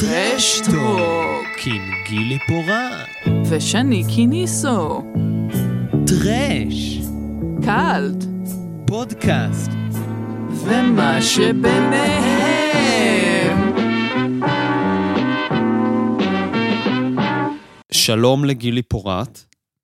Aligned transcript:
טרשטוק 0.00 1.66
עם 1.66 1.82
גילי 2.08 2.38
פורט. 2.46 3.08
ושני 3.50 4.02
קיניסו 4.14 5.02
טרש. 6.06 6.98
קאלט 7.64 8.24
פודקאסט. 8.86 9.70
ומה 10.50 11.22
שביניהם 11.22 12.74
שלום 17.92 18.44
לגילי 18.44 18.82
פורט. 18.82 19.38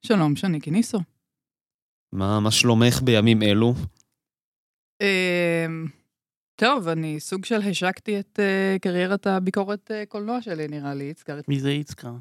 שלום 0.07 0.37
שני 0.37 0.61
קיניסו 0.61 0.99
מה, 2.13 2.41
מה 2.41 2.51
שלומך 2.51 3.01
בימים 3.03 3.43
אלו? 3.43 3.75
טוב, 6.61 6.89
אני 6.89 7.21
סוג 7.21 7.45
של 7.45 7.61
השקתי 7.71 8.21
את 8.21 8.41
אה, 8.43 8.77
קריירת 8.81 9.27
הביקורת 9.27 9.91
אה, 9.91 10.05
קולנוע 10.09 10.43
שלי, 10.43 10.69
נראה 10.69 10.95
לי, 10.95 11.13
הזכרת. 11.17 11.49
מי 11.49 11.61
זה 11.61 11.71
יצקר? 11.73 12.13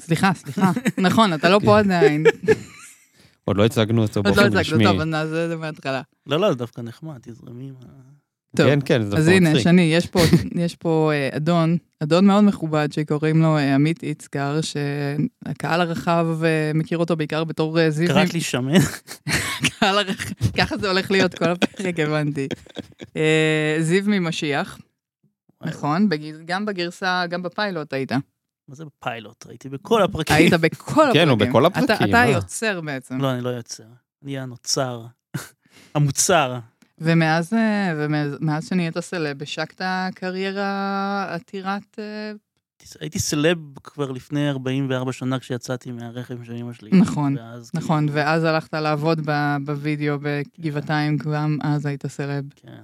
סליחה, 0.00 0.34
סליחה. 0.34 0.70
נכון, 1.08 1.34
אתה 1.34 1.48
לא 1.48 1.60
פה 1.64 1.78
עדיין. 1.78 2.24
עוד 3.44 3.56
לא 3.56 3.64
הצגנו 3.64 4.02
אותו 4.02 4.20
עוד 4.20 4.26
לא 4.26 4.32
באופן 4.32 4.46
הצגנו, 4.46 4.60
רשמי. 4.60 4.84
טוב, 4.84 5.00
אז 5.00 5.06
נעשה 5.06 5.44
את 5.44 5.48
זה 5.48 5.56
מההתחלה. 5.56 6.02
לא, 6.26 6.40
לא, 6.40 6.48
זה 6.48 6.54
דווקא 6.54 6.80
נחמד, 6.80 7.18
תזרמי. 7.22 7.70
מה- 7.70 8.15
טוב, 8.56 8.66
כן, 8.66 8.78
כן, 8.84 9.02
זה 9.02 9.16
אז 9.16 9.28
הנה, 9.28 9.50
מצחיק. 9.50 9.64
שני, 9.64 9.82
יש 9.82 10.06
פה, 10.06 10.20
יש 10.64 10.76
פה 10.76 11.10
אה, 11.14 11.36
אדון, 11.36 11.76
אדון 12.02 12.26
מאוד 12.26 12.44
מכובד 12.44 12.92
שקוראים 12.92 13.42
לו 13.42 13.56
אה, 13.56 13.74
עמית 13.74 14.02
יצקר, 14.02 14.60
שהקהל 14.60 15.80
הרחב 15.80 16.26
אה, 16.44 16.70
מכיר 16.74 16.98
אותו 16.98 17.16
בעיקר 17.16 17.44
בתור 17.44 17.90
זיו. 17.90 18.08
קראת 18.08 18.34
לי 18.34 18.40
שמן? 18.40 18.78
קהל 19.68 19.98
הרחב, 19.98 20.34
ככה 20.56 20.76
זה 20.76 20.88
הולך 20.88 21.10
להיות 21.10 21.34
כל 21.34 21.50
הפרק, 21.50 22.00
הבנתי. 22.00 22.48
זיו 23.80 24.04
ממשיח, 24.06 24.78
נכון? 25.64 26.08
גם 26.44 26.66
בגרסה, 26.66 27.24
גם 27.28 27.42
בפיילוט 27.42 27.92
היית. 27.92 28.12
מה 28.68 28.74
זה 28.74 28.84
פיילוט? 29.00 29.46
הייתי 29.48 29.68
בכל 29.68 30.02
הפרקים. 30.02 30.36
היית 30.36 30.54
בכל 30.54 31.02
הפרקים. 31.02 31.22
כן, 31.22 31.28
הוא 31.28 31.38
בכל 31.38 31.66
הפרקים, 31.66 32.08
אתה-. 32.08 32.20
היוצר 32.20 32.80
בעצם. 32.80 33.20
לא, 33.20 33.32
אני 33.32 33.40
לא 33.40 33.48
יוצר. 33.48 33.84
אני 34.24 34.38
הנוצר. 34.38 35.06
המוצר. 35.94 36.58
ומאז 37.00 37.52
אה, 37.54 37.92
ומאז- 37.96 38.36
מאז 38.40 38.68
שנהיית 38.68 38.98
סלב, 39.00 39.42
השקת 39.42 39.80
קריירה 40.14 41.26
עתירת... 41.34 41.98
אה, 41.98 42.32
הייתי 43.00 43.18
סלב 43.18 43.58
כבר 43.84 44.10
לפני 44.12 44.50
44 44.50 45.12
שנה 45.12 45.38
כשיצאתי 45.38 45.92
מהרחם 45.92 46.44
של 46.44 46.52
אמא 46.52 46.72
שלי. 46.72 46.90
נכון, 46.92 47.36
ואז 47.38 47.70
נכון, 47.74 48.06
כאילו- 48.06 48.14
ואז 48.14 48.44
הלכת 48.44 48.74
לעבוד 48.74 49.20
ב- 49.26 49.56
בווידאו 49.64 50.16
בגבעתיים, 50.22 51.16
גם 51.16 51.58
אז 51.62 51.86
היית 51.86 52.06
סלב. 52.06 52.44
כן. 52.56 52.80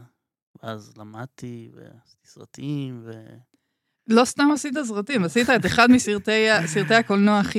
ואז 0.62 0.92
למדתי, 0.96 1.70
ועשיתי 1.74 2.26
סרטים, 2.28 3.00
ו... 3.04 3.10
לא 4.08 4.24
סתם 4.24 4.48
עשית 4.54 4.74
סרטים, 4.84 5.24
עשית 5.24 5.50
את 5.50 5.66
אחד 5.66 5.88
מסרטי 5.90 6.48
הקולנוע 6.98 7.38
הכי 7.38 7.58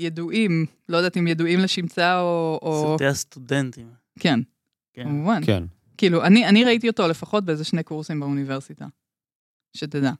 ידועים, 0.00 0.66
לא 0.88 0.96
יודעת 0.96 1.16
אם 1.16 1.26
ידועים 1.26 1.58
לשמצה 1.60 2.20
או... 2.20 2.58
או... 2.62 2.86
סרטי 2.90 3.06
הסטודנטים. 3.06 3.86
כן, 4.18 4.40
כן. 4.94 5.04
כמובן. 5.04 5.40
כן. 5.46 5.64
כאילו, 5.96 6.24
אני, 6.24 6.46
אני 6.46 6.64
ראיתי 6.64 6.88
אותו 6.88 7.08
לפחות 7.08 7.44
באיזה 7.44 7.64
שני 7.64 7.82
קורסים 7.82 8.20
באוניברסיטה. 8.20 8.86
שתדע. 9.76 10.12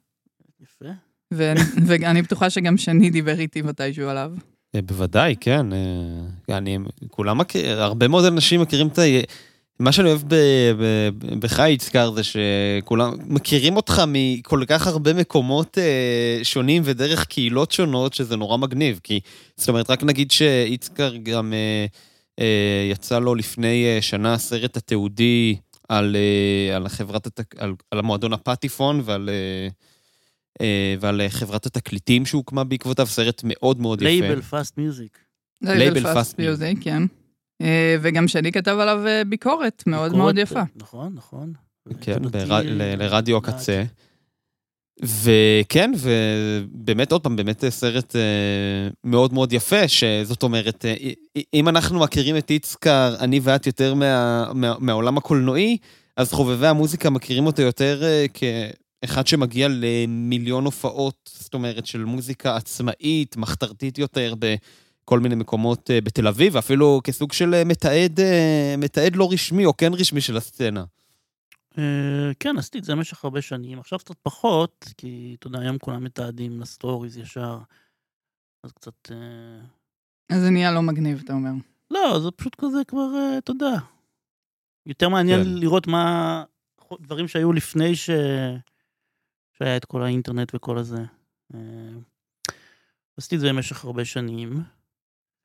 יפה. 0.61 0.85
ואני, 1.31 1.59
ואני 1.87 2.21
בטוחה 2.21 2.49
שגם 2.49 2.77
שני 2.77 3.09
דיבר 3.09 3.39
איתי 3.39 3.61
מתישהו 3.61 4.09
עליו. 4.09 4.31
אה, 4.75 4.81
בוודאי, 4.81 5.35
כן. 5.39 5.73
אה, 5.73 6.57
אני, 6.57 6.77
כולם 7.09 7.37
מכיר, 7.37 7.81
הרבה 7.81 8.07
מאוד 8.07 8.25
אנשים 8.25 8.61
מכירים 8.61 8.87
את 8.87 8.99
ה... 8.99 9.01
מה 9.79 9.91
שאני 9.91 10.09
אוהב 10.09 10.21
ב, 10.27 10.35
ב, 10.79 11.09
בך, 11.39 11.59
יצקר, 11.59 12.11
זה 12.11 12.21
שכולם 12.23 13.13
מכירים 13.27 13.75
אותך 13.75 14.01
מכל 14.07 14.63
כך 14.67 14.87
הרבה 14.87 15.13
מקומות 15.13 15.77
אה, 15.77 16.39
שונים 16.43 16.81
ודרך 16.85 17.25
קהילות 17.25 17.71
שונות, 17.71 18.13
שזה 18.13 18.35
נורא 18.35 18.57
מגניב. 18.57 18.99
כי, 19.03 19.19
זאת 19.55 19.69
אומרת, 19.69 19.89
רק 19.89 20.03
נגיד 20.03 20.31
שיצקר 20.31 21.15
גם 21.15 21.53
אה, 21.53 21.85
אה, 22.39 22.87
יצא 22.91 23.19
לו 23.19 23.35
לפני 23.35 23.85
אה, 23.85 24.01
שנה 24.01 24.37
סרט 24.37 24.77
התיעודי 24.77 25.55
על, 25.89 26.15
אה, 26.15 26.75
על, 26.75 26.89
חברת 26.89 27.27
התק... 27.27 27.55
על, 27.55 27.73
על 27.91 27.99
המועדון 27.99 28.33
הפטיפון 28.33 29.01
ועל... 29.03 29.29
אה, 29.29 29.67
אה, 30.61 30.95
ועל 30.99 31.21
חברת 31.29 31.65
התקליטים 31.65 32.25
שהוקמה 32.25 32.63
בעקבותיו, 32.63 33.05
סרט 33.05 33.41
מאוד 33.43 33.79
מאוד 33.79 34.01
יפה. 34.01 34.09
לייבל 34.09 34.41
Fast 34.41 34.77
Music. 34.77 35.19
Label 35.63 35.67
Fast 35.67 36.15
Fast 36.15 36.33
Music, 36.37 36.81
כן. 36.81 37.03
וגם 38.01 38.27
שני 38.27 38.51
כתב 38.51 38.77
עליו 38.79 39.03
ביקורת 39.29 39.83
מאוד 39.87 40.15
מאוד 40.15 40.37
יפה. 40.37 40.61
נכון, 40.75 41.13
נכון. 41.13 41.53
כן, 42.01 42.17
לרדיו. 42.97 43.37
הקצה. 43.37 43.83
וכן, 45.03 45.91
ובאמת, 45.97 47.11
עוד 47.11 47.23
פעם, 47.23 47.35
באמת 47.35 47.63
סרט 47.69 48.15
אה, 48.15 48.21
מאוד 49.03 49.33
מאוד 49.33 49.53
יפה, 49.53 49.87
שזאת 49.87 50.43
אומרת, 50.43 50.85
אה, 50.85 50.95
אם 51.53 51.69
אנחנו 51.69 51.99
מכירים 51.99 52.37
את 52.37 52.49
היצ'קר, 52.49 53.15
אני 53.19 53.39
ואת 53.43 53.67
יותר 53.67 53.93
מה, 53.93 54.45
מה, 54.53 54.73
מהעולם 54.79 55.17
הקולנועי, 55.17 55.77
אז 56.17 56.31
חובבי 56.33 56.67
המוזיקה 56.67 57.09
מכירים 57.09 57.45
אותו 57.45 57.61
יותר 57.61 58.03
אה, 58.03 58.25
כאחד 58.33 59.27
שמגיע 59.27 59.67
למיליון 59.71 60.65
הופעות, 60.65 61.29
זאת 61.33 61.53
אומרת, 61.53 61.85
של 61.85 62.03
מוזיקה 62.03 62.55
עצמאית, 62.55 63.37
מחתרתית 63.37 63.97
יותר, 63.97 64.33
בכל 64.39 65.19
מיני 65.19 65.35
מקומות 65.35 65.91
אה, 65.91 66.01
בתל 66.01 66.27
אביב, 66.27 66.55
ואפילו 66.55 67.01
כסוג 67.03 67.33
של 67.33 67.53
אה, 67.53 67.63
מתעד, 67.63 68.19
אה, 68.19 68.75
מתעד 68.77 69.15
לא 69.15 69.31
רשמי 69.31 69.65
או 69.65 69.77
כן 69.77 69.93
רשמי 69.93 70.21
של 70.21 70.37
הסצנה. 70.37 70.83
אה, 71.77 72.31
כן, 72.39 72.57
עשיתי 72.57 72.79
את 72.79 72.83
זה 72.83 72.95
במשך 72.95 73.23
הרבה 73.23 73.41
שנים. 73.41 73.79
עכשיו 73.79 73.99
קצת 73.99 74.15
פחות, 74.23 74.85
כי 74.97 75.35
אתה 75.39 75.47
יודע, 75.47 75.59
היום 75.59 75.77
כולם 75.77 76.03
מתעדים 76.03 76.59
לסטוריז 76.59 77.17
ישר. 77.17 77.59
אז 78.63 78.71
קצת... 78.71 79.11
אה, 79.11 79.65
אז 80.29 80.41
זה 80.41 80.49
נהיה 80.49 80.71
לא 80.71 80.81
מגניב, 80.81 81.21
אתה 81.25 81.33
אומר. 81.33 81.51
לא, 81.91 82.19
זה 82.19 82.31
פשוט 82.31 82.55
כזה 82.55 82.77
כבר, 82.87 83.07
אה, 83.15 83.37
אתה 83.37 83.51
יודע. 83.51 83.75
יותר 84.85 85.09
מעניין 85.09 85.43
כן. 85.43 85.49
לראות 85.49 85.87
מה... 85.87 86.43
דברים 87.01 87.27
שהיו 87.27 87.53
לפני 87.53 87.95
ש... 87.95 88.09
שהיה 89.53 89.77
את 89.77 89.85
כל 89.85 90.03
האינטרנט 90.03 90.55
וכל 90.55 90.77
הזה. 90.77 91.03
עשיתי 93.17 93.35
את 93.35 93.39
זה 93.39 93.49
במשך 93.49 93.85
הרבה 93.85 94.05
שנים. 94.05 94.63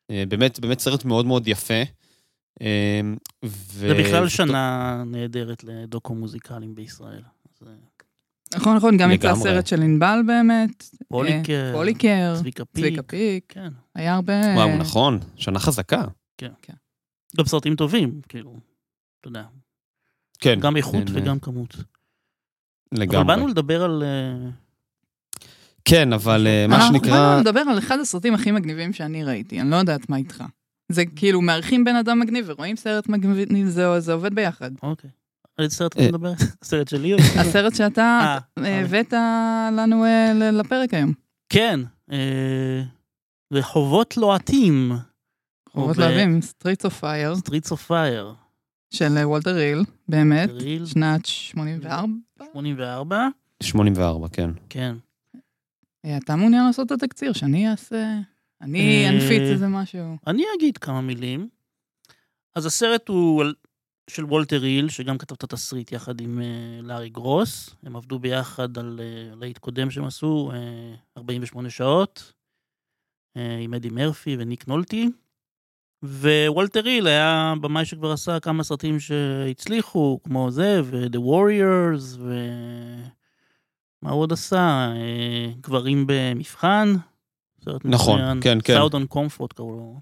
באמת, 0.08 0.60
באמת 0.60 0.78
סרט 0.78 1.04
מאוד 1.04 1.26
מאוד 1.26 1.48
יפה. 1.48 1.82
אה, 2.62 3.00
ו... 3.44 3.88
זה 3.88 3.94
בכלל 3.94 4.28
שנה 4.28 5.03
נהדרת 5.06 5.65
לדוקו 5.65 6.15
מוזיקליים 6.15 6.75
בישראל. 6.75 7.22
אה, 7.66 7.72
נכון, 8.56 8.76
נכון, 8.76 8.97
גם 8.97 9.10
יצא. 9.10 9.34
סרט 9.34 9.66
של 9.66 9.82
ענבל 9.82 10.21
באמת. 10.26 10.84
פוליקר, 11.09 11.66
אה, 11.69 11.72
פוליקר, 11.72 12.34
צביקה 12.38 12.65
פיק. 12.65 12.84
צביקה 12.84 13.03
פיק. 13.03 13.44
כן. 13.48 13.72
היה 13.94 14.15
הרבה... 14.15 14.54
וואו, 14.54 14.76
נכון, 14.76 15.19
שנה 15.37 15.59
חזקה. 15.59 16.04
גם 17.37 17.44
סרטים 17.44 17.76
טובים, 17.76 18.21
כאילו, 18.28 18.56
אתה 19.21 19.28
יודע, 19.28 19.44
כן. 20.41 20.60
גם 20.60 20.77
איכות 20.77 21.09
כן, 21.09 21.16
אה, 21.16 21.22
וגם 21.22 21.38
כמות. 21.38 21.75
אבל 21.75 23.03
לגמרי. 23.03 23.25
באנו 23.25 23.47
לדבר 23.47 23.82
על... 23.82 24.03
אה, 24.03 24.50
כן, 25.84 26.12
אבל 26.12 26.47
אה, 26.47 26.66
מה 26.69 26.77
אנחנו 26.77 26.98
שנקרא... 26.98 27.10
באנו 27.10 27.41
לדבר 27.41 27.60
על 27.60 27.78
אחד 27.78 27.98
הסרטים 27.98 28.34
הכי 28.34 28.50
מגניבים 28.50 28.92
שאני 28.92 29.25
ראיתי, 29.25 29.60
אני 29.60 29.71
לא 29.71 29.77
יודעת 29.77 30.09
מה 30.09 30.16
איתך. 30.16 30.44
זה 30.91 31.06
כאילו, 31.17 31.41
מארחים 31.41 31.84
בן 31.84 31.97
אדם 31.97 32.21
מגניב 32.21 32.45
ורואים 32.49 32.77
סרט 32.77 33.09
מגניב, 33.09 33.69
זה, 33.69 34.01
זה 34.01 34.12
עובד 34.12 34.34
ביחד. 34.34 34.71
אוקיי. 34.83 35.11
על 35.56 35.65
איזה 35.65 35.77
סרט 35.77 35.93
אתה 35.93 36.03
אה. 36.03 36.09
מדבר? 36.09 36.33
הסרט 36.62 36.89
שלי? 36.89 37.15
הסרט 37.15 37.75
שאתה 37.75 38.39
אה, 38.59 38.65
אה, 38.65 38.81
הבאת 38.81 39.12
לנו 39.73 40.05
לפרק 40.53 40.95
היום. 40.95 41.12
כן. 41.49 41.81
רחובות 43.53 44.17
לוהטים. 44.17 44.93
רחובות 45.69 45.97
לוהטים, 45.97 46.38
Streets 46.43 46.87
of 46.87 47.03
Fire, 47.03 47.34
Streets 47.34 47.71
of 47.71 47.87
Fire. 47.87 48.34
של 48.95 49.19
וולטר 49.22 49.55
היל, 49.54 49.84
באמת, 50.09 50.51
שנת 50.84 51.27
84. 51.27 52.07
84. 52.53 53.28
84, 53.63 54.28
כן. 54.33 54.51
כן. 54.69 54.97
אתה 56.16 56.36
מעוניין 56.36 56.66
לעשות 56.66 56.86
את 56.86 56.93
התקציר, 56.93 57.33
שאני 57.33 57.71
אעשה... 57.71 58.19
אני 58.60 59.04
אה, 59.04 59.10
אנפיץ 59.10 59.41
איזה 59.41 59.68
משהו. 59.68 60.16
אני 60.27 60.45
אגיד 60.57 60.78
כמה 60.78 61.01
מילים. 61.01 61.48
אז 62.54 62.66
הסרט 62.66 63.09
הוא 63.09 63.45
של 64.10 64.24
וולטר 64.24 64.57
היל, 64.57 64.89
שגם 64.89 65.18
כתב 65.18 65.34
את 65.34 65.45
התסריט 65.45 65.92
יחד 65.92 66.21
עם 66.21 66.41
אה, 66.42 66.83
לארי 66.83 67.09
גרוס. 67.09 67.77
הם 67.83 67.97
עבדו 67.97 68.18
ביחד 68.18 68.78
על 68.78 69.01
אה, 69.03 69.34
להיט 69.36 69.59
קודם 69.59 69.91
שהם 69.91 70.04
עשו, 70.04 70.51
אה, 70.54 70.95
48 71.18 71.71
שעות, 71.71 72.33
עם 73.60 73.74
אדי 73.74 73.91
מרפי 73.91 74.36
וניק 74.39 74.68
נולטי. 74.68 75.10
ווולטר 76.03 76.80
ריל 76.80 77.07
היה 77.07 77.54
במאי 77.60 77.84
שכבר 77.84 78.12
עשה 78.12 78.41
כמה 78.41 78.62
סרטים 78.65 79.01
שהצליחו, 79.01 80.21
כמו 80.24 80.51
זה, 80.51 80.80
ו-The 80.84 81.18
Warriors, 81.18 82.18
ו... 82.18 82.34
מה 84.03 84.10
הוא 84.10 84.21
עוד 84.21 84.33
עשה? 84.33 84.92
גברים 85.60 86.04
במבחן. 86.07 86.95
סרט 87.65 87.80
נכון, 87.84 88.21
מצוין. 88.21 88.39
כן, 88.42 88.59
כן. 88.65 88.74
סאודון 88.74 89.07
קומפורט 89.07 89.53
קראו 89.53 89.72
לו. 89.72 90.01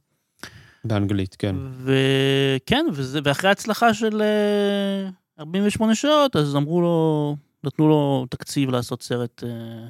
באנגלית, 0.85 1.37
כן. 1.39 1.57
וכן, 1.85 2.87
וזה, 2.93 3.21
ואחרי 3.25 3.49
ההצלחה 3.49 3.95
של 3.95 4.23
אה, 4.23 5.11
48 5.41 5.95
שעות, 5.95 6.37
אז 6.37 6.57
אמרו 6.57 6.81
לו, 6.81 7.37
נתנו 7.65 7.89
לו 7.89 8.27
תקציב 8.31 8.71
לעשות 8.71 9.03
סרט 9.03 9.45
אה, 9.45 9.89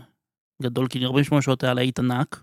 גדול, 0.63 0.89
כי 0.89 1.05
48 1.05 1.43
שעות 1.43 1.65
היה 1.65 1.75
להיט 1.75 1.99
ענק. 1.99 2.43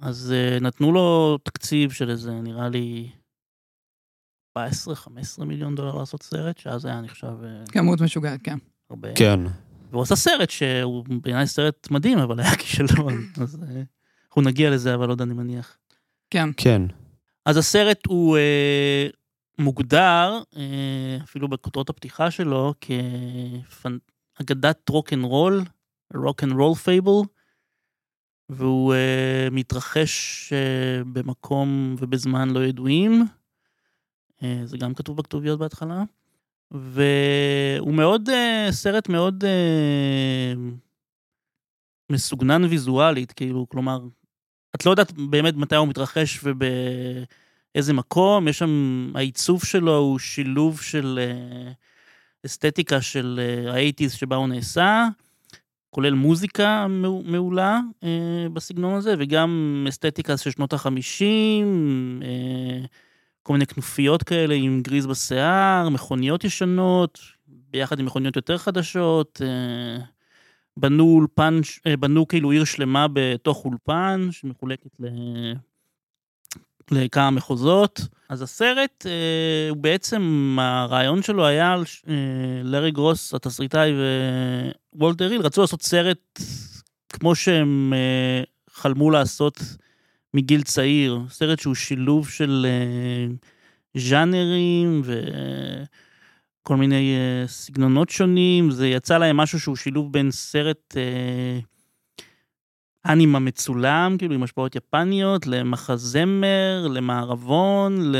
אז 0.00 0.34
אה, 0.36 0.58
נתנו 0.60 0.92
לו 0.92 1.38
תקציב 1.42 1.92
של 1.92 2.10
איזה, 2.10 2.32
נראה 2.32 2.68
לי, 2.68 3.08
14-15 4.58 4.60
מיליון 5.44 5.74
דולר 5.74 5.94
לעשות 5.94 6.22
סרט, 6.22 6.58
שאז 6.58 6.84
היה 6.84 7.00
נחשב 7.00 7.34
אה, 7.44 7.64
כמות 7.72 8.00
משוגעת, 8.00 8.40
כן. 8.42 8.58
הרבה. 8.90 9.08
כן. 9.14 9.40
והוא 9.92 10.02
עשה 10.02 10.16
סרט 10.16 10.50
שהוא 10.50 11.04
בעיניי 11.22 11.46
סרט 11.46 11.90
מדהים, 11.90 12.18
אבל 12.18 12.40
היה 12.40 12.56
כישלון. 12.56 13.14
אז 13.42 13.58
אה, 13.62 13.82
אנחנו 14.26 14.42
נגיע 14.42 14.70
לזה, 14.70 14.94
אבל 14.94 15.08
עוד 15.08 15.22
אני 15.22 15.34
מניח. 15.34 15.78
כן. 16.30 16.48
כן. 16.56 16.82
אז 17.46 17.56
הסרט 17.56 18.06
הוא 18.06 18.36
אה, 18.36 19.06
מוגדר, 19.58 20.42
אה, 20.56 21.18
אפילו 21.22 21.48
בכותרות 21.48 21.90
הפתיחה 21.90 22.30
שלו, 22.30 22.74
כאגדת 24.38 24.88
רוק 24.88 25.12
אנד 25.12 25.24
רול, 25.24 25.62
rock 26.14 26.44
and 26.44 26.52
roll 26.52 26.74
fable, 26.74 27.20
והוא 28.48 28.94
אה, 28.94 29.48
מתרחש 29.50 30.52
אה, 30.52 31.04
במקום 31.12 31.96
ובזמן 31.98 32.50
לא 32.50 32.64
ידועים. 32.64 33.24
אה, 34.42 34.60
זה 34.64 34.78
גם 34.78 34.94
כתוב 34.94 35.16
בכתוביות 35.16 35.58
בהתחלה. 35.58 36.02
והוא 36.72 37.94
מאוד, 37.94 38.28
אה, 38.28 38.66
סרט 38.70 39.08
מאוד 39.08 39.44
אה, 39.44 40.52
מסוגנן 42.10 42.64
ויזואלית, 42.64 43.32
כאילו, 43.32 43.66
כלומר, 43.68 44.00
את 44.74 44.86
לא 44.86 44.90
יודעת 44.90 45.12
באמת 45.12 45.54
מתי 45.56 45.76
הוא 45.76 45.88
מתרחש 45.88 46.40
ובאיזה 46.44 47.92
מקום, 47.92 48.48
יש 48.48 48.58
שם, 48.58 49.12
העיצוב 49.14 49.64
שלו 49.64 49.96
הוא 49.96 50.18
שילוב 50.18 50.80
של 50.80 51.18
אה, 51.22 51.72
אסתטיקה 52.46 53.00
של 53.00 53.40
האייטיז 53.68 54.12
שבה 54.12 54.36
הוא 54.36 54.48
נעשה, 54.48 55.06
כולל 55.90 56.14
מוזיקה 56.14 56.86
מעו- 56.88 57.22
מעולה 57.24 57.80
אה, 58.04 58.46
בסגנון 58.52 58.94
הזה, 58.94 59.14
וגם 59.18 59.84
אסתטיקה 59.88 60.36
של 60.36 60.50
שנות 60.50 60.72
החמישים, 60.72 62.20
אה, 62.24 62.86
כל 63.42 63.52
מיני 63.52 63.66
כנופיות 63.66 64.22
כאלה 64.22 64.54
עם 64.54 64.80
גריז 64.82 65.06
בשיער, 65.06 65.88
מכוניות 65.88 66.44
ישנות, 66.44 67.18
ביחד 67.46 67.98
עם 67.98 68.06
מכוניות 68.06 68.36
יותר 68.36 68.58
חדשות. 68.58 69.42
אה, 69.44 70.04
בנו 70.76 71.04
אולפן, 71.04 71.60
אה, 71.86 71.96
בנו 71.96 72.28
כאילו 72.28 72.50
עיר 72.50 72.64
שלמה 72.64 73.06
בתוך 73.12 73.64
אולפן, 73.64 74.28
שמחולקת 74.30 74.90
ל... 75.00 75.06
לכמה 76.90 77.30
מחוזות. 77.30 78.00
אז 78.28 78.42
הסרט, 78.42 79.06
אה, 79.06 79.70
הוא 79.70 79.76
בעצם, 79.76 80.56
הרעיון 80.60 81.22
שלו 81.22 81.46
היה 81.46 81.72
על 81.72 81.84
אה, 82.08 82.14
לארי 82.64 82.90
גרוס, 82.90 83.34
התסריטאי 83.34 83.92
ווולטר 84.94 85.30
היל, 85.30 85.40
רצו 85.40 85.60
לעשות 85.60 85.82
סרט 85.82 86.40
כמו 87.08 87.34
שהם 87.34 87.92
אה, 87.96 88.42
חלמו 88.70 89.10
לעשות 89.10 89.62
מגיל 90.34 90.62
צעיר, 90.62 91.20
סרט 91.28 91.58
שהוא 91.58 91.74
שילוב 91.74 92.28
של 92.28 92.66
אה, 92.68 93.26
ז'אנרים 94.00 95.02
וכל 95.04 96.76
מיני 96.76 97.14
אה, 97.16 97.48
סגנונות 97.48 98.10
שונים, 98.10 98.70
זה 98.70 98.88
יצא 98.88 99.18
להם 99.18 99.36
משהו 99.36 99.60
שהוא 99.60 99.76
שילוב 99.76 100.12
בין 100.12 100.30
סרט 100.30 100.96
אה, 100.96 101.58
אנימה 103.12 103.38
מצולם, 103.38 104.16
כאילו 104.18 104.34
עם 104.34 104.42
השפעות 104.42 104.76
יפניות, 104.76 105.46
למחזמר, 105.46 106.86
למערבון, 106.90 108.12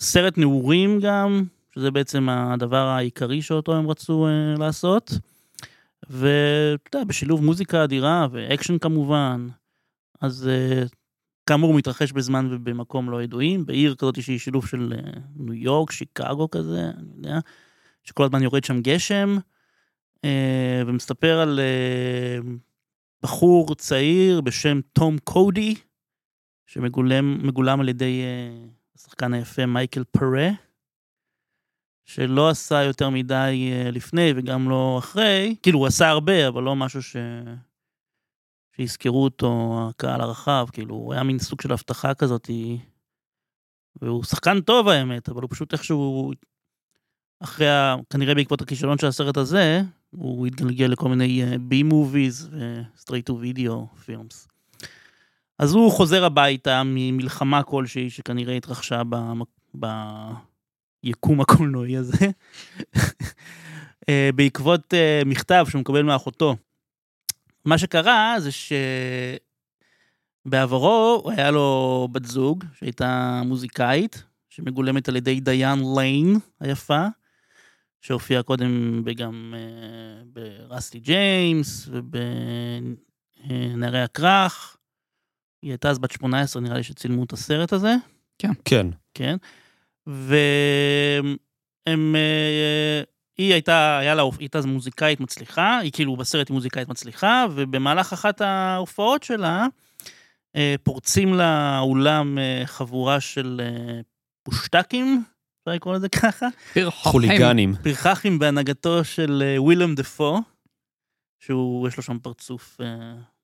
לסרט 0.00 0.38
נעורים 0.38 1.00
גם, 1.00 1.44
שזה 1.74 1.90
בעצם 1.90 2.28
הדבר 2.28 2.86
העיקרי 2.86 3.42
שאותו 3.42 3.74
הם 3.74 3.90
רצו 3.90 4.26
לעשות. 4.58 5.10
ואתה 6.10 6.98
יודע, 6.98 7.04
בשילוב 7.04 7.44
מוזיקה 7.44 7.84
אדירה 7.84 8.26
ואקשן 8.32 8.78
כמובן. 8.78 9.48
אז 10.20 10.48
אה, 10.48 10.82
כאמור, 11.46 11.74
מתרחש 11.74 12.12
בזמן 12.12 12.48
ובמקום 12.50 13.10
לא 13.10 13.22
ידועים, 13.22 13.66
בעיר 13.66 13.94
כזאת 13.94 14.22
שהיא 14.22 14.38
שילוב 14.38 14.66
של 14.66 14.92
אה, 14.96 15.20
ניו 15.36 15.54
יורק, 15.54 15.90
שיקגו 15.90 16.50
כזה, 16.50 16.90
אני 16.98 17.16
יודע, 17.16 17.38
שכל 18.04 18.24
הזמן 18.24 18.42
יורד 18.42 18.64
שם 18.64 18.80
גשם, 18.80 19.36
אה, 20.24 20.82
ומספר 20.86 21.40
על 21.40 21.60
בחור 23.22 23.74
צעיר 23.74 24.40
בשם 24.40 24.80
תום 24.92 25.18
קודי, 25.18 25.74
שמגולם 26.66 27.46
מגולם 27.46 27.80
על 27.80 27.88
ידי 27.88 28.22
השחקן 28.96 29.34
היפה 29.34 29.66
מייקל 29.66 30.04
פרה, 30.04 30.48
שלא 32.04 32.48
עשה 32.48 32.82
יותר 32.82 33.10
מדי 33.10 33.70
לפני 33.92 34.32
וגם 34.36 34.70
לא 34.70 34.96
אחרי, 34.98 35.56
כאילו 35.62 35.78
הוא 35.78 35.86
עשה 35.86 36.08
הרבה, 36.08 36.48
אבל 36.48 36.62
לא 36.62 36.76
משהו 36.76 37.02
ש... 37.02 37.16
שיזכרו 38.80 39.24
אותו 39.24 39.80
הקהל 39.88 40.20
הרחב, 40.20 40.66
כאילו, 40.72 40.94
הוא 40.94 41.12
היה 41.12 41.22
מין 41.22 41.38
סוג 41.38 41.60
של 41.60 41.72
הבטחה 41.72 42.14
כזאת, 42.14 42.50
והוא 44.02 44.24
שחקן 44.24 44.60
טוב 44.60 44.88
האמת, 44.88 45.28
אבל 45.28 45.42
הוא 45.42 45.50
פשוט 45.50 45.72
איכשהו, 45.72 46.32
אחרי, 47.40 47.70
ה... 47.70 47.96
כנראה 48.10 48.34
בעקבות 48.34 48.62
הכישלון 48.62 48.98
של 48.98 49.06
הסרט 49.06 49.36
הזה, 49.36 49.82
הוא 50.10 50.46
התגלגל 50.46 50.86
לכל 50.86 51.08
מיני 51.08 51.58
בי 51.60 51.82
מוביז 51.82 52.50
ו 52.96 52.99
straight 52.99 53.26
to 53.26 53.38
video 53.38 53.86
films. 54.04 54.48
אז 55.58 55.74
הוא 55.74 55.92
חוזר 55.92 56.24
הביתה 56.24 56.82
ממלחמה 56.84 57.62
כלשהי 57.62 58.10
שכנראה 58.10 58.56
התרחשה. 58.56 59.02
ביקום 61.04 61.40
הקולנועי 61.40 61.96
הזה, 61.96 62.26
אה, 64.08 64.30
בעקבות 64.34 64.94
אה, 64.94 65.22
מכתב 65.26 65.66
שהוא 65.68 65.80
מקבל 65.80 66.02
מאחותו. 66.02 66.56
מה 67.64 67.78
שקרה 67.78 68.36
זה 68.38 68.50
שבעברו 70.46 71.30
היה 71.30 71.50
לו 71.50 72.08
בת 72.12 72.24
זוג 72.24 72.64
שהייתה 72.74 73.42
מוזיקאית, 73.44 74.24
שמגולמת 74.48 75.08
על 75.08 75.16
ידי 75.16 75.40
דיין 75.40 75.78
ליין 75.98 76.38
היפה, 76.60 77.06
שהופיעה 78.00 78.42
קודם 78.42 79.02
גם 79.16 79.54
uh, 79.56 79.58
ברסטי 80.26 80.98
ג'יימס 80.98 81.88
ובנערי 83.42 84.02
הכרך. 84.02 84.76
היא 85.62 85.70
הייתה 85.70 85.90
אז 85.90 85.98
בת 85.98 86.10
18, 86.10 86.62
נראה 86.62 86.76
לי 86.76 86.82
שצילמו 86.82 87.24
את 87.24 87.32
הסרט 87.32 87.72
הזה. 87.72 87.94
כן. 88.38 88.50
כן. 89.14 89.36
והם... 90.06 91.36
אה, 93.40 93.44
היא 93.44 93.52
הייתה, 93.52 93.98
היה 93.98 94.14
לה, 94.14 94.22
היא 94.22 94.32
הייתה 94.38 94.60
מוזיקאית 94.66 95.20
מצליחה, 95.20 95.78
היא 95.78 95.92
כאילו 95.92 96.16
בסרט 96.16 96.48
היא 96.48 96.54
מוזיקאית 96.54 96.88
מצליחה, 96.88 97.46
ובמהלך 97.54 98.12
אחת 98.12 98.40
ההופעות 98.40 99.22
שלה, 99.22 99.66
אה, 100.56 100.74
פורצים 100.82 101.34
לאולם 101.34 102.38
אה, 102.38 102.62
חבורה 102.66 103.20
של 103.20 103.60
פושטקים, 104.42 105.24
אפשר 105.62 105.74
לקרוא 105.74 105.94
לזה 105.94 106.08
ככה? 106.08 106.46
חוליגנים. 106.90 107.74
פרחחים 107.82 108.38
בהנהגתו 108.38 109.04
של 109.04 109.42
ווילם 109.58 109.94
דפו, 109.94 110.38
שהוא, 111.44 111.88
יש 111.88 111.96
לו 111.96 112.02
שם 112.02 112.18
פרצוף 112.18 112.78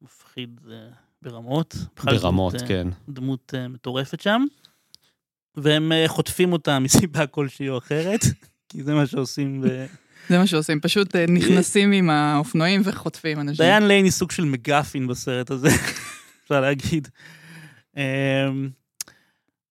מפחיד 0.03 0.61
ברמות. 1.23 1.75
ברמות, 2.05 2.55
דמות, 2.55 2.55
כן. 2.69 2.89
דמות 3.09 3.55
מטורפת 3.69 4.21
שם. 4.21 4.45
והם 5.55 5.93
חוטפים 6.07 6.53
אותה 6.53 6.79
מסיבה 6.79 7.27
כלשהי 7.27 7.69
או 7.69 7.79
אחרת. 7.79 8.21
כי 8.69 8.83
זה 8.83 8.95
מה 8.95 9.07
שעושים. 9.07 9.61
ב... 9.61 9.67
זה 10.29 10.39
מה 10.39 10.47
שעושים, 10.47 10.81
פשוט 10.81 11.17
נכנסים 11.17 11.93
עם 11.93 12.11
האופנועים 12.11 12.81
וחוטפים 12.85 13.41
אנשים. 13.41 13.65
דיין 13.67 13.89
ליין 13.89 14.05
היא 14.05 14.13
סוג 14.13 14.31
של 14.31 14.45
מגאפין 14.45 15.07
בסרט 15.07 15.51
הזה, 15.51 15.69
אפשר 16.45 16.61
להגיד. 16.61 17.09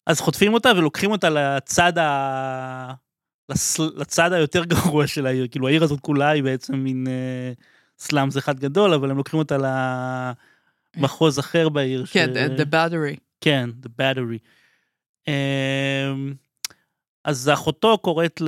אז 0.05 0.19
חוטפים 0.19 0.53
אותה 0.53 0.71
ולוקחים 0.77 1.11
אותה 1.11 1.29
לצד 1.29 1.97
ה... 1.97 2.93
לצד 3.95 4.33
היותר 4.33 4.63
גרוע 4.63 5.07
של 5.07 5.25
העיר, 5.25 5.47
כאילו 5.51 5.67
העיר 5.67 5.83
הזאת 5.83 5.99
כולה 5.99 6.29
היא 6.29 6.43
בעצם 6.43 6.75
מין 6.75 7.07
סלאמס 7.99 8.37
אחד 8.37 8.59
גדול, 8.59 8.93
אבל 8.93 9.11
הם 9.11 9.17
לוקחים 9.17 9.39
אותה 9.39 9.57
למחוז 10.97 11.39
אחר 11.39 11.69
בעיר. 11.69 12.05
כן, 12.05 12.31
ש... 12.33 12.59
The 12.59 12.65
Battery. 12.65 13.19
כן, 13.41 13.69
The 13.83 13.89
Battery. 14.01 14.39
אז 17.25 17.50
אחותו 17.53 17.98
קוראת, 17.98 18.41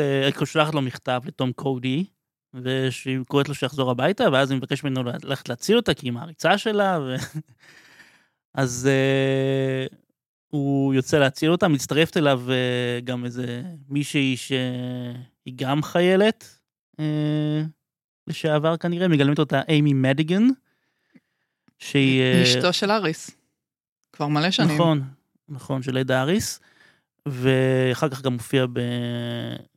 שולחת 0.45 0.73
לו 0.73 0.81
מכתב 0.81 1.21
לתום 1.25 1.51
קודי, 1.51 2.05
ושהיא 2.53 3.19
קוראת 3.27 3.49
לו 3.49 3.55
שיחזור 3.55 3.91
הביתה, 3.91 4.23
ואז 4.31 4.51
היא 4.51 4.57
מבקשת 4.57 4.83
ממנו 4.83 5.03
ללכת 5.03 5.49
להציל 5.49 5.77
אותה, 5.77 5.93
כי 5.93 6.07
היא 6.07 6.13
מעריצה 6.13 6.57
שלה, 6.57 6.99
ו... 7.01 7.15
אז 8.61 8.89
uh, 8.89 9.95
הוא 10.47 10.93
יוצא 10.93 11.19
להציל 11.19 11.51
אותה, 11.51 11.67
מצטרפת 11.67 12.17
אליו 12.17 12.41
uh, 12.47 13.05
גם 13.05 13.25
איזה 13.25 13.63
מישהי 13.89 14.37
שהיא 14.37 15.53
גם 15.55 15.83
חיילת, 15.83 16.59
uh, 16.95 17.03
לשעבר 18.27 18.77
כנראה, 18.77 19.07
מגלמת 19.07 19.39
אותה 19.39 19.61
אימי 19.69 19.93
מדיגן, 19.93 20.43
שהיא... 21.79 22.43
אשתו 22.43 22.73
של 22.73 22.91
אריס. 22.91 23.31
כבר 24.13 24.27
מלא 24.27 24.51
שנים. 24.51 24.75
נכון, 24.75 25.03
נכון, 25.49 25.83
של 25.83 25.97
עדה 25.97 26.21
אריס. 26.21 26.59
ואחר 27.31 28.09
כך 28.09 28.21
גם 28.21 28.33
מופיע 28.33 28.65
ב... 28.73 28.79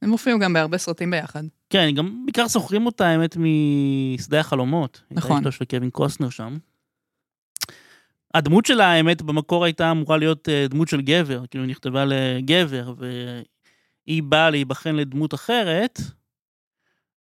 הם 0.02 0.10
מופיעים 0.10 0.38
גם 0.38 0.52
בהרבה 0.52 0.78
סרטים 0.78 1.10
ביחד. 1.10 1.42
כן, 1.70 1.90
גם 1.94 2.22
בעיקר 2.24 2.48
זוכרים 2.48 2.86
אותה, 2.86 3.06
האמת, 3.06 3.36
משדה 3.36 4.40
החלומות. 4.40 5.02
נכון. 5.10 5.36
הייתה 5.36 5.48
אשתו 5.48 5.58
של 5.58 5.64
קווין 5.64 5.90
קוסטנר 5.90 6.30
שם. 6.30 6.58
הדמות 8.34 8.66
שלה, 8.66 8.86
האמת, 8.86 9.22
במקור 9.22 9.64
הייתה 9.64 9.90
אמורה 9.90 10.16
להיות 10.16 10.48
אה, 10.48 10.66
דמות 10.68 10.88
של 10.88 11.00
גבר, 11.00 11.46
כאילו 11.46 11.64
היא 11.64 11.70
נכתבה 11.70 12.04
לגבר, 12.04 12.94
והיא 12.96 14.22
באה 14.22 14.50
להיבחן 14.50 14.96
לדמות 14.96 15.34
אחרת, 15.34 16.00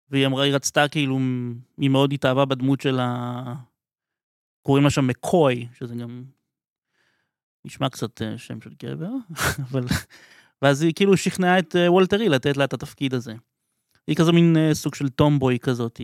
והיא 0.10 0.25
אמרה, 0.25 0.44
היא 0.44 0.53
רצתה 0.53 0.88
כאילו, 0.88 1.20
היא 1.77 1.89
מאוד 1.89 2.13
התאהבה 2.13 2.46
בדמות 2.46 2.82
של 2.82 3.00
ה... 3.00 3.53
קוראים 4.62 4.84
לה 4.84 4.89
שם 4.89 5.08
מקוי, 5.08 5.67
שזה 5.79 5.96
גם 5.96 6.24
נשמע 7.65 7.89
קצת 7.89 8.22
אה, 8.22 8.38
שם 8.38 8.62
של 8.62 8.74
גבר, 8.84 9.12
אבל... 9.72 9.86
ואז 10.62 10.81
היא 10.81 10.93
כאילו 10.95 11.17
שכנעה 11.17 11.60
את 11.60 11.75
אה, 11.75 11.91
וולטר 11.91 12.19
היל 12.19 12.36
לתת 12.36 12.57
לה 12.57 12.63
את 12.63 12.74
התפקיד 12.74 13.13
הזה. 13.13 13.34
היא 14.07 14.15
כזה 14.15 14.31
מין 14.31 14.57
אה, 14.57 14.74
סוג 14.74 14.95
של 14.95 15.10
טומבוי 15.10 15.60
כזאת. 15.60 16.01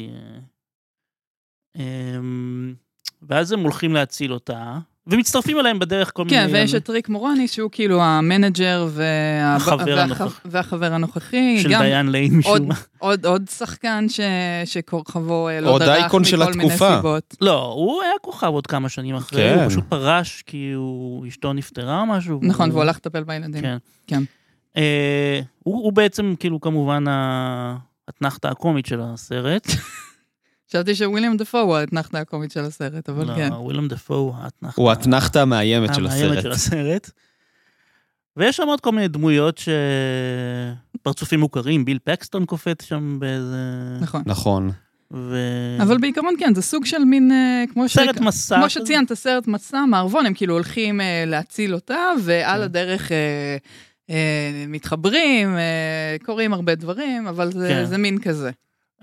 אמ, 1.75 2.75
ואז 3.21 3.51
הם 3.51 3.59
הולכים 3.59 3.93
להציל 3.93 4.33
אותה, 4.33 4.79
ומצטרפים 5.07 5.59
אליהם 5.59 5.79
בדרך 5.79 6.11
כל 6.13 6.23
כן, 6.29 6.45
מיני... 6.45 6.59
ויש 6.59 6.75
את 6.75 6.89
ריק 6.89 7.09
מורניס, 7.09 7.47
שהוא 7.47 7.69
כאילו 7.71 8.01
ה 8.03 8.14
manager 8.14 8.87
וה... 8.89 9.55
החבר 9.55 9.85
והח- 9.85 9.99
הנוכחי. 9.99 10.39
והחבר 10.45 10.93
הנוכחי. 10.93 11.59
של 11.63 11.69
גם 11.71 11.81
דיין 11.81 12.09
ליין 12.11 12.37
משום 12.37 12.51
עוד, 12.51 12.61
מה. 12.67 12.75
עוד, 12.97 13.25
עוד 13.25 13.43
שחקן 13.57 14.05
ש... 14.09 14.19
שכוכבו 14.65 15.49
אה, 15.49 15.61
לא 15.61 15.69
עוד 15.69 15.81
דרך 15.83 15.89
אייקון 16.01 16.23
של 16.23 16.37
מכל 16.39 16.51
מיני 16.51 16.63
התקופה. 16.65 16.95
סיבות. 16.95 17.35
לא, 17.41 17.73
הוא 17.75 18.01
היה 18.01 18.11
כוכב 18.21 18.47
עוד 18.47 18.67
כמה 18.67 18.89
שנים 18.89 19.15
אחרי, 19.15 19.41
כן. 19.53 19.59
הוא 19.59 19.69
פשוט 19.69 19.83
פרש 19.89 20.43
כי 20.45 20.71
הוא, 20.75 21.27
אשתו 21.27 21.53
נפטרה 21.53 22.01
או 22.01 22.05
משהו. 22.05 22.39
נכון, 22.43 22.69
והוא- 22.71 22.81
הלך 22.81 22.95
לטפל 22.95 23.23
בילדים. 23.23 23.61
כן. 23.61 23.77
כן. 24.07 24.23
אה, 24.77 25.39
הוא, 25.59 25.83
הוא 25.83 25.93
בעצם 25.93 26.33
כאילו 26.39 26.61
כמובן 26.61 27.03
האתנחתא 27.07 28.47
הקומית 28.47 28.85
של 28.85 28.99
הסרט. 29.03 29.67
חשבתי 30.71 30.95
שוויליאם 30.95 31.37
דפו 31.37 31.59
הוא 31.59 31.75
האתנחתא 31.75 32.17
הקומית 32.17 32.51
של 32.51 32.59
הסרט, 32.59 33.09
אבל 33.09 33.27
לא, 33.27 33.35
כן. 33.35 33.49
ווילם 33.53 33.87
דפו 33.87 34.13
הוא 34.13 34.33
האתנחתא. 34.37 34.81
הוא 34.81 34.89
האתנחתא 34.89 35.39
המאיימת 35.39 35.95
של 35.95 36.05
המאיימת 36.05 36.37
הסרט. 36.37 36.43
של 36.43 36.51
הסרט. 36.51 37.11
ויש 38.37 38.57
שם 38.57 38.67
עוד 38.67 38.81
כל 38.81 38.91
מיני 38.91 39.07
דמויות 39.07 39.61
שפרצופים 40.97 41.39
מוכרים, 41.39 41.85
ביל 41.85 41.99
פקסטון 42.03 42.45
קופץ 42.45 42.83
שם 42.83 43.17
באיזה... 43.19 43.57
נכון. 44.01 44.21
נכון. 44.25 44.71
ו... 45.13 45.37
אבל 45.81 45.97
בעיקרון 45.97 46.33
כן, 46.39 46.55
זה 46.55 46.61
סוג 46.61 46.85
של 46.85 47.03
מין, 47.03 47.31
אה, 47.31 47.63
כמו 47.73 47.89
ש... 47.89 47.93
סרט 47.93 48.19
מסע. 48.19 48.55
כמו. 48.55 48.69
שציינת, 48.69 49.13
סרט 49.13 49.47
מסע 49.47 49.85
מערבון, 49.85 50.25
הם 50.25 50.33
כאילו 50.33 50.53
הולכים 50.53 51.01
אה, 51.01 51.23
להציל 51.27 51.73
אותה, 51.73 51.99
ועל 52.23 52.59
כן. 52.59 52.63
הדרך 52.63 53.11
אה, 53.11 53.57
אה, 54.09 54.65
מתחברים, 54.67 55.57
אה, 55.57 56.15
קורים 56.25 56.53
הרבה 56.53 56.75
דברים, 56.75 57.27
אבל 57.27 57.51
זה, 57.51 57.67
כן. 57.69 57.85
זה 57.85 57.97
מין 57.97 58.19
כזה. 58.19 58.51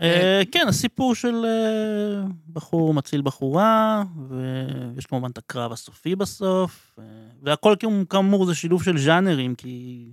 אה, 0.01 0.43
כן, 0.53 0.65
הסיפור 0.69 1.15
של 1.15 1.45
אה, 1.45 2.29
בחור 2.53 2.95
מציל 2.95 3.23
בחורה, 3.23 4.03
ויש 4.29 5.07
כמובן 5.07 5.31
את 5.31 5.39
הקרב 5.39 5.73
הסופי 5.73 6.17
בסוף, 6.17 6.99
אה, 6.99 7.05
והכל 7.43 7.75
כאמור 8.11 8.47
זה 8.47 8.55
שילוב 8.55 8.83
של 8.83 8.99
ז'אנרים, 8.99 9.55
כי... 9.55 10.07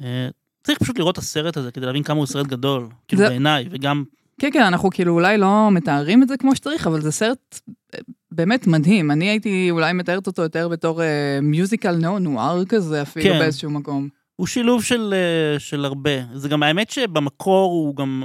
אה, 0.00 0.28
צריך 0.64 0.78
פשוט 0.78 0.98
לראות 0.98 1.18
את 1.18 1.22
הסרט 1.22 1.56
הזה 1.56 1.72
כדי 1.72 1.86
להבין 1.86 2.02
כמה 2.02 2.18
הוא 2.18 2.26
סרט 2.26 2.46
גדול, 2.46 2.88
כאילו 3.08 3.22
בעיניי, 3.22 3.68
וגם 3.70 4.04
כן, 4.40 4.50
כן, 4.52 4.62
אנחנו 4.62 4.90
כאילו 4.90 5.14
אולי 5.14 5.38
לא 5.38 5.70
מתארים 5.70 6.22
את 6.22 6.28
זה 6.28 6.36
כמו 6.36 6.56
שצריך, 6.56 6.86
אבל 6.86 7.00
זה 7.00 7.10
סרט 7.10 7.60
אה, 7.94 7.98
באמת 8.32 8.66
מדהים. 8.66 9.10
אני 9.10 9.28
הייתי 9.28 9.70
אולי 9.70 9.92
מתארת 9.92 10.26
אותו 10.26 10.42
יותר 10.42 10.68
בתור 10.68 11.02
אה, 11.02 11.38
מיוזיקל 11.42 11.96
נאו-נואר 11.96 12.64
כזה, 12.64 13.02
אפילו 13.02 13.26
כן. 13.26 13.38
באיזשהו 13.38 13.70
מקום. 13.70 14.08
הוא 14.42 14.46
שילוב 14.46 14.84
של, 14.84 15.14
אה, 15.16 15.58
של 15.58 15.84
הרבה. 15.84 16.10
זה 16.34 16.48
גם 16.48 16.62
האמת 16.62 16.90
שבמקור 16.90 17.72
הוא 17.72 17.96
גם 17.96 18.22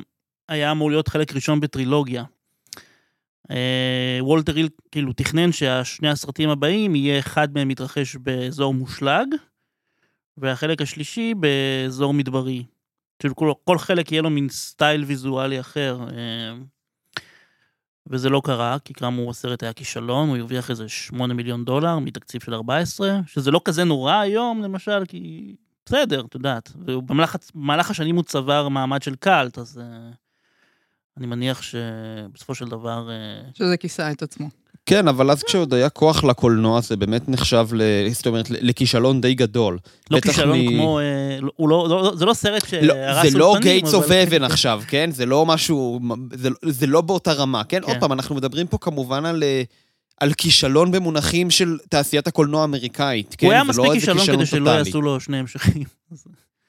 היה 0.50 0.72
אמור 0.72 0.92
להיות 0.92 1.08
חלק 1.08 1.34
ראשון 1.34 1.60
בטרילוגיה. 1.60 2.24
אה, 3.52 4.18
וולטר 4.22 4.56
היל 4.56 4.70
כאילו 4.92 5.14
תכנן 5.14 5.52
שהשני 5.52 6.10
הסרטים 6.10 6.50
הבאים 6.50 6.96
יהיה 6.96 7.20
אחד 7.20 7.54
מהם 7.54 7.68
מתרחש 7.68 8.16
באזור 8.16 8.74
מושלג, 8.74 9.28
והחלק 10.38 10.82
השלישי 10.82 11.34
באזור 11.34 12.14
מדברי. 12.14 12.64
כאילו 13.20 13.36
כל, 13.36 13.52
כל 13.64 13.78
חלק 13.78 14.12
יהיה 14.12 14.22
לו 14.22 14.30
מין 14.30 14.50
סטייל 14.50 15.04
ויזואלי 15.04 15.60
אחר. 15.60 16.00
אה, 16.02 16.54
וזה 18.08 18.30
לא 18.30 18.42
קרה, 18.44 18.78
כי 18.86 18.94
כאמור 18.94 19.30
הסרט 19.30 19.64
היה 19.64 19.74
כישלון, 19.74 20.30
הוא 20.30 20.38
הרוויח 20.38 20.70
איזה 20.70 20.90
8 20.90 21.34
מיליון 21.34 21.66
דולר 21.66 22.00
מתקציב 22.00 22.44
של 22.44 22.54
14, 22.54 23.20
שזה 23.28 23.52
לא 23.52 23.62
כזה 23.66 23.84
נורא 23.84 24.14
היום, 24.14 24.62
למשל, 24.62 25.06
כי 25.08 25.56
בסדר, 25.88 26.24
את 26.29 26.36
יודעת. 26.36 26.72
ובמהלך 26.86 27.36
במהלך 27.56 27.91
השנים 27.91 28.15
הוא 28.15 28.24
צבר 28.24 28.67
מעמד 28.70 29.01
של 29.01 29.15
קאלט, 29.15 29.58
אז 29.58 29.77
uh, 29.77 30.15
אני 31.17 31.27
מניח 31.27 31.62
שבסופו 31.62 32.56
של 32.56 32.65
דבר... 32.65 33.10
אה, 33.10 33.58
שזה 33.58 33.77
כיסה 33.77 34.12
את 34.12 34.22
עצמו. 34.22 34.50
כן, 34.86 35.08
אבל 35.08 35.32
אז 35.32 35.44
כשעוד 35.44 35.74
היה 35.74 35.89
כוח 35.89 36.24
לקולנוע, 36.24 36.82
זה 36.82 36.96
באמת 36.96 37.29
נחשב, 37.29 37.67
ל... 37.74 38.10
זאת 38.12 38.27
אומרת, 38.27 38.50
לכישלון 38.50 39.22
די 39.22 39.34
גדול. 39.34 39.77
לא 40.12 40.20
כישלון 40.20 40.60
מ- 40.60 40.67
כמו... 40.67 41.00
אה, 41.00 41.42
לא, 41.41 41.51
הוא 41.56 41.70
לא, 41.70 41.88
לא, 41.89 42.15
זה 42.15 42.25
לא 42.25 42.34
סרט 42.34 42.63
לא, 42.63 42.70
שהרס 42.70 43.32
זה 43.32 43.38
לא 43.38 43.46
אולפנים, 43.46 43.74
Gates 43.74 43.94
of 43.94 44.12
Heaven 44.12 44.44
עכשיו, 44.44 44.82
כן? 44.88 45.10
זה 45.12 45.25
לא 45.25 45.46
משהו, 45.46 46.00
זה, 46.34 46.50
זה 46.65 46.88
לא 46.88 47.01
באותה 47.01 47.34
רמה, 47.34 47.63
כן? 47.63 47.82
כן. 47.82 47.91
עוד 47.91 47.98
פעם, 48.00 48.12
אנחנו 48.13 48.36
מדברים 48.36 48.67
פה 48.67 48.77
כמובן 48.77 49.25
על, 49.25 49.44
אה, 49.44 49.63
על 50.18 50.34
כישלון 50.34 50.92
במונחים 50.92 51.50
של 51.50 51.78
תעשיית 51.90 52.28
הקולנוע 52.28 52.62
האמריקאית, 52.62 53.36
כן? 53.38 53.48
הוא 53.48 53.54
היה 53.54 53.64
מספיק 53.64 53.92
כישלון 53.94 54.26
כדי 54.28 54.46
שלא. 54.46 54.70
יעשו 54.70 55.02
לו 55.02 55.20
שני 55.20 55.38
המשכים. 55.38 55.84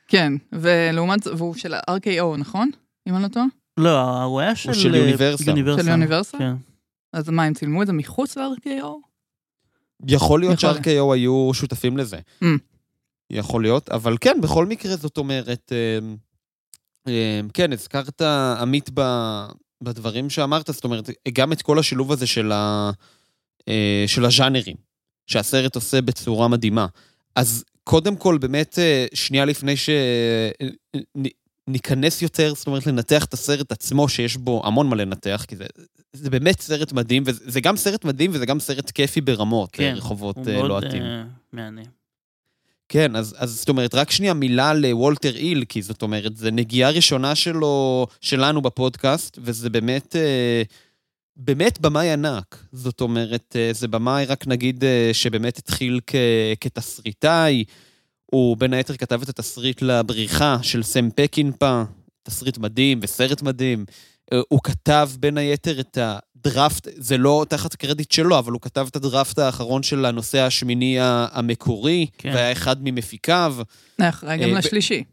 כן, 0.08 0.32
ולעומת 0.52 1.22
זה, 1.22 1.34
והוא 1.34 1.54
של 1.54 1.74
RKO, 1.74 2.36
נכון? 2.38 2.70
אם 3.08 3.14
אני 3.14 3.22
לא 3.22 3.28
טועה? 3.28 3.46
לא, 3.76 4.22
הוא 4.22 4.40
היה 4.40 4.56
של... 4.56 4.72
של 4.72 4.94
אה, 4.94 5.00
יוניברסל. 5.00 5.44
של 5.44 5.88
יוניברסל? 5.88 6.38
כן. 6.38 6.54
אז 7.12 7.28
מה, 7.28 7.44
הם 7.44 7.54
צילמו 7.54 7.82
את 7.82 7.86
זה 7.86 7.92
מחוץ 7.92 8.36
ל-RKO? 8.36 8.86
יכול 10.06 10.40
להיות 10.40 10.60
ש-RKO 10.60 11.12
היו 11.14 11.50
שותפים 11.54 11.96
לזה. 11.96 12.18
Mm. 12.44 12.46
יכול 13.30 13.62
להיות, 13.62 13.88
אבל 13.88 14.16
כן, 14.20 14.38
בכל 14.42 14.66
מקרה, 14.66 14.96
זאת 14.96 15.18
אומרת, 15.18 15.72
אה, 15.72 15.98
אה, 17.08 17.40
כן, 17.54 17.72
הזכרת, 17.72 18.22
עמית, 18.60 18.90
ב- 18.94 19.46
בדברים 19.82 20.30
שאמרת, 20.30 20.70
זאת 20.72 20.84
אומרת, 20.84 21.10
גם 21.32 21.52
את 21.52 21.62
כל 21.62 21.78
השילוב 21.78 22.12
הזה 22.12 22.26
של, 22.26 22.52
ה, 22.52 22.90
אה, 23.68 24.04
של 24.06 24.24
הז'אנרים, 24.24 24.76
שהסרט 25.26 25.74
עושה 25.74 26.00
בצורה 26.00 26.48
מדהימה. 26.48 26.86
אז 27.36 27.64
קודם 27.84 28.16
כל, 28.16 28.38
באמת, 28.38 28.78
אה, 28.78 29.06
שנייה 29.14 29.44
לפני 29.44 29.74
שניכנס 31.66 32.22
יותר, 32.22 32.54
זאת 32.54 32.66
אומרת, 32.66 32.86
לנתח 32.86 33.24
את 33.24 33.32
הסרט 33.32 33.72
עצמו, 33.72 34.08
שיש 34.08 34.36
בו 34.36 34.62
המון 34.64 34.88
מה 34.88 34.96
לנתח, 34.96 35.44
כי 35.48 35.56
זה, 35.56 35.64
זה 36.12 36.30
באמת 36.30 36.60
סרט 36.60 36.92
מדהים, 36.92 37.22
וזה 37.26 37.50
זה 37.50 37.60
גם 37.60 37.76
סרט 37.76 38.04
מדהים 38.04 38.30
וזה 38.34 38.46
גם 38.46 38.60
סרט 38.60 38.90
כיפי 38.90 39.20
ברמות, 39.20 39.70
כן, 39.72 39.84
אה, 39.84 39.94
רחובות 39.94 40.48
אה, 40.48 40.62
לוהטים. 40.62 41.02
אה, 41.02 41.24
מהנה. 41.52 41.82
כן, 42.88 43.16
אז, 43.16 43.34
אז 43.38 43.58
זאת 43.58 43.68
אומרת, 43.68 43.94
רק 43.94 44.10
שנייה 44.10 44.34
מילה 44.34 44.74
לוולטר 44.74 45.36
איל, 45.36 45.64
כי 45.68 45.82
זאת 45.82 46.02
אומרת, 46.02 46.36
זה 46.36 46.50
נגיעה 46.50 46.90
ראשונה 46.90 47.34
שלו, 47.34 48.06
שלנו 48.20 48.62
בפודקאסט, 48.62 49.38
וזה 49.42 49.70
באמת, 49.70 50.16
אה, 50.16 50.62
באמת 51.38 51.80
במאי 51.80 52.10
ענק. 52.10 52.64
זאת 52.72 53.00
אומרת, 53.00 53.56
אה, 53.58 53.70
זה 53.72 53.88
במאי, 53.88 54.24
רק 54.24 54.46
נגיד, 54.46 54.84
אה, 54.84 55.10
שבאמת 55.12 55.58
התחיל 55.58 56.00
כ, 56.06 56.14
כתסריטאי, 56.60 57.64
הוא 58.26 58.56
בין 58.56 58.72
היתר 58.72 58.96
כתב 58.96 59.22
את 59.22 59.28
התסריט 59.28 59.82
לבריחה 59.82 60.58
של 60.62 60.82
סם 60.82 61.10
פקינפה, 61.10 61.82
תסריט 62.22 62.58
מדהים 62.58 62.98
וסרט 63.02 63.42
מדהים. 63.42 63.84
אה, 64.32 64.38
הוא 64.48 64.60
כתב 64.62 65.10
בין 65.20 65.38
היתר 65.38 65.80
את 65.80 65.98
הדראפט, 66.00 66.88
זה 66.96 67.18
לא 67.18 67.46
תחת 67.48 67.74
קרדיט 67.74 68.12
שלו, 68.12 68.38
אבל 68.38 68.52
הוא 68.52 68.60
כתב 68.60 68.86
את 68.90 68.96
הדראפט 68.96 69.38
האחרון 69.38 69.82
של 69.82 70.04
הנושא 70.04 70.38
השמיני 70.38 70.96
המקורי, 71.00 72.06
כן. 72.18 72.28
והיה 72.34 72.52
אחד 72.52 72.76
ממפיקיו. 72.80 73.56
אחראי 74.00 74.38
גם 74.38 74.50
ב- 74.50 74.58
לשלישי. 74.58 75.04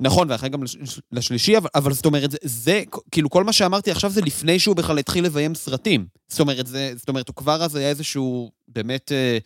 נכון, 0.00 0.30
ואחרי 0.30 0.48
גם 0.48 0.62
לש- 0.62 1.00
לשלישי, 1.12 1.56
אבל, 1.58 1.68
אבל 1.74 1.92
זאת 1.92 2.06
אומרת, 2.06 2.30
זה, 2.30 2.38
זה, 2.42 2.82
כאילו, 3.10 3.30
כל 3.30 3.44
מה 3.44 3.52
שאמרתי 3.52 3.90
עכשיו 3.90 4.10
זה 4.10 4.20
לפני 4.20 4.58
שהוא 4.58 4.76
בכלל 4.76 4.98
התחיל 4.98 5.24
לביים 5.24 5.54
סרטים. 5.54 6.06
זאת 6.28 6.40
אומרת, 6.40 6.66
זה, 6.66 6.92
זאת 6.96 7.08
אומרת, 7.08 7.28
הוא 7.28 7.36
כבר 7.36 7.62
אז 7.64 7.76
היה 7.76 7.88
איזשהו 7.88 8.50
באמת 8.68 9.12
אה, 9.12 9.38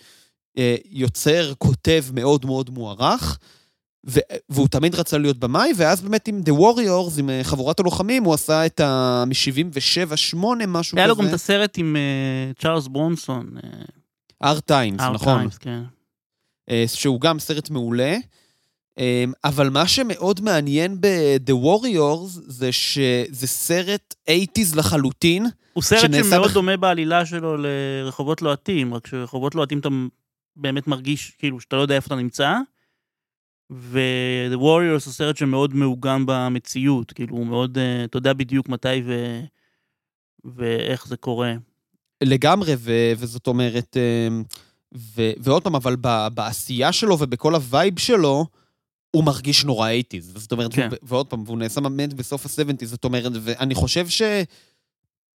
אה, 0.59 0.77
יוצר, 0.85 1.53
כותב 1.59 2.05
מאוד 2.13 2.47
מאוד 2.47 2.71
מוערך, 2.71 3.39
ו, 4.07 4.21
והוא 4.49 4.69
תמיד 4.69 4.95
רצה 4.95 5.19
להיות 5.19 5.39
במאי, 5.39 5.73
ואז 5.77 6.01
באמת 6.03 6.29
עם 6.29 6.41
The 6.47 6.53
Warriors, 6.53 7.19
עם 7.19 7.31
אה, 7.31 7.41
חבורת 7.45 7.81
הלוחמים, 7.81 8.25
הוא 8.25 8.35
עשה 8.35 8.67
את 8.67 8.81
ה... 8.81 9.25
מ-77-8, 9.27 10.37
משהו 10.69 10.99
היה 10.99 11.07
לו 11.07 11.17
גם 11.17 11.23
את 11.23 11.27
כזה. 11.27 11.35
הסרט 11.35 11.79
עם 11.79 11.97
אה, 11.97 12.53
צ'ארלס 12.63 12.87
ברונסון. 12.87 13.51
ארט 14.45 14.67
טיימס, 14.67 15.01
Hard 15.01 15.11
נכון. 15.13 15.47
Times, 15.47 15.59
כן. 15.61 15.83
אה, 16.71 16.85
שהוא 16.87 17.21
גם 17.21 17.39
סרט 17.39 17.71
מעולה. 17.71 18.05
אה, 18.05 18.17
אבל 19.45 19.71
מה 19.71 19.89
שמאוד 19.89 20.41
מעניין 20.41 21.01
ב-The 21.01 21.53
Warriors 21.53 22.27
זה 22.47 22.73
שזה 22.73 23.47
סרט 23.47 24.15
80's 24.31 24.77
לחלוטין. 24.77 25.47
הוא 25.73 25.83
סרט 25.83 26.01
שמאוד 26.25 26.45
בח- 26.49 26.55
דומה 26.55 26.77
בעלילה 26.77 27.27
שלו 27.27 27.57
לרחובות 27.57 28.43
לוהטים, 28.43 28.95
רק 28.95 29.07
שרחובות 29.07 29.55
לוהטים 29.55 29.79
אתה 29.79 29.89
באמת 30.57 30.87
מרגיש 30.87 31.31
כאילו 31.39 31.61
שאתה 31.61 31.77
לא 31.77 31.81
יודע 31.83 31.95
איפה 31.95 32.07
אתה 32.07 32.15
נמצא, 32.15 32.55
ו-The 33.73 34.57
Warriors 34.57 35.05
הוא 35.05 35.13
סרט 35.13 35.37
שמאוד 35.37 35.75
מעוגן 35.75 36.23
במציאות, 36.27 37.13
כאילו 37.13 37.37
הוא 37.37 37.47
מאוד, 37.47 37.79
אה, 37.79 38.05
אתה 38.05 38.19
יודע 38.19 38.33
בדיוק 38.33 38.69
מתי 38.69 39.03
ו... 39.07 39.41
ואיך 40.57 41.07
זה 41.07 41.17
קורה. 41.17 41.55
לגמרי, 42.25 42.73
ו- 42.79 43.13
וזאת 43.19 43.47
אומרת, 43.47 43.97
אמ, 43.97 44.43
ו- 44.95 45.33
ועוד 45.39 45.63
פעם, 45.65 45.75
אבל 45.75 45.97
ב- 46.01 46.27
בעשייה 46.35 46.93
שלו 46.93 47.19
ובכל 47.21 47.55
הווייב 47.55 47.99
שלו, 47.99 48.47
הוא 49.16 49.25
מרגיש 49.25 49.64
נורא 49.64 49.90
80's. 49.90 50.38
זאת 50.38 50.52
אומרת, 50.52 50.75
כן. 50.75 50.88
ו- 50.92 50.97
ועוד 51.02 51.26
פעם, 51.26 51.42
והוא 51.47 51.59
נעשה 51.59 51.81
באמת 51.81 52.14
בסוף 52.14 52.47
ה-70's, 52.47 52.87
זאת 52.87 53.04
אומרת, 53.04 53.33
ואני 53.42 53.75
חושב 53.75 54.07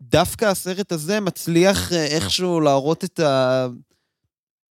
שדווקא 0.01 0.45
הסרט 0.45 0.93
הזה 0.93 1.21
מצליח 1.21 1.93
אה, 1.93 2.07
איכשהו 2.07 2.61
להראות 2.61 3.05
את 3.05 3.21
ה... 3.21 3.67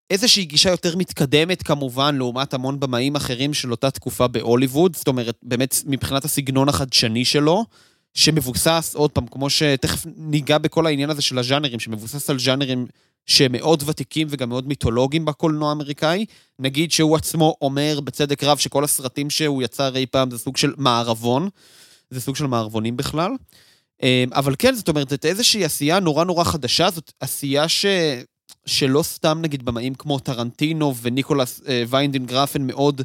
איזושהי 0.09 0.45
גישה 0.45 0.69
יותר 0.69 0.95
מתקדמת 0.95 1.63
כמובן, 1.63 2.15
לעומת 2.15 2.53
המון 2.53 2.79
במאים 2.79 3.15
אחרים 3.15 3.53
של 3.53 3.71
אותה 3.71 3.91
תקופה 3.91 4.27
בהוליווד, 4.27 4.95
זאת 4.95 5.07
אומרת, 5.07 5.37
באמת 5.43 5.75
מבחינת 5.85 6.25
הסגנון 6.25 6.69
החדשני 6.69 7.25
שלו, 7.25 7.65
שמבוסס, 8.13 8.91
עוד 8.95 9.11
פעם, 9.11 9.27
כמו 9.27 9.49
שתכף 9.49 10.05
ניגע 10.17 10.57
בכל 10.57 10.85
העניין 10.85 11.09
הזה 11.09 11.21
של 11.21 11.39
הז'אנרים, 11.39 11.79
שמבוסס 11.79 12.29
על 12.29 12.39
ז'אנרים 12.39 12.87
שהם 13.25 13.51
מאוד 13.51 13.83
ותיקים 13.85 14.27
וגם 14.29 14.49
מאוד 14.49 14.67
מיתולוגיים 14.67 15.25
בקולנוע 15.25 15.69
האמריקאי. 15.69 16.25
נגיד 16.59 16.91
שהוא 16.91 17.15
עצמו 17.15 17.55
אומר 17.61 17.99
בצדק 17.99 18.43
רב 18.43 18.57
שכל 18.57 18.83
הסרטים 18.83 19.29
שהוא 19.29 19.63
יצר 19.63 19.95
אי 19.95 20.05
פעם 20.05 20.31
זה 20.31 20.37
סוג 20.37 20.57
של 20.57 20.73
מערבון, 20.77 21.49
זה 22.09 22.21
סוג 22.21 22.35
של 22.35 22.47
מערבונים 22.47 22.97
בכלל. 22.97 23.31
אה, 24.03 24.23
אבל 24.31 24.55
כן, 24.59 24.75
זאת 24.75 24.89
אומרת, 24.89 25.09
זאת 25.09 25.25
איזושהי 25.25 25.65
עשייה 25.65 25.99
נורא 25.99 26.23
נורא 26.23 26.43
חדשה, 26.43 26.89
זאת 26.89 27.11
עשייה 27.19 27.67
ש... 27.67 27.85
שלא 28.65 29.03
סתם 29.03 29.39
נגיד 29.41 29.65
במאים 29.65 29.95
כמו 29.95 30.19
טרנטינו 30.19 30.95
וניקולס 31.01 31.61
אה, 31.67 31.83
ויינדין 31.89 32.25
גרפן 32.25 32.67
מאוד 32.67 33.01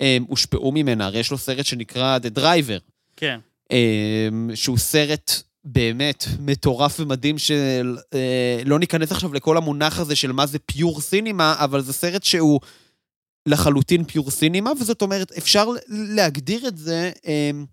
אה, 0.00 0.18
הושפעו 0.28 0.72
ממנה, 0.72 1.06
הרי 1.06 1.18
יש 1.18 1.30
לו 1.30 1.38
סרט 1.38 1.64
שנקרא 1.64 2.18
The 2.18 2.38
Driver, 2.38 2.80
כן. 3.16 3.38
אמ, 3.70 4.50
שהוא 4.54 4.78
סרט 4.78 5.42
באמת 5.72 6.26
מטורף 6.40 7.00
ומדהים 7.00 7.38
של... 7.38 7.96
אה, 8.14 8.62
לא 8.64 8.78
ניכנס 8.78 9.12
עכשיו 9.12 9.32
לכל 9.34 9.56
המונח 9.56 9.98
הזה 9.98 10.16
של 10.16 10.32
מה 10.32 10.46
זה 10.46 10.58
פיור 10.58 11.00
סינימה, 11.00 11.54
אבל 11.58 11.82
זה 11.82 11.92
סרט 11.92 12.24
שהוא 12.24 12.60
לחלוטין 13.46 14.04
פיור 14.04 14.30
סינימה, 14.30 14.70
וזאת 14.80 15.02
אומרת, 15.02 15.32
אפשר 15.32 15.68
להגדיר 15.88 16.68
את 16.68 16.76
זה 16.76 17.10
אמ, 17.26 17.66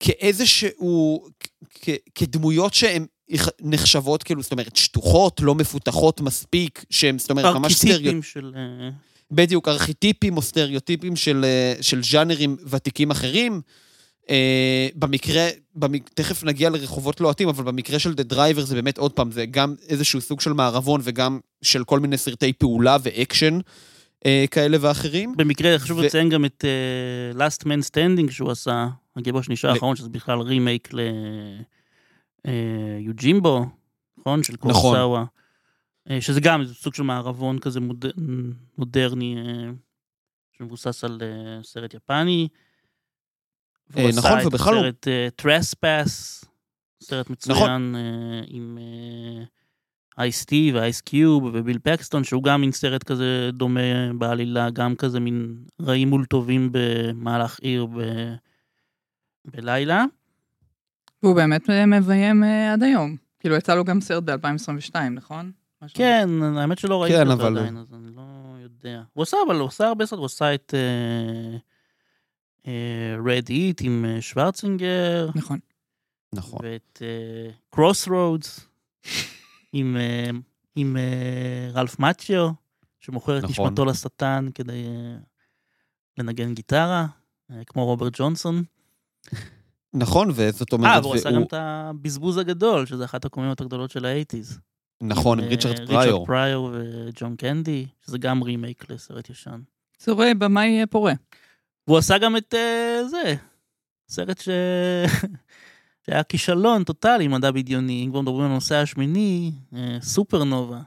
כאיזשהו... 0.00 1.26
כ- 1.84 2.00
כדמויות 2.14 2.74
שהן 2.74 3.06
נחשבות 3.60 4.22
כאילו, 4.22 4.42
זאת 4.42 4.52
אומרת, 4.52 4.76
שטוחות, 4.76 5.40
לא 5.40 5.54
מפותחות 5.54 6.20
מספיק, 6.20 6.84
שהן, 6.90 7.18
זאת 7.18 7.30
אומרת, 7.30 7.56
ממש 7.56 7.74
סטריאוטיפים. 7.74 8.16
ארכיטיפים 8.16 8.22
של... 8.22 8.52
אה, 8.56 8.90
בדיוק, 9.30 9.68
ארכיטיפים 9.68 10.36
או 10.36 10.42
סטריאוטיפים 10.42 11.16
של, 11.16 11.44
אה, 11.44 11.74
של 11.80 12.02
ז'אנרים 12.02 12.56
ותיקים 12.66 13.10
אחרים. 13.10 13.60
אה, 14.30 14.88
במקרה, 14.94 15.48
במק... 15.78 16.08
תכף 16.08 16.44
נגיע 16.44 16.70
לרחובות 16.70 17.20
לוהטים, 17.20 17.48
אבל 17.48 17.64
במקרה 17.64 17.98
של 17.98 18.12
The 18.12 18.32
Driver 18.32 18.60
זה 18.60 18.74
באמת, 18.74 18.98
עוד 18.98 19.12
פעם, 19.12 19.32
זה 19.32 19.46
גם 19.46 19.74
איזשהו 19.88 20.20
סוג 20.20 20.40
של 20.40 20.52
מערבון 20.52 21.00
וגם 21.04 21.40
של 21.62 21.84
כל 21.84 22.00
מיני 22.00 22.18
סרטי 22.18 22.52
פעולה 22.52 22.96
ואקשן 23.02 23.58
אה, 24.26 24.44
כאלה 24.50 24.76
ואחרים. 24.80 25.34
במקרה 25.36 25.78
חשוב 25.78 25.98
ו- 25.98 26.02
לציין 26.02 26.28
גם 26.28 26.44
את 26.44 26.64
אה, 26.64 27.46
Last 27.46 27.62
Man 27.64 27.90
Standing 27.90 28.30
שהוא 28.30 28.50
עשה, 28.50 28.88
הגיבור 29.16 29.42
שנשאר 29.42 29.70
ל- 29.70 29.72
האחרון, 29.74 29.96
שזה 29.96 30.08
בכלל 30.08 30.38
רימייק 30.38 30.88
ליוג'ימבו, 32.44 33.66
נכון? 34.18 34.42
של 34.42 34.52
נכון. 34.52 34.72
קורסאווה. 34.72 35.24
אה, 36.10 36.20
שזה 36.20 36.40
גם 36.40 36.64
סוג 36.66 36.94
של 36.94 37.02
מערבון 37.02 37.58
כזה 37.58 37.80
מוד... 37.80 38.04
מודרני, 38.78 39.36
אה, 39.36 39.70
שמבוסס 40.58 41.04
על 41.04 41.22
אה, 41.22 41.62
סרט 41.62 41.94
יפני. 41.94 42.48
והוא 43.90 44.04
אה, 44.04 44.08
עשה 44.08 44.18
נכון, 44.20 44.38
את 44.40 44.46
ובכלל 44.46 44.74
הוא- 44.74 44.82
הסרט 44.82 45.08
אה, 45.08 45.28
טרספס, 45.36 46.44
סרט 47.02 47.30
מצוין 47.30 47.56
נכון. 47.56 47.94
אה, 47.96 48.00
עם 48.46 48.78
אייס-טי 50.18 50.72
ואייס 50.74 51.00
קיוב 51.00 51.44
וביל 51.52 51.78
פקסטון, 51.82 52.24
שהוא 52.24 52.42
גם 52.42 52.60
מין 52.60 52.72
סרט 52.72 53.02
כזה 53.02 53.50
דומה 53.52 53.80
בעלילה, 54.18 54.70
גם 54.70 54.96
כזה 54.96 55.20
מין 55.20 55.56
רעים 55.82 56.08
מול 56.08 56.24
טובים 56.24 56.68
במהלך 56.72 57.58
עיר 57.60 57.86
ב... 57.86 58.00
בלילה. 59.44 60.04
והוא 61.22 61.36
באמת 61.36 61.70
אה, 61.70 61.86
מביים 61.86 62.44
אה, 62.44 62.72
עד 62.72 62.82
היום. 62.82 63.16
כאילו, 63.40 63.54
יצא 63.56 63.74
לו 63.74 63.84
גם 63.84 64.00
סרט 64.00 64.22
ב-2022, 64.24 64.94
נכון? 65.10 65.52
משהו 65.82 65.96
כן, 65.98 66.28
האמת 66.56 66.78
שלא 66.78 67.02
ראיתי 67.02 67.16
כן, 67.16 67.30
אותו 67.30 67.42
אבל- 67.42 67.58
עדיין, 67.58 67.76
אז 67.76 67.86
אני 67.94 68.16
לא 68.16 68.22
יודע. 68.62 69.02
הוא 69.12 69.22
עשה, 69.22 69.36
אבל 69.46 69.56
הוא 69.56 69.68
עשה 69.68 69.86
הרבה 69.88 70.06
סרט, 70.06 70.18
הוא 70.18 70.26
עשה 70.26 70.54
את 70.54 70.74
רד 73.26 73.48
איט 73.48 73.80
עם 73.84 74.04
אה, 74.08 74.20
שוורצינגר, 74.20 75.28
נכון. 75.34 75.58
נכון. 76.32 76.58
ואת 76.62 77.02
קרוס 77.70 78.08
רודס 78.08 78.68
עם, 79.72 79.96
אה, 79.96 80.30
עם 80.76 80.96
אה, 80.96 81.70
רלף 81.72 81.98
מאצ'יו, 81.98 82.50
שמוכר 83.00 83.38
את 83.38 83.44
נכון. 83.44 83.66
נשמתו 83.66 83.84
לשטן 83.84 84.48
כדי 84.54 84.84
אה, 84.86 85.16
לנגן 86.18 86.54
גיטרה, 86.54 87.06
אה, 87.50 87.64
כמו 87.66 87.84
רוברט 87.84 88.12
ג'ונסון. 88.16 88.62
נכון, 89.94 90.28
וזאת 90.34 90.72
אומרת, 90.72 90.96
אה, 90.96 91.00
והוא 91.00 91.14
עשה 91.14 91.30
גם 91.30 91.42
את 91.42 91.52
הבזבוז 91.56 92.36
הגדול, 92.36 92.86
שזה 92.86 93.04
אחת 93.04 93.24
הקומיות 93.24 93.60
הגדולות 93.60 93.90
של 93.90 94.04
האייטיז. 94.04 94.58
נכון, 95.02 95.40
עם 95.40 95.48
ריצ'רד 95.48 95.76
פריור. 95.86 96.02
ריצ'רד 96.02 96.26
פריור 96.26 96.70
וג'ון 96.72 97.36
קנדי, 97.36 97.86
שזה 98.06 98.18
גם 98.18 98.42
רימייק 98.42 98.90
לסרט 98.90 99.30
ישן. 99.30 99.60
צור 99.98 100.22
אה, 100.22 100.34
במאי 100.34 100.80
אה, 100.80 100.86
פורה. 100.86 101.12
והוא 101.88 101.98
עשה 101.98 102.18
גם 102.18 102.36
את 102.36 102.54
אה, 102.54 103.08
זה, 103.08 103.34
סרט 104.08 104.40
ש... 104.40 104.48
שהיה 106.06 106.22
כישלון 106.22 106.84
טוטאלי, 106.84 107.28
מדע 107.28 107.50
בדיוני, 107.50 108.04
אם 108.04 108.10
כבר 108.10 108.20
מדברים 108.20 108.44
על 108.44 108.50
הנושא 108.50 108.74
השמיני, 108.74 109.52
אה, 109.76 109.98
סופרנובה, 110.02 110.80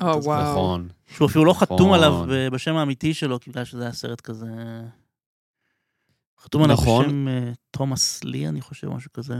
או, 0.00 0.24
וואו. 0.24 0.52
נכון. 0.52 0.88
שהוא 1.16 1.28
אפילו 1.28 1.44
לא 1.44 1.52
חתום 1.52 1.80
נכון. 1.80 1.94
עליו 1.94 2.24
ב- 2.28 2.48
בשם 2.48 2.76
האמיתי 2.76 3.14
שלו, 3.14 3.38
בגלל 3.48 3.64
שזה 3.64 3.82
היה 3.82 3.92
סרט 3.92 4.20
כזה... 4.20 4.46
חתום 6.40 6.62
עליו 6.62 6.76
נכון. 6.76 7.06
בשם 7.06 7.28
אה, 7.28 7.52
תומאס 7.70 8.24
לי, 8.24 8.48
אני 8.48 8.60
חושב, 8.60 8.88
משהו 8.88 9.12
כזה. 9.12 9.34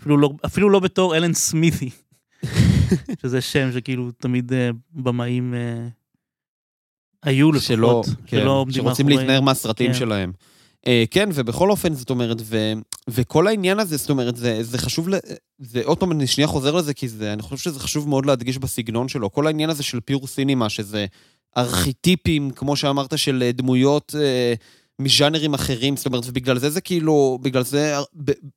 אפילו 0.00 0.16
לא, 0.16 0.30
אפילו 0.46 0.70
לא 0.70 0.80
בתור 0.80 1.16
אלן 1.16 1.34
סמיתי, 1.34 1.90
שזה 3.22 3.40
שם 3.40 3.72
שכאילו 3.72 4.10
תמיד 4.10 4.52
אה, 4.52 4.70
במאים 4.90 5.54
אה, 5.54 5.88
היו 7.22 7.52
לפחות, 7.52 7.66
שלא, 7.66 8.02
כן, 8.26 8.40
שלא 8.40 8.50
עומדים 8.50 8.82
שרוצים 8.82 9.06
מאחורי- 9.06 9.22
להתנער 9.22 9.40
מהסרטים 9.40 9.92
כן. 9.92 9.98
שלהם. 9.98 10.32
אה, 10.86 11.04
כן, 11.10 11.28
ובכל 11.34 11.70
אופן, 11.70 11.94
זאת 11.94 12.10
אומרת, 12.10 12.36
ו, 12.42 12.72
וכל 13.08 13.46
העניין 13.46 13.78
הזה, 13.80 13.96
זאת 13.96 14.10
אומרת, 14.10 14.36
זה, 14.36 14.62
זה 14.62 14.78
חשוב, 14.78 15.08
ל, 15.08 15.14
זה 15.58 15.80
עוד 15.84 15.98
פעם, 15.98 16.12
אני 16.12 16.26
שנייה 16.26 16.48
חוזר 16.48 16.74
לזה, 16.74 16.94
כי 16.94 17.08
זה, 17.08 17.32
אני 17.32 17.42
חושב 17.42 17.56
שזה 17.56 17.80
חשוב 17.80 18.08
מאוד 18.08 18.26
להדגיש 18.26 18.58
בסגנון 18.58 19.08
שלו. 19.08 19.32
כל 19.32 19.46
העניין 19.46 19.70
הזה 19.70 19.82
של 19.82 20.00
פיור 20.00 20.26
סינימה, 20.26 20.68
שזה 20.68 21.06
ארכיטיפים, 21.58 22.50
כמו 22.50 22.76
שאמרת, 22.76 23.18
של 23.18 23.42
אה, 23.46 23.52
דמויות 23.52 24.14
אה, 24.18 24.54
מז'אנרים 24.98 25.54
אחרים, 25.54 25.96
זאת 25.96 26.06
אומרת, 26.06 26.22
ובגלל 26.26 26.58
זה 26.58 26.70
זה 26.70 26.80
כאילו, 26.80 27.38
בגלל 27.42 27.64
זה, 27.64 27.96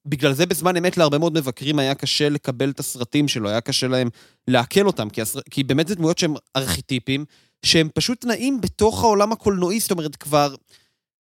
בגלל 0.06 0.34
זה 0.34 0.46
בזמן 0.46 0.78
אמת 0.78 0.98
להרבה 0.98 1.18
מאוד 1.18 1.34
מבקרים 1.34 1.80
היה 1.80 1.96
קשה 1.96 2.30
לקבל 2.30 2.70
את 2.70 2.80
הסרטים 2.80 3.28
שלו, 3.28 3.50
היה 3.50 3.62
קשה 3.62 3.88
להם 3.88 4.10
לעכל 4.48 4.88
אותם, 4.88 5.10
כי, 5.10 5.22
הסר, 5.22 5.40
כי 5.52 5.64
באמת 5.64 5.88
זה 5.88 5.96
דמויות 5.96 6.18
שהם 6.18 6.34
ארכיטיפים, 6.56 7.26
שהם 7.66 7.90
פשוט 7.94 8.26
נעים 8.26 8.62
בתוך 8.62 9.04
העולם 9.04 9.32
הקולנועי, 9.32 9.80
זאת 9.80 9.92
אומרת, 9.92 10.16
כבר... 10.16 10.56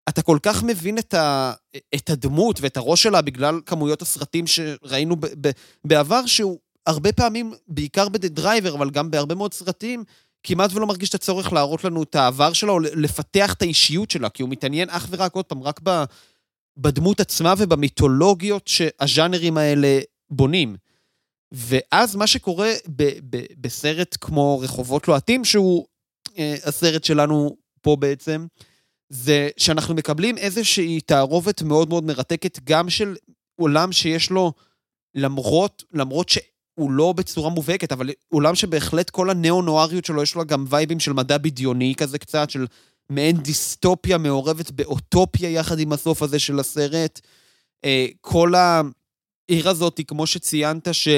אתה 0.09 0.23
כל 0.23 0.39
כך 0.43 0.63
מבין 0.63 0.99
את, 0.99 1.15
ה, 1.15 1.53
את 1.95 2.11
הדמות 2.11 2.61
ואת 2.61 2.77
הראש 2.77 3.03
שלה 3.03 3.23
בגלל 3.23 3.61
כמויות 3.67 4.03
הסרטים 4.03 4.47
שראינו 4.47 5.17
ב, 5.17 5.27
ב, 5.41 5.51
בעבר, 5.85 6.27
שהוא 6.27 6.59
הרבה 6.87 7.13
פעמים, 7.13 7.53
בעיקר 7.69 8.09
ב"The 8.09 8.29
Driver", 8.29 8.75
אבל 8.75 8.91
גם 8.91 9.11
בהרבה 9.11 9.35
מאוד 9.35 9.55
סרטים, 9.55 10.05
כמעט 10.43 10.71
ולא 10.73 10.87
מרגיש 10.87 11.09
את 11.09 11.15
הצורך 11.15 11.53
להראות 11.53 11.85
לנו 11.85 12.03
את 12.03 12.15
העבר 12.15 12.53
שלה 12.53 12.73
או 12.73 12.81
לפתח 12.81 13.53
את 13.53 13.63
האישיות 13.63 14.11
שלה, 14.11 14.29
כי 14.29 14.43
הוא 14.43 14.51
מתעניין 14.51 14.91
אך 14.91 15.07
ורק, 15.11 15.35
עוד 15.35 15.45
פעם, 15.45 15.63
רק 15.63 15.81
ב, 15.83 16.05
בדמות 16.77 17.21
עצמה 17.21 17.55
ובמיתולוגיות 17.59 18.69
שהז'אנרים 18.69 19.59
האלה 19.59 20.01
בונים. 20.31 20.77
ואז 21.53 22.17
מה 22.17 22.27
שקורה 22.27 22.73
ב, 22.97 23.03
ב, 23.31 23.43
בסרט 23.61 24.17
כמו 24.21 24.59
רחובות 24.59 25.09
לוהטים, 25.09 25.45
שהוא 25.45 25.87
הסרט 26.65 27.05
שלנו 27.05 27.57
פה 27.83 27.97
בעצם, 27.97 28.47
זה 29.09 29.49
שאנחנו 29.57 29.95
מקבלים 29.95 30.39
איזושהי 30.39 31.01
תערובת 31.01 31.63
מאוד 31.63 31.89
מאוד 31.89 32.05
מרתקת, 32.05 32.59
גם 32.65 32.91
של 32.91 33.17
עולם 33.61 33.93
שיש 33.93 34.31
לו, 34.31 34.53
למרות, 35.15 35.85
למרות 35.93 36.29
שהוא 36.29 36.91
לא 36.91 37.13
בצורה 37.13 37.51
מובהקת, 37.51 37.93
אבל 37.93 38.11
עולם 38.29 38.55
שבהחלט 38.55 39.11
כל 39.11 39.31
הנאו-נואריות 39.31 40.05
שלו, 40.05 40.23
יש 40.23 40.35
לו 40.35 40.45
גם 40.45 40.65
וייבים 40.69 41.01
של 41.01 41.13
מדע 41.13 41.39
בדיוני 41.39 41.95
כזה 41.97 42.19
קצת, 42.19 42.51
של 42.51 42.67
מעין 43.11 43.37
דיסטופיה 43.37 44.19
מעורבת 44.19 44.71
באוטופיה 44.71 45.51
יחד 45.51 45.79
עם 45.79 45.93
הסוף 45.93 46.23
הזה 46.23 46.39
של 46.39 46.59
הסרט. 46.59 47.21
אה, 47.85 48.07
כל 48.21 48.53
העיר 48.55 49.69
הזאת, 49.69 50.01
כמו 50.07 50.27
שציינת, 50.27 50.89
ש... 50.93 51.09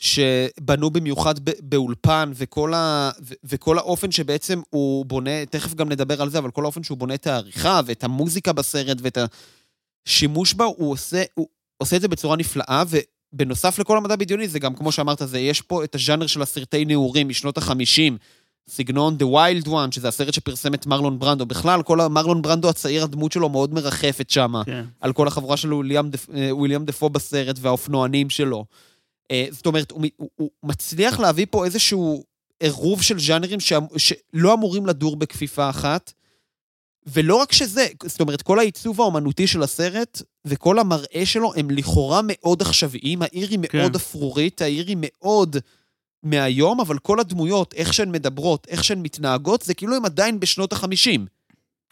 שבנו 0.00 0.90
במיוחד 0.90 1.34
באולפן, 1.60 2.32
וכל, 2.34 2.74
ה, 2.74 3.10
וכל 3.44 3.78
האופן 3.78 4.10
שבעצם 4.10 4.60
הוא 4.70 5.06
בונה, 5.06 5.46
תכף 5.46 5.74
גם 5.74 5.88
נדבר 5.88 6.22
על 6.22 6.30
זה, 6.30 6.38
אבל 6.38 6.50
כל 6.50 6.64
האופן 6.64 6.82
שהוא 6.82 6.98
בונה 6.98 7.14
את 7.14 7.26
העריכה 7.26 7.80
ואת 7.86 8.04
המוזיקה 8.04 8.52
בסרט 8.52 8.98
ואת 9.02 9.18
השימוש 10.06 10.54
בה, 10.54 10.64
הוא 10.64 10.92
עושה, 10.92 11.22
הוא 11.34 11.46
עושה 11.78 11.96
את 11.96 12.00
זה 12.00 12.08
בצורה 12.08 12.36
נפלאה, 12.36 12.82
ובנוסף 13.32 13.78
לכל 13.78 13.96
המדע 13.96 14.16
בדיוני, 14.16 14.48
זה 14.48 14.58
גם, 14.58 14.74
כמו 14.74 14.92
שאמרת, 14.92 15.22
זה, 15.24 15.38
יש 15.38 15.60
פה 15.60 15.84
את 15.84 15.94
הז'אנר 15.94 16.26
של 16.26 16.42
הסרטי 16.42 16.84
נעורים 16.84 17.28
משנות 17.28 17.58
ה-50, 17.58 18.12
סגנון 18.68 19.16
The 19.20 19.24
Wild 19.24 19.66
One, 19.66 19.90
שזה 19.90 20.08
הסרט 20.08 20.34
שפרסם 20.34 20.74
את 20.74 20.86
מרלון 20.86 21.18
ברנדו. 21.18 21.46
בכלל, 21.46 21.82
כל 21.82 22.00
המרלון 22.00 22.42
ברנדו 22.42 22.68
הצעיר, 22.68 23.04
הדמות 23.04 23.32
שלו 23.32 23.48
מאוד 23.48 23.74
מרחפת 23.74 24.30
שם, 24.30 24.52
כן. 24.66 24.84
על 25.00 25.12
כל 25.12 25.28
החבורה 25.28 25.56
של 25.56 25.72
אה, 25.72 26.56
וויליאם 26.56 26.84
דפו 26.84 27.08
בסרט 27.10 27.56
והאופנוענים 27.60 28.30
שלו. 28.30 28.64
אה, 29.30 29.46
זאת 29.50 29.66
אומרת, 29.66 29.90
הוא, 29.90 30.04
הוא, 30.16 30.30
הוא 30.36 30.50
מצליח 30.62 31.20
להביא 31.20 31.46
פה 31.50 31.64
איזשהו 31.64 32.24
עירוב 32.60 33.02
של 33.02 33.20
ז'אנרים 33.20 33.60
שלא 33.96 34.54
אמורים 34.54 34.86
לדור 34.86 35.16
בכפיפה 35.16 35.70
אחת. 35.70 36.12
ולא 37.06 37.36
רק 37.36 37.52
שזה, 37.52 37.86
זאת 38.04 38.20
אומרת, 38.20 38.42
כל 38.42 38.58
העיצוב 38.58 39.00
האומנותי 39.00 39.46
של 39.46 39.62
הסרט 39.62 40.22
וכל 40.44 40.78
המראה 40.78 41.22
שלו 41.24 41.54
הם 41.54 41.70
לכאורה 41.70 42.20
מאוד 42.24 42.62
עכשוויים, 42.62 43.22
העיר 43.22 43.48
היא 43.50 43.58
כן. 43.68 43.78
מאוד 43.78 43.94
אפרורית, 43.94 44.62
העיר 44.62 44.86
היא 44.86 44.96
מאוד 45.00 45.56
מהיום, 46.22 46.80
אבל 46.80 46.98
כל 46.98 47.20
הדמויות, 47.20 47.74
איך 47.74 47.94
שהן 47.94 48.12
מדברות, 48.12 48.66
איך 48.68 48.84
שהן 48.84 49.02
מתנהגות, 49.02 49.62
זה 49.62 49.74
כאילו 49.74 49.96
הם 49.96 50.04
עדיין 50.04 50.40
בשנות 50.40 50.72
ה-50. 50.72 51.20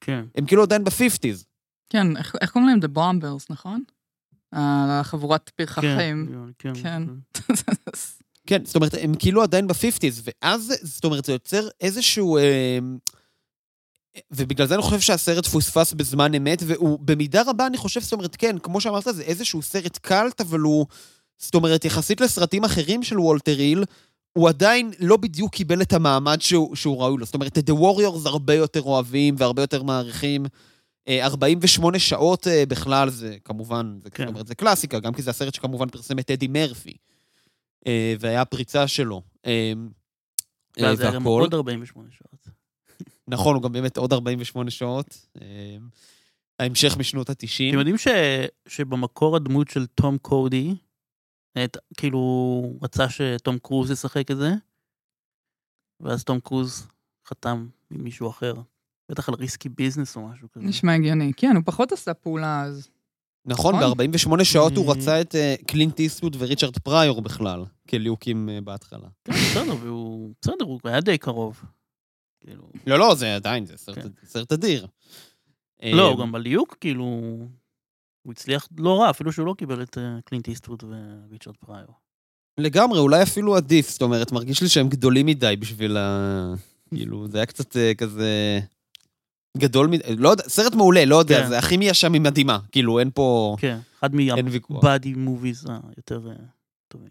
כן. 0.01 0.25
הם 0.35 0.47
כאילו 0.47 0.63
עדיין 0.63 0.85
ב-50's. 0.85 1.45
כן, 1.91 2.17
איך 2.17 2.37
איך 2.41 2.51
קוראים 2.51 2.69
להם? 2.69 2.81
The 2.81 2.97
Bombers, 2.97 3.47
נכון? 3.51 3.83
החבורת 4.53 5.51
פרחחים. 5.57 6.33
כן. 6.59 6.73
כן. 6.83 7.03
כן, 8.47 8.65
זאת 8.65 8.77
אומרת, 8.77 8.95
הם 9.01 9.15
כאילו 9.19 9.43
עדיין 9.43 9.67
ב-50's, 9.67 10.23
ואז, 10.25 10.73
זאת 10.83 11.05
אומרת, 11.05 11.25
זה 11.25 11.33
יוצר 11.33 11.69
איזשהו... 11.81 12.39
אה, 12.39 12.79
ובגלל 14.31 14.67
זה 14.67 14.75
אני 14.75 14.83
חושב 14.83 15.01
שהסרט 15.01 15.47
פוספס 15.47 15.93
בזמן 15.93 16.35
אמת, 16.35 16.63
והוא 16.67 16.99
במידה 17.03 17.43
רבה, 17.47 17.67
אני 17.67 17.77
חושב, 17.77 18.01
זאת 18.01 18.13
אומרת, 18.13 18.37
כן, 18.37 18.59
כמו 18.59 18.81
שאמרת, 18.81 19.05
זה 19.11 19.23
איזשהו 19.23 19.63
סרט 19.63 19.97
קאלט, 19.97 20.41
אבל 20.41 20.61
הוא, 20.61 20.87
זאת 21.39 21.55
אומרת, 21.55 21.85
יחסית 21.85 22.21
לסרטים 22.21 22.65
אחרים 22.65 23.03
של 23.03 23.21
וולטר 23.21 23.59
היל, 23.59 23.85
הוא 24.33 24.49
עדיין 24.49 24.91
לא 24.99 25.17
בדיוק 25.17 25.55
קיבל 25.55 25.83
את 25.83 25.93
המעמד 25.93 26.41
שהוא, 26.41 26.77
שהוא 26.77 27.03
ראוי 27.03 27.19
לו. 27.19 27.27
זאת 27.27 27.35
אומרת, 27.35 27.59
The 27.59 27.73
Warriors 27.73 28.29
הרבה 28.29 28.55
יותר 28.55 28.83
אוהבים 28.83 29.35
והרבה 29.39 29.63
יותר 29.63 29.83
מעריכים. 29.83 30.47
אה, 31.09 31.25
48 31.25 31.99
שעות 31.99 32.47
אה, 32.47 32.67
בכלל 32.69 33.11
זה 33.11 33.37
כמובן, 33.45 33.99
זה, 34.03 34.11
כן. 34.11 34.25
זאת 34.25 34.33
אומרת, 34.33 34.47
זה 34.47 34.55
קלאסיקה, 34.55 35.01
גם 35.01 35.15
כי 35.15 35.23
זה 35.23 35.31
הסרט 35.31 35.55
שכמובן 35.55 35.89
פרסם 35.89 36.19
את 36.19 36.31
אדי 36.31 36.49
מרפי. 36.49 36.97
אה, 37.87 38.15
והיה 38.21 38.41
הפריצה 38.41 38.89
שלו. 38.89 39.23
אה, 39.47 39.73
אה, 40.79 40.85
ואז 40.85 41.01
היה 41.01 41.13
גם. 41.13 41.25
עוד 41.25 41.55
48 41.55 42.09
שעות. 42.11 42.49
נכון, 43.29 43.55
הוא 43.55 43.63
גם 43.63 43.73
באמת 43.73 43.97
עוד 43.97 44.13
48 44.13 44.71
שעות. 44.71 45.27
אה, 45.41 45.77
ההמשך 46.59 46.97
משנות 46.99 47.31
ה-90. 47.31 47.71
אתם 47.71 47.79
יודעים 47.79 47.99
ש... 47.99 48.09
שבמקור 48.69 49.37
הדמות 49.37 49.69
של 49.69 49.87
תום 49.87 50.19
קודי, 50.19 50.75
את... 51.65 51.77
כאילו, 51.97 52.63
רצה 52.83 53.09
שתום 53.09 53.59
קרוז 53.59 53.91
ישחק 53.91 54.31
את 54.31 54.37
זה, 54.37 54.51
ואז 56.01 56.25
תום 56.25 56.41
קרוז 56.41 56.87
חתם 57.29 57.69
עם 57.91 58.05
מישהו 58.05 58.31
אחר. 58.31 58.55
בטח 59.09 59.29
על 59.29 59.35
ריסקי 59.35 59.69
ביזנס 59.69 60.17
או 60.17 60.29
משהו 60.29 60.49
כזה. 60.53 60.67
נשמע 60.67 60.95
הגיוני. 60.95 61.33
כן, 61.37 61.57
הוא 61.57 61.63
פחות 61.67 61.93
עשה 61.93 62.15
פעולה 62.15 62.63
אז. 62.63 62.89
נכון, 63.47 63.75
נכון. 63.77 63.97
ב-48 63.97 64.45
שעות 64.45 64.77
הוא 64.77 64.89
אה. 64.89 64.93
רצה 64.93 65.21
את 65.21 65.35
אה, 65.35 65.55
קלינט 65.67 66.01
איסטווד 66.01 66.37
וריצ'רד 66.39 66.79
פריור 66.79 67.23
בכלל, 67.23 67.65
כליהוקים 67.89 68.49
אה, 68.49 68.61
בהתחלה. 68.61 69.09
כן, 69.25 69.33
בסדר, 69.33 69.75
והוא... 69.81 70.35
בסדר, 70.43 70.65
הוא 70.65 70.81
היה 70.85 71.01
די 71.01 71.19
קרוב. 71.19 71.63
כאילו... 72.41 72.63
לא, 72.87 72.99
לא, 72.99 73.15
זה 73.15 73.35
עדיין, 73.35 73.67
זה 73.67 73.77
סרט- 73.77 73.99
כן. 74.49 74.55
אדיר. 74.55 74.87
לא, 75.83 76.11
אה, 76.11 76.17
גם 76.21 76.33
בליהוק, 76.33 76.77
כאילו... 76.81 77.05
הוא 78.23 78.33
הצליח 78.33 78.69
לא 78.79 79.01
רע, 79.01 79.11
אפילו 79.11 79.33
שהוא 79.33 79.47
לא 79.47 79.55
קיבל 79.59 79.83
את 79.83 79.99
קלינט 80.25 80.49
איסטווד 80.49 80.85
וריצ'רד 80.85 81.57
פריור. 81.57 81.95
לגמרי, 82.59 82.99
אולי 82.99 83.23
אפילו 83.23 83.57
עדיף, 83.57 83.91
זאת 83.91 84.03
אומרת, 84.03 84.33
מרגיש 84.33 84.63
לי 84.63 84.69
שהם 84.69 84.89
גדולים 84.89 85.27
מדי 85.27 85.55
בשביל 85.59 85.97
ה... 85.97 86.55
כאילו, 86.95 87.29
זה 87.29 87.39
היה 87.39 87.47
קצת 87.47 87.77
כזה... 87.99 88.61
גדול 89.57 89.87
מדי, 89.87 90.03
לא 90.17 90.29
יודע, 90.29 90.45
סרט 90.49 90.75
מעולה, 90.75 91.05
לא 91.05 91.17
יודע, 91.17 91.43
כן. 91.43 91.49
זה 91.49 91.59
הכימיה 91.59 91.95
שם 91.95 92.13
היא 92.13 92.21
מדהימה, 92.21 92.59
כאילו, 92.73 92.99
אין 92.99 93.11
פה... 93.15 93.57
כן, 93.61 93.79
אחד. 93.99 94.11
מהבאדי 94.15 95.15
מוביז 95.15 95.67
היותר 95.97 96.29
אה, 96.31 96.35
טובים. 96.89 97.11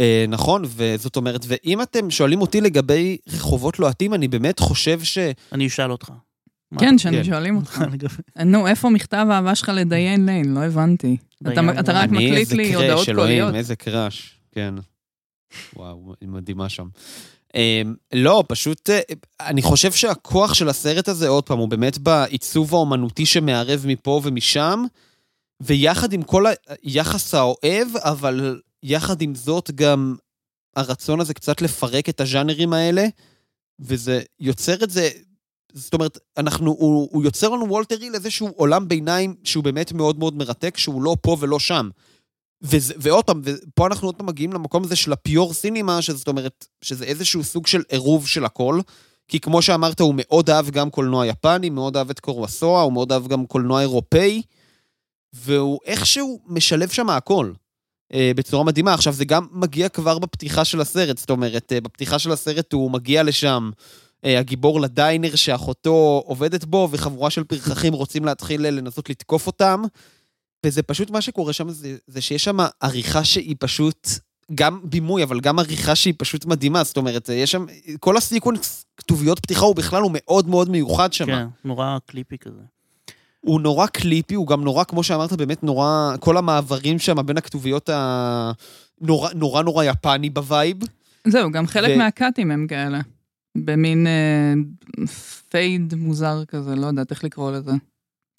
אה, 0.00 0.24
נכון, 0.28 0.62
וזאת 0.66 1.16
אומרת, 1.16 1.44
ואם 1.48 1.82
אתם 1.82 2.10
שואלים 2.10 2.40
אותי 2.40 2.60
לגבי 2.60 3.16
רחובות 3.28 3.78
לוהטים, 3.78 4.14
אני 4.14 4.28
באמת 4.28 4.58
חושב 4.58 5.00
ש... 5.02 5.18
אני 5.52 5.66
אשאל 5.66 5.92
אותך. 5.92 6.12
מה 6.72 6.80
כן, 6.80 6.98
שאני 6.98 7.16
כן. 7.16 7.24
שואלים 7.24 7.56
אותך. 7.56 7.82
לגבי- 7.92 8.14
נו, 8.46 8.66
איפה 8.66 8.90
מכתב 8.90 9.26
האהבה 9.30 9.54
שלך 9.54 9.68
לדיין 9.74 10.26
ליין? 10.26 10.54
לא 10.54 10.60
הבנתי. 10.60 11.16
אתה- 11.42 11.60
רק. 11.92 12.08
אני, 12.08 12.26
מקליט 12.26 12.34
איזה 12.38 12.56
לי 12.56 12.72
קראש, 12.72 12.82
הודעות 12.82 13.08
אלוהים, 13.08 13.38
קוליות. 13.38 13.54
איזה 13.54 13.76
קראש, 13.76 14.40
כן. 14.52 14.74
וואו, 15.76 16.14
היא 16.20 16.28
מדהימה 16.28 16.68
שם. 16.68 16.86
Um, 17.50 17.96
לא, 18.12 18.44
פשוט, 18.48 18.90
uh, 18.90 19.14
אני 19.40 19.62
חושב 19.62 19.92
שהכוח 19.92 20.54
של 20.54 20.68
הסרט 20.68 21.08
הזה, 21.08 21.28
עוד 21.28 21.44
פעם, 21.44 21.58
הוא 21.58 21.68
באמת 21.68 21.98
בעיצוב 21.98 22.74
האומנותי 22.74 23.26
שמערב 23.26 23.84
מפה 23.86 24.20
ומשם, 24.24 24.84
ויחד 25.60 26.12
עם 26.12 26.22
כל 26.22 26.44
היחס 26.82 27.34
האוהב, 27.34 27.88
אבל 27.96 28.60
יחד 28.82 29.22
עם 29.22 29.34
זאת 29.34 29.70
גם 29.74 30.16
הרצון 30.76 31.20
הזה 31.20 31.34
קצת 31.34 31.62
לפרק 31.62 32.08
את 32.08 32.20
הז'אנרים 32.20 32.72
האלה, 32.72 33.06
וזה 33.80 34.22
יוצר 34.40 34.84
את 34.84 34.90
זה, 34.90 35.08
זאת 35.72 35.94
אומרת, 35.94 36.18
אנחנו, 36.36 36.70
הוא, 36.70 37.08
הוא 37.12 37.24
יוצר 37.24 37.48
לנו 37.48 37.68
וולטר 37.68 37.96
היל 38.00 38.14
איזשהו 38.14 38.48
עולם 38.56 38.88
ביניים 38.88 39.34
שהוא 39.44 39.64
באמת 39.64 39.92
מאוד 39.92 40.18
מאוד 40.18 40.34
מרתק, 40.34 40.76
שהוא 40.76 41.02
לא 41.02 41.16
פה 41.22 41.36
ולא 41.40 41.58
שם. 41.58 41.88
ועוד 42.62 43.24
פעם, 43.24 43.40
ופה 43.44 43.86
אנחנו 43.86 44.08
עוד 44.08 44.16
פעם 44.16 44.26
מגיעים 44.26 44.52
למקום 44.52 44.84
הזה 44.84 44.96
של 44.96 45.12
הפיור 45.12 45.54
סינימה, 45.54 46.02
שזאת 46.02 46.28
אומרת, 46.28 46.66
שזה 46.82 47.04
איזשהו 47.04 47.44
סוג 47.44 47.66
של 47.66 47.82
עירוב 47.88 48.26
של 48.26 48.44
הכל. 48.44 48.80
כי 49.28 49.40
כמו 49.40 49.62
שאמרת, 49.62 50.00
הוא 50.00 50.14
מאוד 50.16 50.50
אהב 50.50 50.70
גם 50.70 50.90
קולנוע 50.90 51.26
יפני, 51.26 51.70
מאוד 51.70 51.96
אהב 51.96 52.10
את 52.10 52.20
קרואסוע, 52.20 52.82
הוא 52.82 52.92
מאוד 52.92 53.12
אהב 53.12 53.26
גם 53.26 53.46
קולנוע 53.46 53.80
אירופאי, 53.80 54.42
והוא 55.32 55.78
איכשהו 55.86 56.40
משלב 56.46 56.88
שם 56.88 57.10
הכל. 57.10 57.52
אה, 58.14 58.32
בצורה 58.36 58.64
מדהימה. 58.64 58.94
עכשיו, 58.94 59.12
זה 59.12 59.24
גם 59.24 59.46
מגיע 59.52 59.88
כבר 59.88 60.18
בפתיחה 60.18 60.64
של 60.64 60.80
הסרט, 60.80 61.18
זאת 61.18 61.30
אומרת, 61.30 61.72
אה, 61.72 61.80
בפתיחה 61.80 62.18
של 62.18 62.32
הסרט 62.32 62.72
הוא 62.72 62.90
מגיע 62.90 63.22
לשם, 63.22 63.70
אה, 64.24 64.38
הגיבור 64.38 64.80
לדיינר 64.80 65.36
שאחותו 65.36 66.22
עובדת 66.26 66.64
בו, 66.64 66.88
וחבורה 66.90 67.30
של 67.30 67.44
פרחחים 67.44 67.92
רוצים 67.92 68.24
להתחיל 68.24 68.66
אה, 68.66 68.70
לנסות 68.70 69.10
לתקוף 69.10 69.46
אותם. 69.46 69.82
וזה 70.66 70.82
פשוט, 70.82 71.10
מה 71.10 71.20
שקורה 71.20 71.52
שם 71.52 71.70
זה, 71.70 71.96
זה 72.06 72.20
שיש 72.20 72.44
שם 72.44 72.56
עריכה 72.80 73.24
שהיא 73.24 73.56
פשוט, 73.58 74.08
גם 74.54 74.80
בימוי, 74.84 75.22
אבל 75.22 75.40
גם 75.40 75.58
עריכה 75.58 75.94
שהיא 75.94 76.14
פשוט 76.18 76.44
מדהימה. 76.44 76.84
זאת 76.84 76.96
אומרת, 76.96 77.28
יש 77.28 77.50
שם, 77.50 77.66
כל 78.00 78.16
הסיקוונס, 78.16 78.84
כתוביות 78.96 79.38
פתיחה 79.38 79.64
הוא 79.64 79.76
בכלל, 79.76 80.02
הוא 80.02 80.10
מאוד 80.14 80.48
מאוד 80.48 80.70
מיוחד 80.70 81.12
שם. 81.12 81.26
כן, 81.26 81.46
נורא 81.64 81.98
clip-י 82.06 82.38
כזה. 82.38 82.62
הוא 83.40 83.60
נורא 83.60 83.86
clip-י, 83.86 84.34
הוא 84.34 84.46
גם 84.46 84.64
נורא, 84.64 84.84
כמו 84.84 85.02
שאמרת, 85.02 85.32
באמת 85.32 85.62
נורא, 85.62 86.14
כל 86.20 86.36
המעברים 86.36 86.98
שם 86.98 87.26
בין 87.26 87.36
הכתוביות 87.36 87.88
ה... 87.88 88.52
נורא 89.00 89.32
נורא, 89.32 89.62
נורא 89.62 89.84
יפני 89.84 90.30
ב 90.30 90.38
vibe. 90.38 90.76
זהו, 91.26 91.50
גם 91.50 91.66
חלק 91.66 91.90
ו- 91.94 91.98
מהקאטים 91.98 92.50
הם 92.50 92.66
כאלה. 92.66 93.00
במין 93.56 94.06
אה, 94.06 94.54
fade 95.48 95.94
מוזר 95.94 96.44
כזה, 96.44 96.74
לא 96.74 96.86
יודעת 96.86 97.10
איך 97.10 97.24
לקרוא 97.24 97.50
לזה. 97.50 97.72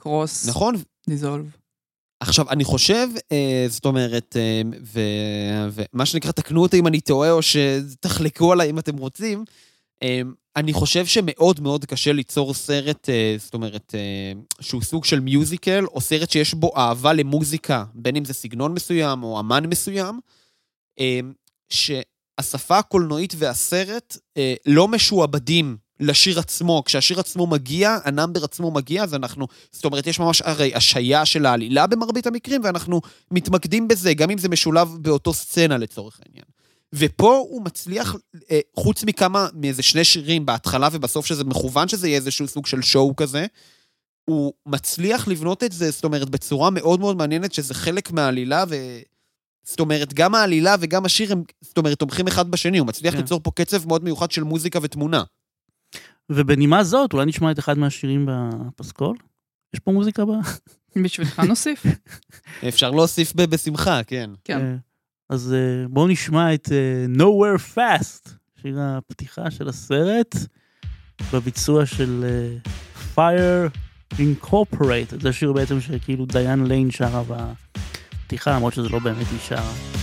cross, 0.01 0.49
נכון? 0.49 0.75
dissolve. 1.09 1.55
עכשיו, 2.21 2.49
אני 2.49 2.63
חושב, 2.63 3.07
אה, 3.31 3.65
זאת 3.69 3.85
אומרת, 3.85 4.37
אה, 4.39 4.61
ומה 5.93 6.05
שנקרא, 6.05 6.31
תקנו 6.31 6.61
אותי 6.61 6.79
אם 6.79 6.87
אני 6.87 7.01
טועה, 7.01 7.31
או 7.31 7.39
שתחלקו 7.41 8.51
עליי 8.51 8.69
אם 8.69 8.79
אתם 8.79 8.97
רוצים, 8.97 9.45
אה, 10.03 10.21
אני 10.55 10.73
חושב 10.73 11.05
שמאוד 11.05 11.59
מאוד 11.59 11.85
קשה 11.85 12.13
ליצור 12.13 12.53
סרט, 12.53 13.09
אה, 13.09 13.35
זאת 13.37 13.53
אומרת, 13.53 13.95
אה, 13.95 14.41
שהוא 14.59 14.81
סוג 14.81 15.05
של 15.05 15.19
musical, 15.19 15.85
או 15.85 16.01
סרט 16.01 16.31
שיש 16.31 16.53
בו 16.53 16.71
אהבה 16.77 17.13
למוזיקה, 17.13 17.83
בין 17.93 18.15
אם 18.15 18.25
זה 18.25 18.33
סגנון 18.33 18.73
מסוים 18.73 19.23
או 19.23 19.39
אמן 19.39 19.65
מסוים, 19.65 20.19
אה, 20.99 21.19
שהשפה 21.69 22.77
הקולנועית 22.77 23.33
והסרט 23.37 24.17
אה, 24.37 24.53
לא 24.65 24.87
משועבדים 24.87 25.77
לשיר 26.01 26.39
עצמו. 26.39 26.83
כשהשיר 26.85 27.19
עצמו 27.19 27.47
מגיע, 27.47 27.97
ה 28.03 28.09
number 28.09 28.43
עצמו 28.43 28.71
מגיע, 28.71 29.03
אז 29.03 29.13
אנחנו... 29.13 29.47
זאת 29.71 29.85
אומרת, 29.85 30.07
יש 30.07 30.19
ממש 30.19 30.41
הרי 30.41 30.75
השעיה 30.75 31.25
של 31.25 31.45
העלילה 31.45 31.87
במרבית 31.87 32.27
המקרים, 32.27 32.61
ואנחנו 32.63 33.01
מתמקדים 33.31 33.87
בזה, 33.87 34.13
גם 34.13 34.29
אם 34.29 34.37
זה 34.37 34.49
משולב 34.49 34.97
באותו 35.01 35.33
סצנה 35.33 35.77
לצורך 35.77 36.19
העניין. 36.25 36.45
ופה 36.93 37.35
הוא 37.35 37.61
מצליח, 37.65 38.15
אה, 38.51 38.59
חוץ 38.75 39.03
מכמה, 39.03 39.47
מאיזה 39.53 39.83
שני 39.83 40.03
שירים 40.03 40.45
בהתחלה 40.45 40.89
ובסוף, 40.91 41.25
שזה 41.25 41.43
מכוון 41.43 41.87
שזה 41.87 42.07
יהיה 42.07 42.17
איזשהו 42.17 42.47
סוג 42.47 42.65
של 42.65 42.81
שואו 42.81 43.15
כזה, 43.15 43.45
הוא 44.25 44.53
מצליח 44.65 45.27
לבנות 45.27 45.63
את 45.63 45.71
זה, 45.71 45.91
זאת 45.91 46.03
אומרת, 46.03 46.29
בצורה 46.29 46.69
מאוד 46.69 46.99
מאוד 46.99 47.17
מעניינת, 47.17 47.53
שזה 47.53 47.73
חלק 47.73 48.11
מהעלילה, 48.11 48.63
זאת 49.63 49.79
אומרת, 49.79 50.13
גם 50.13 50.35
העלילה 50.35 50.75
וגם 50.79 51.05
השיר 51.05 51.31
הם, 51.31 51.43
זאת 51.61 51.77
אומרת, 51.77 51.99
תומכים 51.99 52.27
אחד 52.27 52.51
בשני, 52.51 52.77
הוא 52.77 52.87
מצליח 52.87 53.13
כן. 53.13 53.19
ליצור 53.19 53.39
פה 53.43 53.51
קצב 53.55 53.87
מאוד 53.87 54.03
מיוחד 54.03 54.31
של 54.31 54.43
מוזיקה 54.43 54.79
ותמונה. 54.81 55.23
ובנימה 56.29 56.83
זאת, 56.83 57.13
אולי 57.13 57.25
נשמע 57.25 57.51
את 57.51 57.59
אחד 57.59 57.77
מהשירים 57.77 58.27
בפסקול? 58.29 59.17
יש 59.73 59.79
פה 59.79 59.91
מוזיקה 59.91 60.25
ב... 60.25 60.29
בשבילך 61.03 61.39
נוסיף. 61.39 61.85
אפשר 62.67 62.91
להוסיף 62.91 63.33
בשמחה, 63.35 64.03
כן. 64.03 64.29
כן. 64.43 64.59
אה, 64.59 64.75
אז 65.29 65.53
אה, 65.53 65.87
בואו 65.87 66.07
נשמע 66.07 66.53
את 66.53 66.71
אה, 66.71 67.05
Nowhere 67.23 67.75
Fast, 67.75 68.29
שיר 68.61 68.77
הפתיחה 68.81 69.51
של 69.51 69.69
הסרט, 69.69 70.35
בביצוע 71.33 71.85
של 71.85 72.25
Fire 73.15 73.69
Incorporated. 74.13 75.21
זה 75.21 75.33
שיר 75.33 75.53
בעצם 75.53 75.81
שכאילו 75.81 76.25
דיין 76.25 76.65
ליין 76.65 76.91
שרה 76.91 77.23
בפתיחה, 77.23 78.55
למרות 78.55 78.73
שזה 78.73 78.89
לא 78.89 78.99
באמת 78.99 79.27
היא 79.31 79.39
שרה. 79.39 80.00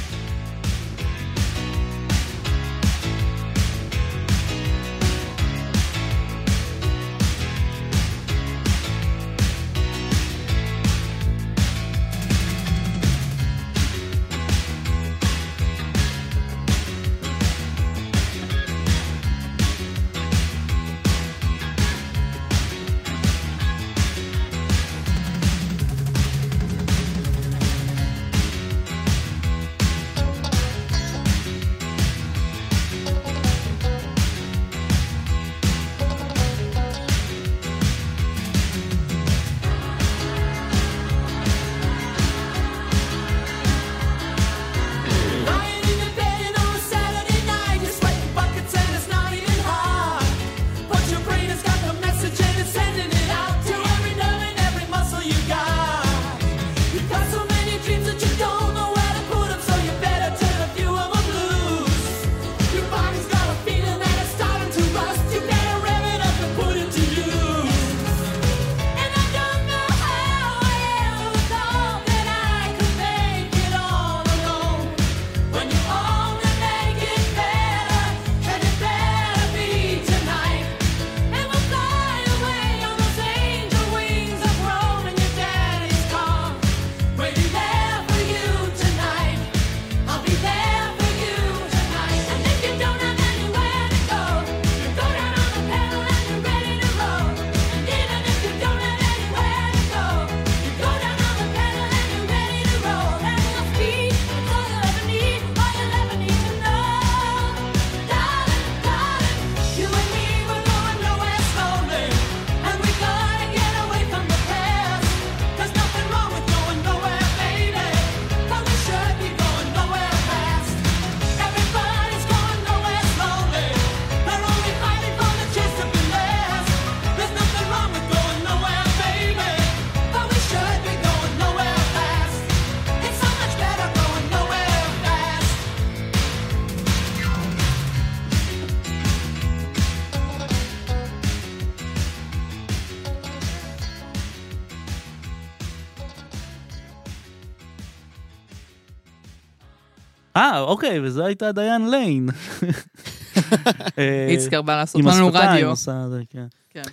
אוקיי, 150.68 151.00
וזו 151.00 151.24
הייתה 151.24 151.52
דיין 151.52 151.90
ליין. 151.90 152.28
אה, 153.98 154.26
איצקר 154.28 154.62
בא 154.62 154.76
לעשות 154.76 155.00
עם 155.00 155.08
לנו 155.08 155.26
השפתיים 155.28 155.50
רדיו. 155.50 155.68
עושה 155.68 156.08
זה, 156.08 156.22
כן. 156.30 156.46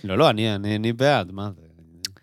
לא, 0.04 0.18
לא, 0.18 0.30
אני, 0.30 0.54
אני, 0.54 0.76
אני 0.76 0.92
בעד, 0.92 1.32
מה 1.32 1.50
זה? 1.56 1.62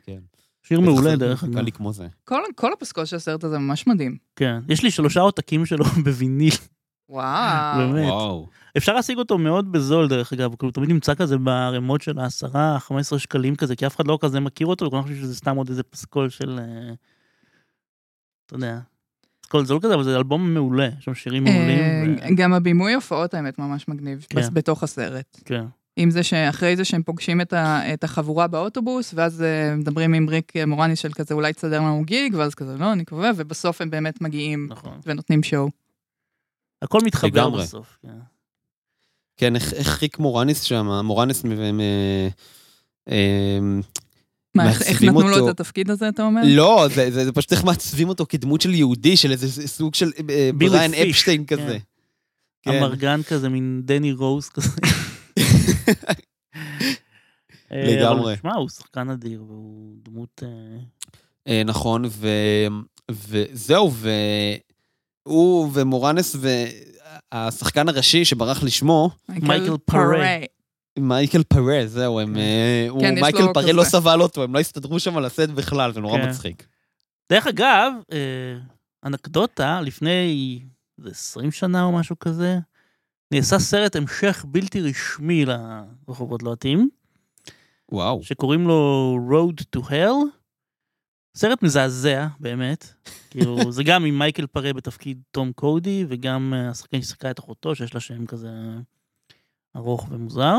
כן. 0.06 0.20
שיר 0.63 0.80
מעולה 0.80 1.16
דרך 1.16 1.44
אגב. 1.44 1.54
קל 1.54 1.62
לי 1.62 1.72
כמו 1.72 1.94
זה. 1.94 2.08
כל- 2.26 2.42
כל 2.56 2.74
הפסקול 2.74 3.06
של 3.06 3.16
הסרט 3.16 3.44
הזה 3.44 3.58
ממש 3.58 3.88
מדהים. 3.88 4.18
כן. 4.36 4.60
יש 4.70 4.84
לי 4.84 4.92
שלושה 4.92 5.20
עותקים 5.20 5.66
שלו 5.66 5.86
בוויניל, 6.06 6.54
וואו. 7.10 7.78
באמת. 7.80 8.06
וואו. 8.10 8.48
אפשר 8.78 8.94
להשיג 8.94 9.18
אותו 9.18 9.38
מאוד 9.38 9.72
בזול 9.72 10.08
דרך 10.08 10.34
אגב, 10.34 10.56
כאילו 10.56 10.72
תמיד 10.72 10.89
נמצא 10.89 11.16
כזה 11.16 11.38
בערימות 11.38 12.02
של 12.02 12.20
העשרה, 12.20 12.78
15 12.80 13.20
שקלים 13.20 13.56
כזה, 13.56 13.76
כי 13.76 13.88
אף 13.88 13.96
אחד 13.96 14.08
לא 14.08 14.18
כזה 14.22 14.39
מכיר 14.39 14.68
אותו, 14.68 14.86
וכולם 14.86 15.02
חושבים 15.02 15.22
שזה 15.22 15.36
סתם 15.36 15.56
עוד 15.56 15.70
איזה 15.70 15.84
פסקול 15.84 16.30
של... 16.30 16.60
אה, 16.60 16.94
אתה 18.46 18.56
יודע. 18.56 18.80
פסקול 19.54 19.66
זול 19.66 19.80
כזה, 19.82 19.94
אבל 19.94 20.04
זה 20.04 20.18
אלבום 20.18 20.54
מעולה, 20.54 20.89
יש 21.00 21.06
שם 21.06 21.16
שירים 21.16 21.44
מעולים. 21.44 21.80
אה, 22.22 22.28
גם 22.36 22.54
הבימוי 22.54 22.94
הופעות 22.94 23.34
האמת 23.34 23.60
ממש 23.60 23.88
מגניב, 23.88 24.26
כן. 24.30 24.42
בתוך 24.54 24.84
הסרט. 24.84 25.39
כן. 25.46 25.66
אם 25.98 26.12
זה 26.12 26.24
שאחרי 26.24 26.76
זה 26.76 26.86
שהם 26.86 27.04
פוגשים 27.04 27.42
את, 27.42 27.54
ה, 27.54 27.94
את 27.94 28.04
החבורה 28.04 28.48
באוטובוס, 28.48 29.13
ואז 29.18 29.44
אה, 29.44 29.76
מדברים 29.76 30.13
עם 30.13 30.30
ריק 30.30 30.54
מורני 30.68 30.96
של 30.96 31.13
כזה, 31.13 31.34
אולי 31.34 31.54
תסדר 31.54 31.80
לנו 31.80 32.04
גיג, 32.06 32.36
ואז 32.36 32.56
כזה, 32.56 32.78
לא, 32.78 32.94
אני 32.94 33.06
קובע, 33.06 33.32
ובסוף 33.36 33.82
הם 33.82 33.89
באמת 33.89 34.22
מגיעים 34.22 34.68
נכון. 34.70 35.00
ונותנים 35.06 35.44
שואו. 35.44 35.70
הכל 36.82 37.00
מתחבר 37.06 37.28
לגמרי. 37.28 37.63
בסוף. 37.63 37.98
כן. 38.02 38.10
כן, 39.38 39.56
איך, 39.56 39.74
איך 39.74 40.02
ריק 40.02 40.20
מורניס 40.20 40.62
שם, 40.62 40.88
מורניס 41.04 41.46
אה, 43.10 43.60
מה, 44.56 44.70
איך, 44.70 45.04
נתנו 45.04 45.22
לו. 45.22 45.50
את 45.50 45.60
התפקיד 45.60 45.89
הזה, 45.89 46.10
אתה 46.10 46.24
אומר? 46.24 46.42
לא, 46.46 46.88
זה, 46.94 47.12
זה, 47.12 47.26
זה 47.26 47.32
פשוט 47.32 47.54
איך 47.54 47.63
מעצבים 47.63 48.10
אותו 48.10 48.26
כדמות 48.30 48.62
של 48.62 48.74
יהודי, 48.74 49.18
של 49.18 49.32
איזה 49.32 49.68
סוג 49.68 49.96
של 49.96 50.12
אה, 50.30 50.50
בריאן 50.56 50.92
פיש, 50.92 51.10
אפשטיין 51.10 51.44
כן. 51.48 51.56
כזה. 51.56 51.78
כן. 52.62 52.72
אמרגן 52.72 53.24
כזה, 53.24 53.50
מין 53.50 53.82
דני 53.86 54.12
רוז 54.12 54.50
כזה. 54.50 54.70
אה, 57.72 57.84
לגמרי. 57.88 58.34
אבל 58.34 58.42
שמע, 58.42 58.56
הוא 58.56 58.70
שחקן 58.70 59.10
אדיר, 59.10 59.44
והוא 59.48 59.96
דמות... 60.04 60.44
אה, 60.46 60.50
אה, 61.48 61.63
נכון, 61.66 62.06
ו... 62.10 62.28
וזהו, 63.12 63.92
והוא 65.26 65.70
ומורנס 65.74 66.36
והשחקן 67.32 67.89
הראשי 67.89 68.26
שברח 68.26 68.63
לשמו, 68.63 69.10
מייקל 69.30 69.78
פרה. 69.86 70.28
מייקל 71.00 71.44
פרה, 71.44 71.82
זהו, 71.88 72.20
הם... 72.20 72.38
אה, 72.38 72.86
הוא- 72.90 73.02
כן, 73.02 73.20
מייקל 73.22 73.40
לו 73.42 73.54
פרה. 73.54 73.72
לא 73.72 73.84
סבל 73.84 74.22
אותו, 74.22 74.44
הם 74.44 74.54
לא 74.54 74.60
הסתדרו 74.60 75.00
שם 75.00 75.18
על 75.18 75.26
הסט 75.26 75.50
בכלל, 75.50 75.94
זה 75.94 76.02
נורא 76.02 76.22
כן. 76.22 76.30
מצחיק. 76.30 76.68
דרך 77.32 77.48
אגב, 77.48 77.94
אה, 78.12 78.58
אנקדוטה, 79.06 79.82
לפני 79.82 80.60
איזה 81.00 81.10
20 81.10 81.52
שנה 81.52 81.84
או 81.84 81.92
משהו 81.92 82.20
כזה, 82.20 82.60
נעשה 83.34 83.60
סרט 83.60 83.96
המשך 83.96 84.46
בלתי 84.48 84.82
רשמי 84.82 85.46
לרחובות 85.46 86.44
לוהטים, 86.44 86.90
וואו. 87.92 88.24
שקוראים 88.24 88.68
לו 88.68 89.18
Road 89.30 89.78
to 89.78 89.82
Hell. 89.90 90.14
סרט 91.38 91.64
מזעזע, 91.64 92.28
באמת. 92.40 92.94
כאילו, 93.32 93.72
זה 93.72 93.84
גם 93.84 94.06
עם 94.06 94.20
מייקל 94.20 94.48
פרה 94.48 94.74
בתפקיד 94.74 95.22
תום 95.32 95.52
קודי, 95.52 96.06
וגם 96.10 96.54
אה, 96.56 96.70
השחקן 96.70 97.02
ששיחקה 97.02 97.32
את 97.32 97.40
אחותו, 97.40 97.76
שיש 97.76 97.94
לה 97.94 98.00
שם 98.00 98.26
כזה 98.26 98.50
ארוך 99.76 100.08
ומוזר. 100.10 100.56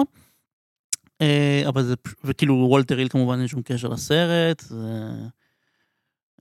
אה, 1.21 1.63
אבל 1.69 1.83
זה, 1.83 1.95
וכאילו 2.25 2.55
וולטר 2.55 2.99
היל 2.99 3.09
כמובן 3.09 3.39
אין 3.39 3.49
שום 3.49 3.63
קשר 3.63 3.89
לסרט. 3.89 4.61
זה... 4.61 5.13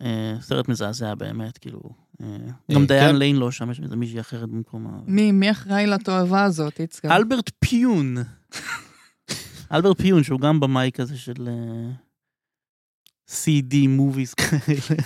אה, 0.02 0.36
סרט 0.42 0.68
מזעזע 0.68 1.16
באמת, 1.16 1.58
כאילו. 1.58 1.80
אה, 2.22 2.28
גם 2.72 2.86
דיין 2.86 3.10
כן. 3.10 3.16
ליין 3.16 3.36
לא 3.36 3.52
שם, 3.52 3.72
יש 3.72 3.80
איזה 3.80 3.96
מישהי 3.96 4.20
אחרת 4.20 4.50
במקומה. 4.50 4.90
מי, 5.06 5.32
מי 5.32 5.52
אחראי 5.52 5.88
לתועבה 5.88 6.44
הזאת, 6.44 6.80
יצחק? 6.80 7.06
אלברט 7.06 7.52
פיון. 7.60 8.16
אלברט 9.72 10.02
פיון, 10.02 10.24
שהוא 10.24 10.40
גם 10.40 10.60
במאי 10.60 10.92
כזה 10.94 11.18
של 11.18 11.50
CD 13.30 13.88
movies 13.88 14.34
כאלה. 14.34 15.02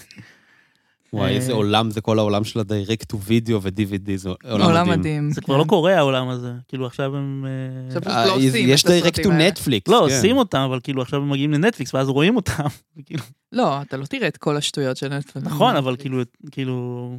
וואי, 1.14 1.36
איזה 1.36 1.52
אה, 1.52 1.58
עולם 1.58 1.92
זה 1.92 2.02
כל 2.02 2.20
העולם 2.20 2.44
של 2.44 2.60
ה-direct 2.60 3.14
to 3.14 3.20
video 3.28 3.54
ו-DVD, 3.62 4.12
זה 4.16 4.30
עולם 4.44 4.66
עולם 4.66 4.88
מדהים. 4.88 5.00
מדהים. 5.00 5.32
זה 5.32 5.42
כן. 5.42 5.46
כבר 5.46 5.58
לא 5.58 5.64
קורה 5.68 5.98
העולם 5.98 6.30
הזה. 6.30 6.54
כאילו 6.68 6.86
עכשיו 6.86 7.16
הם... 7.16 7.46
אה, 7.48 7.88
עכשיו- 7.98 8.12
אה, 8.14 8.26
לא 8.26 8.36
עושים 8.36 8.70
יש 8.70 8.86
direct 8.86 9.18
to. 9.24 9.28
Netflix. 9.28 9.82
לא, 9.92 10.06
כן. 10.10 10.16
עושים 10.16 10.38
אותם, 10.38 10.58
אבל 10.60 10.80
כאילו 10.84 11.02
עכשיו 11.02 11.22
הם 11.22 11.30
מגיעים 11.30 11.52
לנטפליקס 11.54 11.94
ואז 11.94 12.10
רואים 12.10 12.36
אותם. 12.36 12.64
לא, 13.52 13.82
אתה 13.82 13.98
לא 13.98 14.06
תראה 14.06 14.28
את 14.28 14.38
כל 14.38 14.58
השטויות 14.58 14.98
של 14.98 15.08
נטפליקס. 15.18 15.48
נכון, 15.48 15.76
אבל 15.76 15.96
כאילו, 15.96 16.22
כאילו... 16.52 17.10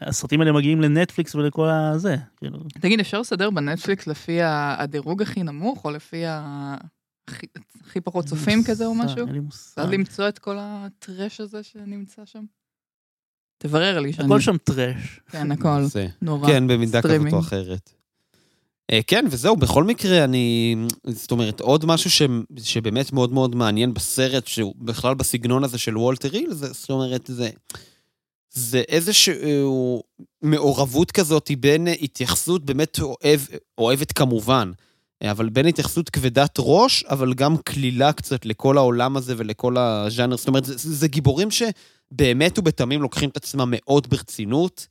הסרטים 0.00 0.40
האלה 0.40 0.52
מגיעים 0.52 0.80
לנטפליקס 0.80 1.34
ולכל 1.34 1.68
הזה, 1.68 2.16
כאילו. 2.36 2.58
תגיד, 2.80 3.00
אפשר 3.00 3.20
לסדר 3.20 3.50
בנטפליקס 3.50 4.06
לפי 4.06 4.38
הדירוג 4.42 5.22
הכי 5.22 5.42
נמוך, 5.42 5.84
או 5.84 5.90
לפי 5.90 6.26
ה- 6.26 6.76
הכי- 7.28 7.46
הכי 7.86 8.00
פחות 8.00 8.24
צופים 8.24 8.58
כזה 8.66 8.86
או 8.86 8.94
משהו? 8.94 9.26
אין 9.26 9.32
לי 9.34 9.40
מושג. 9.40 9.80
ואז 9.80 9.90
למצוא 9.90 10.28
את 10.28 10.38
כל 10.38 10.56
הטרש 10.60 11.40
הזה 11.40 11.62
שנמצא 11.62 12.22
שם? 12.24 12.44
תברר 13.62 14.00
לי 14.00 14.12
שאני... 14.12 14.26
הכל 14.26 14.40
שם 14.40 14.56
טראש. 14.64 15.20
כן, 15.30 15.52
הכל. 15.52 15.82
זה. 15.84 16.06
נורא. 16.22 16.48
כן, 16.48 16.66
במידה 16.66 17.02
כזאת. 17.02 17.32
או 17.32 17.38
אחרת. 17.38 17.90
אה, 18.90 19.00
כן, 19.06 19.24
וזהו, 19.30 19.56
בכל 19.56 19.84
מקרה, 19.84 20.24
אני... 20.24 20.76
זאת 21.06 21.30
אומרת, 21.30 21.60
עוד 21.60 21.86
משהו 21.86 22.10
ש... 22.10 22.22
שבאמת 22.62 23.12
מאוד 23.12 23.32
מאוד 23.32 23.54
מעניין 23.54 23.94
בסרט, 23.94 24.46
שהוא 24.46 24.74
בכלל 24.78 25.14
בסגנון 25.14 25.64
הזה 25.64 25.78
של 25.78 25.98
וולטר 25.98 26.28
היל, 26.32 26.52
זה, 26.52 26.72
זאת 26.72 26.90
אומרת, 26.90 27.26
זה... 27.26 27.50
זה 28.50 28.82
איזשהו 28.88 30.02
מעורבות 30.42 31.12
כזאת 31.12 31.50
בין 31.60 31.88
התייחסות 32.00 32.64
באמת 32.64 32.98
אוהב, 33.00 33.40
אוהבת 33.78 34.12
כמובן, 34.12 34.72
אבל 35.30 35.48
בין 35.48 35.66
התייחסות 35.66 36.10
כבדת 36.10 36.54
ראש, 36.58 37.04
אבל 37.04 37.34
גם 37.34 37.56
כלילה 37.56 38.12
קצת 38.12 38.46
לכל 38.46 38.78
העולם 38.78 39.16
הזה 39.16 39.34
ולכל 39.36 39.76
הז'אנר. 39.76 40.36
זאת 40.36 40.48
אומרת, 40.48 40.64
זה, 40.64 40.74
זה 40.76 41.08
גיבורים 41.08 41.48
שבאמת 41.50 42.58
ובתמים 42.58 43.02
לוקחים 43.02 43.28
את 43.28 43.36
עצמם 43.36 43.68
מאוד 43.76 44.10
ברצינות, 44.10 44.86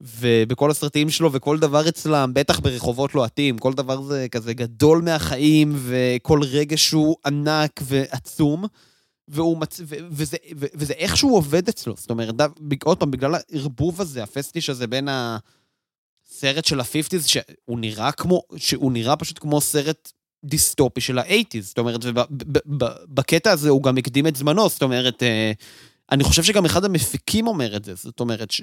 ובכל 0.00 0.70
הסרטים 0.70 1.10
שלו 1.10 1.32
וכל 1.32 1.58
דבר 1.58 1.88
אצלם, 1.88 2.30
בטח 2.34 2.60
ברחובות 2.60 3.14
לוהטים, 3.14 3.58
כל 3.58 3.72
דבר 3.72 4.02
זה 4.02 4.26
כזה 4.30 4.54
גדול 4.54 5.02
מהחיים, 5.02 5.72
וכל 5.76 6.40
רגש 6.42 6.90
הוא 6.90 7.16
ענק 7.26 7.80
ועצום. 7.82 8.64
והוא 9.28 9.58
מצ... 9.58 9.80
ו... 9.84 9.94
וזה... 10.10 10.36
ו... 10.56 10.66
וזה 10.74 10.92
איכשהו 10.92 11.34
עובד 11.34 11.68
אצלו. 11.68 11.94
זאת 11.96 12.10
אומרת, 12.10 12.34
עוד 12.84 12.98
פעם, 12.98 13.10
בגלל 13.10 13.34
הערבוב 13.34 14.00
הזה, 14.00 14.22
הפסטיש 14.22 14.70
הזה 14.70 14.86
בין 14.86 15.08
הסרט 16.36 16.64
של 16.64 16.80
ה-50's, 16.80 17.26
שהוא 17.26 17.78
נראה 17.78 18.12
כמו, 18.12 18.42
שהוא 18.56 18.92
נראה 18.92 19.16
פשוט 19.16 19.38
כמו 19.38 19.60
סרט 19.60 20.12
דיסטופי 20.44 21.00
של 21.00 21.18
ה-80's. 21.18 21.60
זאת 21.60 21.78
אומרת, 21.78 22.00
ובקטע 22.04 23.50
הזה 23.50 23.68
הוא 23.68 23.82
גם 23.82 23.98
הקדים 23.98 24.26
את 24.26 24.36
זמנו, 24.36 24.68
זאת 24.68 24.82
אומרת, 24.82 25.22
אה, 25.22 25.52
אני 26.12 26.24
חושב 26.24 26.42
שגם 26.42 26.64
אחד 26.64 26.84
המפיקים 26.84 27.46
אומר 27.46 27.76
את 27.76 27.84
זה, 27.84 27.94
זאת 27.94 28.20
אומרת 28.20 28.50
ש... 28.50 28.62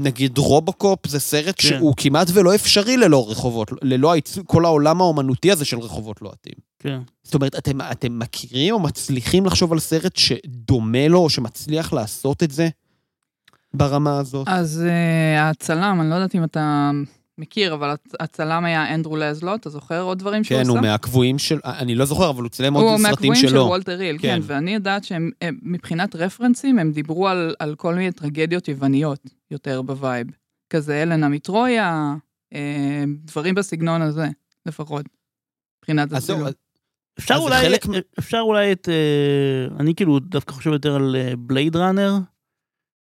נגיד 0.00 0.38
רובוקופ 0.38 1.06
זה 1.06 1.20
סרט 1.20 1.54
כן. 1.58 1.68
שהוא 1.68 1.94
כמעט 1.96 2.28
ולא 2.32 2.54
אפשרי 2.54 2.96
ללא 2.96 3.30
רחובות, 3.30 3.70
ללא 3.82 4.12
הייצוג, 4.12 4.46
כל 4.46 4.64
העולם 4.64 5.00
האומנותי 5.00 5.52
הזה 5.52 5.64
של 5.64 5.78
רחובות 5.78 6.22
לוהטים. 6.22 6.52
כן. 6.78 7.00
זאת 7.22 7.34
אומרת, 7.34 7.54
אתם, 7.54 7.80
אתם 7.80 8.18
מכירים 8.18 8.74
או 8.74 8.80
מצליחים 8.80 9.46
לחשוב 9.46 9.72
על 9.72 9.78
סרט 9.78 10.16
שדומה 10.16 11.08
לו, 11.08 11.18
או 11.18 11.30
שמצליח 11.30 11.92
לעשות 11.92 12.42
את 12.42 12.50
זה 12.50 12.68
ברמה 13.74 14.18
הזאת? 14.18 14.48
אז 14.50 14.84
אה, 14.88 15.50
הצלם, 15.50 15.98
אני 16.00 16.10
לא 16.10 16.14
יודעת 16.14 16.34
אם 16.34 16.44
אתה 16.44 16.90
מכיר, 17.38 17.74
אבל 17.74 17.94
הצ- 17.94 18.14
הצלם 18.20 18.64
היה 18.64 18.94
אנדרו 18.94 19.16
לזלו, 19.16 19.54
אתה 19.54 19.70
זוכר 19.70 20.00
עוד 20.02 20.18
דברים 20.18 20.44
שהוא 20.44 20.56
כן, 20.56 20.62
עשה? 20.62 20.70
הוא 20.70 20.80
מהקבועים 20.80 21.38
של... 21.38 21.58
אני 21.64 21.94
לא 21.94 22.04
זוכר, 22.04 22.30
אבל 22.30 22.42
הוא 22.42 22.48
צילם 22.50 22.74
עוד 22.74 22.84
הוא 22.84 22.90
סרטים 22.98 23.02
מהקבועים 23.10 23.34
של 23.34 23.48
שלו. 23.48 23.60
וולטר 23.64 23.98
היל, 24.00 24.18
כן, 24.18 24.28
כן. 24.28 24.40
ואני 24.42 24.74
יודעת 24.74 25.04
שהם, 25.04 25.30
הם- 25.42 25.58
מבחינת 25.62 26.16
רפרנסים, 26.16 26.78
הם 26.78 26.92
דיברו 26.92 27.28
על, 27.28 27.54
על 27.58 27.74
כל 27.74 27.94
מיני 27.94 28.12
טרגדיות 28.12 28.68
יווניות 28.68 29.20
יותר 29.50 29.82
ב 29.82 29.89
vibe. 29.89 30.26
כזה 30.70 31.02
הלנה 31.02 31.28
מטרויה, 31.28 32.14
אה, 32.54 33.04
דברים 33.24 33.54
בסגנון 33.54 34.02
הזה, 34.02 34.28
לפחות. 34.66 35.06
מבחינת 35.78 36.12
הצילום. 36.12 36.44
אז- 36.44 36.54
אפשר 37.18 37.36
אולי, 37.36 37.62
חלק 37.62 37.84
אפשר 38.18 38.38
אולי 38.40 38.72
את, 38.72 38.88
אה, 38.88 39.76
אני 39.80 39.94
כאילו 39.94 40.18
דווקא 40.18 40.52
חושב 40.52 40.70
יותר 40.70 40.94
על 40.94 41.16
בלייד 41.38 41.76
ראנר. 41.76 42.14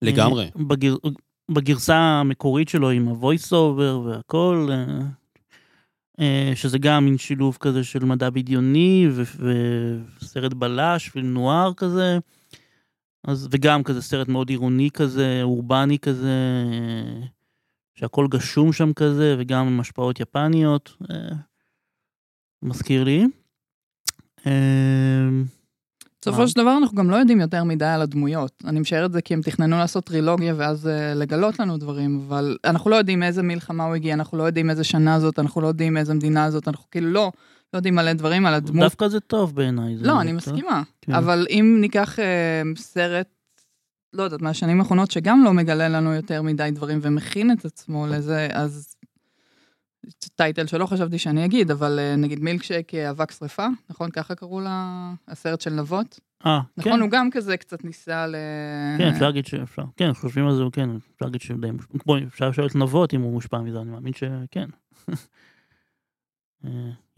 לגמרי. 0.02 0.50
בגר, 0.56 0.96
בגרסה 1.52 1.96
המקורית 1.98 2.70
שלו 2.70 2.90
עם 2.90 3.08
ה-voice 3.08 3.52
over 3.52 3.98
והכל, 4.06 4.70
אה, 4.72 5.06
אה, 6.20 6.52
שזה 6.56 6.78
גם 6.78 7.06
מין 7.06 7.18
שילוב 7.18 7.58
כזה 7.60 7.84
של 7.84 8.06
מדע 8.06 8.30
בדיוני 8.30 9.08
ו- 9.12 9.24
וסרט 10.22 10.54
בלש 10.54 11.12
ונואר 11.16 11.74
כזה. 11.74 12.20
אז, 13.24 13.48
וגם 13.52 13.84
כזה 13.84 14.02
סרט 14.02 14.28
מאוד 14.28 14.50
עירוני 14.50 14.90
כזה, 14.92 15.40
אורבני 15.44 16.00
כזה, 16.00 16.64
אה, 16.72 17.26
שהכל 17.96 18.28
גשום 18.32 18.74
שם 18.74 18.94
כזה, 18.94 19.36
וגם 19.40 19.68
עם 19.68 19.80
השפעות 19.80 20.20
יפניות. 20.20 20.96
אה, 21.12 21.36
מזכיר 22.64 23.04
לי. 23.04 23.26
בסופו? 26.22 26.48
של 26.48 26.62
דבר 26.62 26.78
אנחנו 26.78 26.98
גם 26.98 27.10
לא 27.10 27.16
יודעים 27.16 27.42
יותר 27.42 27.64
מדי 27.64 27.86
על 27.86 28.02
הדמויות. 28.02 28.64
אני 28.66 28.80
משער 28.80 29.06
את 29.06 29.12
זה 29.12 29.22
כי 29.22 29.34
הם 29.34 29.42
תכננו 29.42 29.78
לעשות 29.78 30.04
טרילוגיה 30.04 30.54
ואז 30.58 30.86
uh, 30.86 31.18
לגלות 31.18 31.60
לנו 31.60 31.78
דברים, 31.78 32.22
אבל 32.28 32.58
אנחנו 32.66 32.90
לא 32.90 32.96
יודעים 32.96 33.20
מאיזה 33.20 33.44
מלחמה 33.44 33.86
הוא 33.86 33.96
הגיע, 33.96 34.14
אנחנו 34.14 34.38
לא 34.38 34.44
יודעים 34.44 34.70
איזה 34.70 34.84
שנה 34.84 35.20
זאת, 35.20 35.40
אנחנו 35.40 35.62
לא 35.62 35.68
יודעים 35.68 35.94
מאיזה 35.94 36.14
מדינה 36.14 36.52
זאת, 36.52 36.68
אנחנו 36.68 36.86
כאילו 36.92 37.08
לא, 37.08 37.32
לא 37.74 37.78
יודעים 37.78 37.96
מלא 37.96 38.14
דברים 38.14 38.46
על 38.46 38.54
הדמות. 38.54 38.84
דווקא 38.84 39.08
זה 39.08 39.20
טוב 39.20 39.56
בעיניי. 39.56 39.96
לא, 39.98 40.22
אני 40.22 40.30
טוב. 40.30 40.38
מסכימה. 40.38 40.84
כן. 41.02 41.14
אבל 41.14 41.48
אם 41.50 41.78
ניקח 41.82 42.20
אה, 42.20 42.62
סרט, 42.76 43.28
לא 44.14 44.24
יודעת, 44.24 44.42
מהשנים 44.42 44.80
האחרונות, 44.80 45.12
שגם 45.12 45.44
לא 45.44 45.54
מגלה 45.54 45.90
לנו 45.90 46.14
יותר 46.14 46.42
מדי 46.42 46.70
דברים 46.74 47.00
ומכין 47.02 47.52
את 47.52 47.66
עצמו 47.66 48.08
לזה, 48.08 48.48
אז 48.52 48.96
טייטל 50.36 50.68
שלא 50.68 50.86
חשבתי 50.86 51.18
שאני 51.18 51.46
אגיד, 51.46 51.72
אבל 51.72 52.00
אה, 52.00 52.16
נגיד 52.16 52.40
מילקשייק 52.40 52.96
אה, 52.96 53.10
אבק 53.10 53.32
שרפה, 53.32 53.68
נכון? 53.90 54.12
ככה 54.12 54.36
קראו 54.36 54.60
לה 54.60 55.12
הסרט 55.28 55.62
של 55.62 55.74
נבות? 55.74 56.20
אה, 56.46 56.60
נכון, 56.78 56.94
כן. 56.94 57.00
הוא 57.02 57.10
גם 57.10 57.30
כזה 57.32 57.58
קצת 57.58 57.84
ניסה 57.84 58.28
ל... 58.28 58.36
כן, 58.98 59.08
אפשר 59.08 59.26
להגיד 59.26 59.46
שאפשר, 59.46 59.84
כן, 59.98 60.14
חושבים 60.14 60.48
על 60.48 60.56
זה, 60.56 60.64
כן, 60.72 60.90
אפשר 60.90 61.26
להגיד 61.26 61.42
שדי, 61.42 61.72
מוש- 61.72 61.86
כמו, 62.00 62.18
אפשר 62.28 62.50
לשאול 62.50 62.68
את 62.68 62.76
נבות 62.76 63.14
אם 63.14 63.22
הוא 63.22 63.32
מושפע 63.32 63.62
מזה, 63.62 63.82
אני 63.82 63.90
מאמין 63.90 64.14
שכן. 64.14 64.70
אה, 66.66 66.70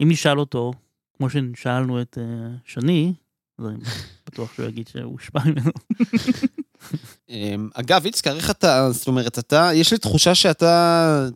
אם 0.02 0.08
נשאל 0.08 0.38
אותו, 0.38 0.72
כמו 1.16 1.26
ששאלנו 1.30 2.02
את 2.02 2.18
שני, 2.64 3.14
אז 3.58 3.66
אני 3.66 3.76
בטוח 4.26 4.54
שהוא 4.54 4.66
יגיד 4.66 4.88
שהוא 4.88 5.12
הושפע 5.12 5.40
ממנו. 5.44 5.70
אמ, 7.28 7.68
אגב, 7.74 8.04
איצקר, 8.04 8.36
איך 8.36 8.50
אתה, 8.50 8.88
זאת 8.90 9.06
אומרת, 9.06 9.38
אתה, 9.38 9.70
יש 9.74 9.92
לי 9.92 9.98
תחושה 9.98 10.34
שאתה 10.34 11.28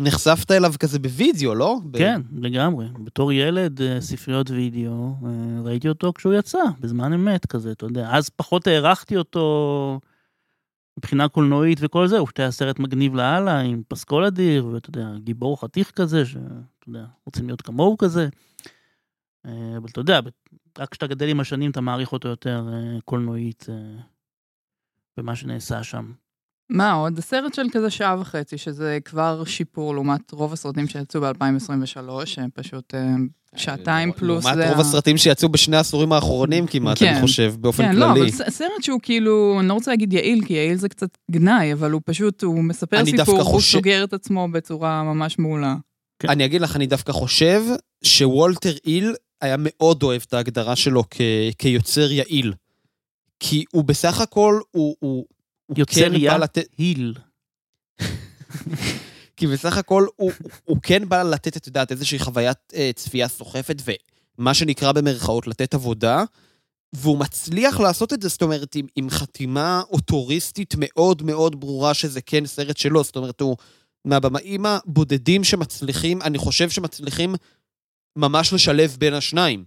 נחשפת 0.00 0.50
אליו 0.50 0.72
כזה 0.78 0.98
בווידאו, 0.98 1.54
לא? 1.54 1.76
ב- 1.90 1.98
כן, 1.98 2.20
לגמרי. 2.32 2.86
בתור 3.04 3.32
ילד, 3.32 3.82
אה, 3.82 4.00
ספריות 4.00 4.50
וידאו, 4.50 5.14
אה, 5.26 5.62
ראיתי 5.62 5.88
אותו 5.88 6.12
כשהוא 6.12 6.34
יצא, 6.34 6.58
בזמן 6.80 7.12
אמת 7.12 7.46
כזה, 7.46 7.72
אתה 7.72 7.86
יודע. 7.86 8.10
אז 8.12 8.28
פחות 8.28 8.66
הערכתי 8.66 9.16
אותו 9.16 10.00
מבחינה 10.98 11.28
קולנועית 11.28 11.78
וכל 11.82 12.06
זה, 12.06 12.18
הוא 12.18 12.28
היה 12.38 12.50
סרט 12.50 12.78
מגניב 12.78 13.14
לאללה, 13.14 13.60
עם 13.60 13.82
פסקול 13.88 14.24
אדיר, 14.24 14.66
ואתה 14.66 14.90
יודע, 14.90 15.08
גיבור 15.18 15.60
חתיך 15.60 15.90
כזה, 15.90 16.26
שאתה 16.26 16.44
יודע, 16.88 17.04
רוצים 17.26 17.46
להיות 17.46 17.62
כמוהו 17.62 17.98
כזה. 17.98 18.28
אה, 19.46 19.76
אבל 19.76 19.88
אתה 19.88 20.00
יודע, 20.00 20.20
רק 20.78 20.88
כשאתה 20.88 21.06
גדל 21.06 21.28
עם 21.28 21.40
השנים, 21.40 21.70
אתה 21.70 21.80
מעריך 21.80 22.12
אותו 22.12 22.28
יותר 22.28 22.68
קולנועית 23.04 23.66
במה 25.16 25.36
שנעשה 25.36 25.82
שם. 25.82 26.12
מה 26.70 26.92
עוד? 26.92 27.20
סרט 27.20 27.54
של 27.54 27.66
כזה 27.72 27.90
שעה 27.90 28.20
וחצי, 28.20 28.58
שזה 28.58 28.98
כבר 29.04 29.44
שיפור 29.44 29.94
לעומת 29.94 30.30
רוב 30.30 30.52
הסרטים 30.52 30.88
שיצאו 30.88 31.20
ב-2023, 31.20 32.26
שהם 32.26 32.48
פשוט 32.54 32.94
אה, 32.94 33.00
שעתיים 33.56 34.12
פלוס. 34.12 34.44
לעומת 34.44 34.58
זה 34.58 34.70
רוב 34.70 34.80
הסרטים 34.80 35.16
שיצאו 35.16 35.48
בשני 35.48 35.76
העשורים 35.76 36.12
האחרונים 36.12 36.66
כמעט, 36.66 36.98
כן. 36.98 37.06
אני 37.06 37.20
חושב, 37.20 37.54
באופן 37.58 37.82
כן, 37.82 37.96
לא, 37.96 38.06
כללי. 38.06 38.20
אבל 38.20 38.50
סרט 38.50 38.82
שהוא 38.82 39.00
כאילו, 39.02 39.56
אני 39.60 39.68
לא 39.68 39.74
רוצה 39.74 39.90
להגיד 39.90 40.12
יעיל, 40.12 40.44
כי 40.46 40.52
יעיל 40.54 40.78
זה 40.78 40.88
קצת 40.88 41.18
גנאי, 41.30 41.72
אבל 41.72 41.90
הוא 41.90 42.00
פשוט, 42.04 42.42
הוא 42.42 42.64
מספר 42.64 43.04
סיפור, 43.04 43.42
הוא 43.42 43.60
סוגר 43.60 44.04
את 44.04 44.12
עצמו 44.12 44.48
בצורה 44.52 45.02
ממש 45.02 45.38
מעולה. 45.38 45.76
אני 46.28 46.44
אגיד 46.44 46.60
לך, 46.60 46.76
אני 46.76 46.86
דווקא 46.86 47.12
חושב 47.12 47.62
שוולטר 48.02 48.72
איל 48.86 49.14
היה 49.40 49.56
מאוד 49.58 50.02
אוהב 50.02 50.22
את 50.28 50.34
ההגדרה 50.34 50.76
שלו 50.76 51.04
כ- 51.10 51.20
כיוצר 51.58 52.12
יעיל. 52.12 52.52
כי 53.40 53.64
הוא 53.72 53.84
בסך 53.84 54.20
הכל, 54.20 54.60
הוא... 54.70 55.24
יוצר 55.76 56.00
כן 56.00 56.12
היל. 56.78 57.14
כי 59.36 59.46
בסך 59.46 59.76
הכל 59.76 60.06
הוא, 60.16 60.32
הוא 60.64 60.76
כן 60.82 61.08
בא 61.08 61.22
לתת, 61.22 61.56
את 61.56 61.66
יודעת, 61.66 61.92
איזושהי 61.92 62.18
חוויית 62.18 62.58
אה, 62.74 62.90
צפייה 62.94 63.28
סוחפת, 63.28 63.82
ומה 64.38 64.54
שנקרא 64.54 64.92
במרכאות 64.92 65.46
לתת 65.46 65.74
עבודה, 65.74 66.24
והוא 66.92 67.18
מצליח 67.18 67.80
לעשות 67.80 68.12
את 68.12 68.22
זה, 68.22 68.28
זאת 68.28 68.42
אומרת, 68.42 68.74
עם, 68.74 68.86
עם 68.96 69.10
חתימה 69.10 69.82
אוטוריסטית 69.90 70.74
מאוד 70.78 71.22
מאוד 71.22 71.60
ברורה 71.60 71.94
שזה 71.94 72.20
כן 72.20 72.46
סרט 72.46 72.76
שלו, 72.76 73.04
זאת 73.04 73.16
אומרת, 73.16 73.40
הוא 73.40 73.56
מהבמאים 74.04 74.66
הבודדים 74.66 75.44
שמצליחים, 75.44 76.22
אני 76.22 76.38
חושב 76.38 76.70
שמצליחים 76.70 77.34
ממש 78.16 78.52
לשלב 78.52 78.96
בין 78.98 79.14
השניים. 79.14 79.64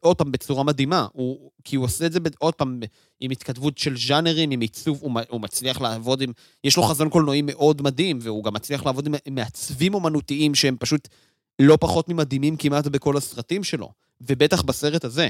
עוד 0.00 0.16
פעם, 0.16 0.32
בצורה 0.32 0.64
מדהימה. 0.64 1.06
הוא, 1.12 1.50
כי 1.64 1.76
הוא 1.76 1.84
עושה 1.84 2.06
את 2.06 2.12
זה, 2.12 2.18
עוד 2.38 2.54
פעם, 2.54 2.80
עם 3.20 3.30
התכתבות 3.30 3.78
של 3.78 3.96
ז'אנרים, 3.96 4.50
עם 4.50 4.60
עיצוב, 4.60 4.98
הוא, 5.02 5.20
הוא 5.28 5.40
מצליח 5.40 5.80
לעבוד 5.80 6.20
עם... 6.22 6.32
יש 6.64 6.76
לו 6.76 6.82
חזון 6.82 7.08
קולנועי 7.08 7.42
מאוד 7.42 7.82
מדהים, 7.82 8.18
והוא 8.22 8.44
גם 8.44 8.54
מצליח 8.54 8.86
לעבוד 8.86 9.06
עם, 9.06 9.14
עם 9.24 9.34
מעצבים 9.34 9.94
אומנותיים 9.94 10.54
שהם 10.54 10.76
פשוט 10.80 11.08
לא 11.58 11.78
פחות 11.80 12.08
ממדהימים 12.08 12.56
כמעט 12.56 12.86
בכל 12.86 13.16
הסרטים 13.16 13.64
שלו, 13.64 13.90
ובטח 14.20 14.62
בסרט 14.62 15.04
הזה. 15.04 15.28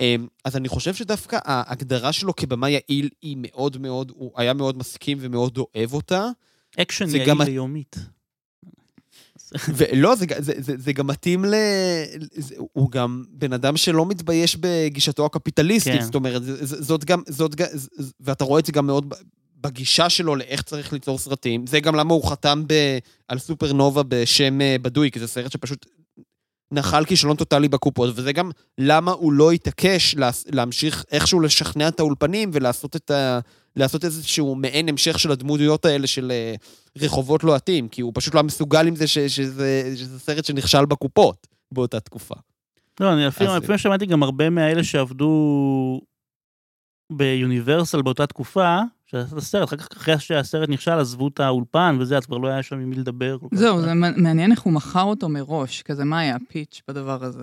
אמ, 0.00 0.26
אז 0.44 0.56
אני 0.56 0.68
חושב 0.68 0.94
שדווקא 0.94 1.38
ההגדרה 1.44 2.12
שלו 2.12 2.36
כבמאי 2.36 2.70
יעיל 2.70 3.08
היא 3.22 3.36
מאוד 3.40 3.78
מאוד, 3.78 4.12
הוא 4.14 4.32
היה 4.36 4.52
מאוד 4.52 4.78
מסכים 4.78 5.18
ומאוד 5.20 5.58
אוהב 5.58 5.92
אותה. 5.92 6.28
אקשן 6.80 7.04
יעיל 7.16 7.28
גם- 7.28 7.38
ולא, 9.76 10.14
זה, 10.14 10.26
זה, 10.38 10.52
זה, 10.58 10.74
זה 10.78 10.92
גם 10.92 11.06
מתאים 11.06 11.44
ל... 11.44 11.54
זה, 12.36 12.54
הוא 12.72 12.90
גם 12.90 13.24
בן 13.30 13.52
אדם 13.52 13.76
שלא 13.76 14.06
מתבייש 14.06 14.56
בגישתו 14.60 15.26
הקפיטליסטית, 15.26 15.92
כן. 15.94 16.04
זאת 16.04 16.14
אומרת, 16.14 16.44
זה- 16.44 16.66
זה- 16.66 16.82
זאת 16.82 17.04
גם, 17.04 17.22
זאת 17.28 17.54
גם, 17.54 17.66
זה- 17.72 17.88
ואתה 18.20 18.44
רואה 18.44 18.60
את 18.60 18.66
זה 18.66 18.72
גם 18.72 18.86
מאוד 18.86 19.14
בגישה 19.60 20.08
שלו 20.08 20.36
לאיך 20.36 20.62
צריך 20.62 20.92
ליצור 20.92 21.18
סרטים. 21.18 21.66
זה 21.66 21.80
גם 21.80 21.94
למה 21.94 22.14
הוא 22.14 22.30
חתם 22.30 22.62
ב, 22.66 22.74
על 23.28 23.38
סופרנובה 23.38 24.02
בשם 24.08 24.60
אה, 24.60 24.76
בדוי, 24.82 25.10
כי 25.10 25.20
זה 25.20 25.26
סרט 25.26 25.52
שפשוט 25.52 25.86
נחל 26.72 27.04
כישלון 27.04 27.36
טוטאלי 27.36 27.68
בקופות, 27.68 28.10
וזה 28.16 28.32
גם 28.32 28.50
למה 28.78 29.10
הוא 29.12 29.32
לא 29.32 29.50
התעקש 29.52 30.14
לה, 30.14 30.30
להמשיך 30.46 31.04
איכשהו 31.12 31.40
לשכנע 31.40 31.88
את 31.88 32.00
האולפנים 32.00 32.50
ולעשות 32.52 32.96
את 32.96 33.10
ה... 33.10 33.40
לעשות 33.78 34.04
איזשהו 34.04 34.54
מעין 34.54 34.88
המשך 34.88 35.18
של 35.18 35.30
הדמויות 35.30 35.84
האלה 35.84 36.06
של 36.06 36.30
אה, 36.30 36.54
רחובות 36.98 37.44
לוהטים, 37.44 37.88
כי 37.88 38.02
הוא 38.02 38.12
פשוט 38.14 38.34
לא 38.34 38.42
מסוגל 38.42 38.86
עם 38.86 38.96
זה 38.96 39.06
ש, 39.06 39.18
שזה, 39.18 39.92
שזה 39.96 40.18
סרט 40.20 40.44
שנכשל 40.44 40.84
בקופות 40.84 41.46
באותה 41.72 42.00
תקופה. 42.00 42.34
לא, 43.00 43.12
אני 43.12 43.28
אפילו, 43.28 43.50
אז- 43.50 43.62
אפילו 43.64 43.78
שמעתי 43.78 44.06
גם 44.06 44.22
הרבה 44.22 44.50
מהאלה 44.50 44.84
שעבדו 44.84 46.00
ביוניברסל 47.12 48.02
באותה 48.02 48.26
תקופה, 48.26 48.78
שעשו 49.06 49.32
את 49.36 49.42
הסרט, 49.42 49.68
אחר 49.68 49.76
כך 49.76 49.88
אחרי 49.96 50.18
שהסרט 50.18 50.68
נכשל 50.68 50.90
עזבו 50.98 51.28
את 51.28 51.40
האולפן 51.40 51.96
וזה, 52.00 52.16
אז 52.16 52.26
כבר 52.26 52.38
לא 52.38 52.48
היה 52.48 52.62
שם 52.62 52.76
עם 52.76 52.90
מי 52.90 52.96
לדבר. 52.96 53.36
זהו, 53.54 53.80
זה 53.82 53.94
מעניין 53.94 54.52
איך 54.52 54.60
הוא 54.60 54.72
מכר 54.72 55.02
אותו 55.02 55.28
מראש, 55.28 55.82
כזה 55.82 56.04
מה 56.04 56.18
היה 56.18 56.36
הפיץ' 56.36 56.82
בדבר 56.88 57.24
הזה. 57.24 57.42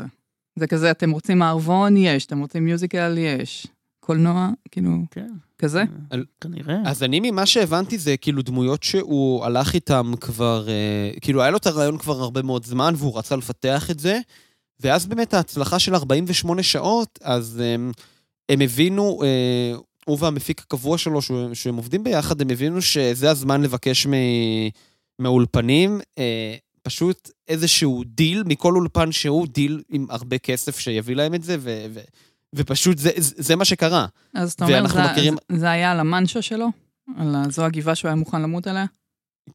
זה 0.56 0.68
כזה, 0.68 0.92
אתם 0.92 1.12
רוצים 1.12 1.40
מערבון? 1.40 1.98
יש, 1.98 2.26
אתם 2.26 2.40
רוצים 2.40 2.66
מיוזיקל? 2.66 3.18
יש. 3.18 3.68
קולנוע? 4.06 4.50
כאילו, 4.72 4.90
כן, 5.12 5.28
כזה? 5.60 5.84
על- 6.10 6.26
כנראה. 6.42 6.76
אז 6.86 7.04
אני 7.04 7.20
ממה 7.32 7.46
שהבנתי 7.46 7.98
זה 7.98 8.18
כאילו 8.18 8.42
דמויות 8.42 8.84
שהוא 8.84 9.46
הלך 9.46 9.74
איתם 9.74 10.14
כבר, 10.22 10.68
אה, 10.70 11.12
כאילו 11.22 11.42
היה 11.42 11.52
לו 11.52 11.58
את 11.58 11.68
הרעיון 11.68 11.98
כבר 11.98 12.22
הרבה 12.22 12.42
מאוד 12.42 12.66
זמן 12.66 12.94
והוא 12.98 13.18
רצה 13.18 13.36
לפתח 13.36 13.92
את 13.92 14.00
זה, 14.00 14.20
ואז 14.80 15.06
באמת 15.06 15.34
ההצלחה 15.34 15.80
של 15.80 15.96
48 15.96 16.64
שעות, 16.64 17.20
אז 17.22 17.62
הם, 17.66 17.92
הם 18.50 18.62
הבינו, 18.62 19.20
אה, 19.24 19.74
הוא 20.06 20.18
והמפיק 20.22 20.62
הקבוע 20.62 20.98
שלו, 20.98 21.22
שהוא- 21.22 21.54
שהם 21.54 21.76
עובדים 21.76 22.04
ביחד, 22.04 22.42
הם 22.42 22.50
הבינו 22.50 22.82
שזה 22.82 23.32
הזמן 23.32 23.62
לבקש 23.62 24.08
מ, 24.08 24.12
מהאולפנים 25.20 26.00
אה, 26.18 26.56
פשוט 26.84 27.30
איזשהו 27.48 28.04
דיל 28.06 28.44
מכל 28.46 28.76
אולפן 28.76 29.12
שהוא, 29.12 29.48
דיל 29.48 29.82
עם 29.90 30.06
הרבה 30.10 30.38
כסף 30.38 30.80
שיביא 30.80 31.16
להם 31.16 31.36
את 31.36 31.44
זה, 31.44 31.56
ו, 31.60 31.86
ו, 31.94 32.00
ופשוט 32.56 32.98
זה, 32.98 33.10
זה, 33.18 33.34
זה 33.38 33.56
מה 33.56 33.66
שקרה. 33.66 34.06
אז 34.34 34.52
אתה 34.54 34.66
אומר, 34.66 34.76
ואנחנו 34.76 35.00
זה- 35.04 35.12
מכירים- 35.12 35.36
זה- 35.52 35.60
זה 35.60 35.72
היה 35.72 35.92
על 35.92 36.00
המנשה 36.00 36.42
שלו? 36.42 36.68
על 37.18 37.36
זו 37.52 37.66
הגבעה 37.66 37.96
שהוא 37.96 38.10
היה 38.10 38.16
מוכן 38.16 38.42
למות 38.42 38.68
עליה? 38.68 38.86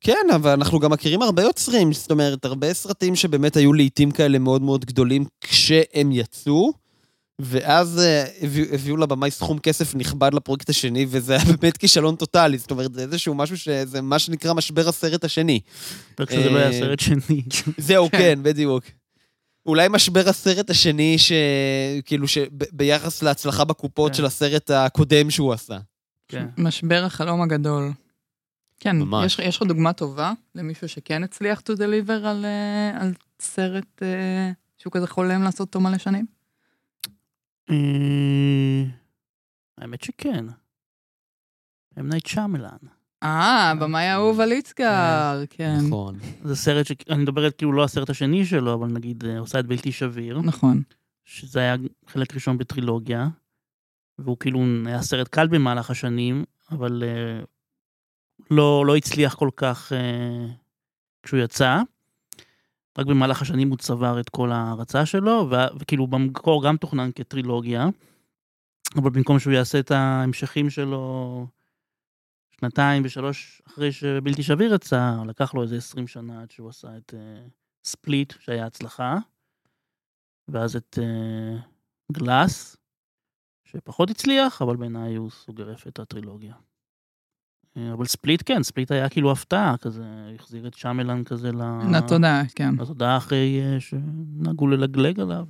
כן, 0.01 0.27
אבל 0.35 0.51
אנחנו 0.51 0.79
גם 0.81 0.91
מכירים 0.93 1.23
הרבה 1.23 1.43
יוצרים, 1.43 1.93
זאת 1.93 2.11
אומרת, 2.11 2.45
הרבה 2.45 2.75
סרטים 2.75 3.17
שבאמת 3.17 3.57
היו 3.57 3.73
לעיתים 3.73 4.11
כאלה 4.11 4.39
מאוד 4.39 4.63
מאוד 4.63 4.85
גדולים 4.85 5.25
כשהם 5.41 6.13
יצאו, 6.13 6.73
ואז 7.43 7.99
אה, 8.01 8.25
הביאו, 8.43 8.75
הביאו 8.75 8.97
לבמאי 8.97 9.31
סכום 9.31 9.59
כסף 9.59 9.95
נכבד 9.95 10.35
לפרויקט 10.35 10.71
השני, 10.71 11.07
וזה 11.09 11.33
היה 11.37 11.45
באמת 11.61 11.77
כישלון 11.77 12.17
טוטאלי, 12.17 12.59
זאת 12.59 12.71
אומרת, 12.71 12.95
זה 12.95 13.03
איזשהו 13.03 13.35
משהו 13.35 13.57
שזה 13.59 14.01
מה 14.03 14.19
שנקרא 14.19 14.53
משבר 14.55 14.89
הסרט 14.89 15.25
השני. 15.25 15.61
רק 16.21 16.31
שזה 16.31 16.51
לא 16.51 16.59
היה 16.59 16.67
אה, 16.67 16.73
סרט 16.73 17.01
שני. 17.01 17.43
זהו, 17.79 18.11
כן. 18.11 18.19
כן, 18.19 18.39
בדיוק. 18.43 18.85
אולי 19.71 19.89
משבר 19.91 20.29
הסרט 20.29 20.71
השני, 20.71 21.17
שכאילו, 21.19 22.29
שביחס 22.29 23.23
להצלחה 23.23 23.65
בקופות 23.65 24.13
כן. 24.13 24.17
של 24.17 24.25
הסרט 24.25 24.71
הקודם 24.71 25.31
שהוא 25.31 25.53
עשה. 25.53 25.79
כן. 26.29 26.47
משבר 26.59 27.03
החלום 27.05 27.43
הגדול. 27.43 27.93
כן, 28.81 28.99
ממש. 28.99 29.25
יש, 29.25 29.39
יש 29.39 29.57
לך 29.57 29.63
דוגמה 29.63 29.93
טובה 29.93 30.33
למישהו 30.55 30.89
שכן 30.89 31.23
הצליח 31.25 31.61
to 31.61 31.73
deliver 31.73 32.27
על, 32.27 32.45
אה, 32.45 33.03
על 33.03 33.13
סרט 33.41 34.03
אה, 34.03 34.51
שהוא 34.79 34.93
כזה 34.93 35.07
חולם 35.07 35.43
לעשות 35.43 35.61
אותו 35.61 35.81
מלא 35.81 35.99
שנים? 35.99 36.27
אה, 37.71 38.85
האמת 39.79 40.03
שכן. 40.03 40.45
אם 42.01 42.09
נייט 42.09 42.27
שמלן. 42.27 43.00
אה, 43.23 43.73
במאי 43.81 44.05
האהוב 44.05 44.41
על 44.41 44.53
יצקר, 44.53 45.43
כן. 45.51 45.77
נכון. 45.87 46.19
זה 46.45 46.57
סרט 46.57 46.87
ש... 46.87 46.93
אני 47.11 47.23
מדבר 47.23 47.45
על 47.45 47.51
כאילו 47.59 47.73
לא 47.73 47.85
הסרט 47.85 48.11
השני 48.11 48.47
שלו, 48.47 48.75
אבל 48.75 48.89
נגיד 48.89 49.25
אה, 49.25 49.39
עושה 49.39 49.61
את 49.61 49.67
בלתי 49.67 49.93
שביר, 49.93 50.41
נכון. 50.41 50.83
שזה 51.25 51.61
היה 51.61 51.77
חלק 52.07 52.35
ראשון 52.35 52.59
בטרילוגיה, 52.59 53.29
והוא 54.19 54.37
כאילו 54.41 54.61
היה 54.87 55.03
סרט 55.03 55.29
קל 55.29 55.47
במהלך 55.47 55.91
השנים, 55.91 56.45
אבל 56.71 57.03
אה, 57.07 57.45
לא, 58.51 58.87
לא 58.87 58.97
הצליח 58.97 59.35
כל 59.35 59.51
כך 59.57 59.93
אה, 59.93 60.47
כשהוא 61.23 61.41
יצא. 61.41 61.81
רק 62.99 63.07
במהלך 63.07 63.43
השנים 63.43 63.71
הוא 63.71 63.79
צבר 63.79 64.21
את 64.21 64.29
כל 64.29 64.53
ההרצה 64.53 65.07
שלו, 65.07 65.49
ו- 65.51 65.79
וכאילו 65.79 66.07
במקור 66.07 66.65
גם 66.65 66.77
תוכנן 66.77 67.11
כטרילוגיה, 67.15 67.89
אבל 68.97 69.11
במקום 69.11 69.39
שהוא 69.39 69.53
יעשה 69.53 69.79
את 69.79 69.91
ההמשכים 69.91 70.71
שלו 70.71 71.47
שנתיים 72.61 73.03
ושלוש 73.05 73.63
אחרי 73.67 73.93
שבלתי 73.93 74.43
שביר 74.43 74.75
יצא, 74.75 75.17
לקח 75.27 75.55
לו 75.55 75.63
איזה 75.63 75.77
20 75.77 76.07
שנה 76.07 76.43
עד 76.43 76.51
שהוא 76.51 76.69
עשה 76.69 76.97
את 76.97 77.15
אה, 77.15 77.47
ספליט, 77.85 78.33
שהיה 78.41 78.67
הצלחה, 78.67 79.17
ואז 80.49 80.77
את 80.77 80.99
אה, 81.03 81.59
גלאס, 82.13 82.77
שפחות 83.65 84.11
הצליח, 84.11 84.63
אבל 84.63 84.77
בעיניי 84.77 85.15
הוא 85.15 85.31
סוגר 85.31 85.71
יפה 85.71 85.91
את 85.91 85.99
הטרילוגיה. 85.99 86.55
אה, 87.77 87.93
אבל 87.93 88.05
Split 88.05 88.43
כן, 88.47 88.63
Split 88.63 88.91
היה 88.91 89.09
כאילו 89.09 89.33
הפתעה 89.33 89.77
כזה, 89.77 90.05
החזיר 90.35 90.67
את 90.67 90.75
שמלן 90.75 91.25
כזה 91.25 91.53
ל... 91.53 91.63
לתודעה, 91.97 92.43
כן. 92.55 92.75
לתודעה 92.75 93.17
אחרי 93.17 93.61
שנהגו 93.79 94.67
ללגלג 94.67 95.21
עליו. 95.21 95.47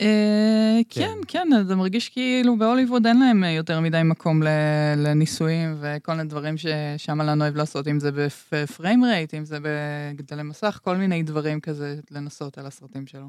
אה, 0.00 0.80
כן, 0.88 1.08
כן. 1.28 1.48
כן, 1.50 1.64
זה 1.66 1.76
מרגיש 1.76 2.08
כאילו 2.08 2.58
בהוליווד 2.58 3.06
אין 3.06 3.20
להם 3.20 3.44
אה, 3.44 3.50
יותר 3.50 3.80
מדי 3.80 4.00
מקום 4.04 4.42
ל- 4.42 4.48
לניסויים 4.96 5.76
וכל 5.80 6.12
מיני 6.14 6.28
דברים 6.28 6.54
ששמלן 6.56 7.42
אוהב 7.42 7.56
לעשות, 7.56 7.88
אם 7.88 8.00
זה 8.00 8.10
ב 8.52 8.61
frame 8.61 9.04
rate, 9.04 9.34
אם 9.34 9.44
זה 9.44 9.58
בגדלי 9.62 10.42
מסך, 10.42 10.80
כל 10.82 10.96
מיני 10.96 11.22
דברים 11.22 11.60
כזה 11.60 12.00
לנסות 12.10 12.58
על 12.58 12.66
הסרטים 12.66 13.06
שלו. 13.06 13.28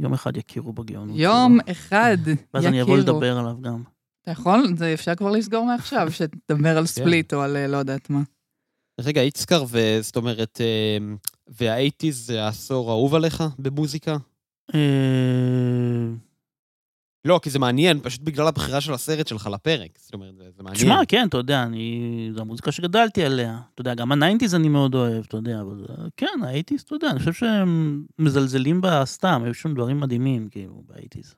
יום 0.00 0.12
אחד 0.12 0.36
יכירו 0.36 0.72
בגאונות. 0.72 1.16
יום 1.18 1.58
שלו. 1.64 1.72
אחד 1.72 2.16
ואז 2.54 2.66
אני 2.66 2.82
אבוא 2.82 2.98
יכירו. 2.98 3.14
לדבר 3.16 3.38
עליו 3.38 3.60
גם. 3.62 3.82
אתה 4.22 4.30
יכול? 4.30 4.66
זה 4.76 4.94
אפשר 4.94 5.14
כבר 5.14 5.30
לסגור 5.30 5.64
מעכשיו, 5.66 6.08
שתדבר 6.16 6.78
על 6.78 6.86
Split 6.86 7.34
או 7.34 7.42
על 7.42 7.56
אה, 7.56 7.66
לא 7.66 7.76
יודעת 7.76 8.10
מה. 8.10 8.20
רגע, 9.00 9.20
איצקר, 9.22 9.64
וזאת 9.70 10.16
אומרת, 10.16 10.60
אה, 11.48 11.54
וה 11.58 11.72
eighties 11.72 12.26
זה 12.26 12.44
העשור 12.44 12.90
האהוב 12.90 13.14
עליך 13.14 13.44
במוזיקה? 13.58 14.16
אה, 14.74 14.80
לא, 17.24 17.40
כי 17.42 17.50
זה 17.50 17.58
מעניין, 17.58 18.00
פשוט 18.00 18.20
בגלל 18.20 18.46
הבחירה 18.46 18.80
של 18.80 18.94
הסרט 18.94 19.26
שלך 19.26 19.46
לפרק. 19.52 19.90
זאת 19.98 20.14
אומרת, 20.14 20.34
זה, 20.36 20.62
מעניין. 20.62 20.74
תשמע, 20.74 21.00
כן, 21.08 21.26
אתה 21.28 21.36
יודע, 21.36 21.62
אני... 21.62 22.30
זו 22.34 22.40
המוזיקה 22.40 22.72
שגדלתי 22.72 23.24
עליה. 23.24 23.60
אתה 23.74 23.80
יודע, 23.80 23.94
גם 23.94 24.12
ה 24.12 24.17
nineties 24.17 24.54
אני 24.54 24.68
מאוד 24.68 24.94
אוהב, 24.94 25.24
אתה 25.28 25.36
יודע, 25.36 25.60
אבל 25.60 25.84
אה, 25.88 26.04
כן, 26.16 26.38
ה 26.42 26.46
eighties, 26.46 26.80
אתה 26.80 26.94
יודע, 26.94 27.10
אני 27.10 27.18
חושב 27.18 27.32
שהם 27.32 28.04
מזלזלים 28.18 28.80
בה 28.80 29.04
סתם, 29.04 29.42
היו 29.44 29.54
שם 29.54 29.74
דברים 29.74 30.00
מדהימים, 30.00 30.48
כאילו, 30.48 30.82
ב 30.86 30.91
eighties. 30.91 31.34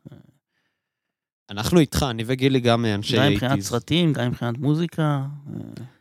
אנחנו 1.51 1.81
איתך, 1.81 2.07
אני 2.11 2.23
וגילי 2.27 2.61
גם 2.61 2.85
אנשי 2.85 3.17
גם 3.17 3.23
eighties. 3.23 3.43
מבחינת 3.43 3.61
סרטים, 3.61 4.13
גם 4.13 4.29
מבחינת 4.29 4.59
מוזיקה. 4.59 5.27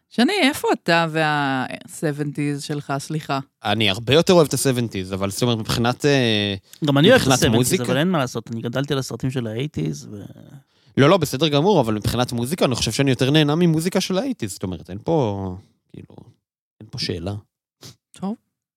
שני, 0.10 0.34
איפה 0.42 0.68
אתה 0.74 1.06
וה-70's 1.12 2.62
שלך, 2.62 2.94
סליחה? 2.98 3.40
אני 3.64 3.90
הרבה 3.90 4.14
יותר 4.14 4.34
אוהב 4.34 4.48
את 4.48 4.54
ה-70's, 4.54 5.14
אבל 5.14 5.30
זאת 5.32 5.42
אומרת, 5.42 5.58
מבחינת... 5.58 6.06
אה, 6.06 6.56
גם 6.86 6.98
אני 6.98 7.10
אוהב 7.10 7.22
את 7.22 7.28
מבחינת 7.28 7.38
ה 7.40 7.41
seventies, 7.41 7.58
מוזיקה? 7.58 7.84
אבל 7.84 7.98
אין 7.98 8.12
מה 8.12 8.18
לעשות, 8.18 8.52
אני 8.52 8.62
גדלתי 8.62 8.94
על 8.94 9.00
הסרטים 9.00 9.32
של 9.32 9.48
ה 9.48 9.54
eighties, 9.54 10.08
ו... 10.12 10.24
לא, 10.98 11.10
לא, 11.10 11.18
בסדר 11.18 11.48
גמור, 11.48 11.82
אבל 11.82 11.94
מבחינת 11.94 12.32
מוזיקה, 12.32 12.66
אני 12.66 12.76
חושב 12.76 12.92
שאני 12.92 13.10
יותר 13.10 13.32
נהנה 13.32 13.56
ממוזיקה 13.56 14.02
של 14.02 14.18
ה 14.18 14.21
eighties. 14.21 14.52
זאת 14.52 14.64
אומרת, 14.64 14.90
אין 14.90 14.98
פה... 15.04 15.56
כאילו... 15.94 16.16
אין 16.82 16.90
פה 16.92 17.00
שאלה. 17.00 17.34
אתה 18.12 18.28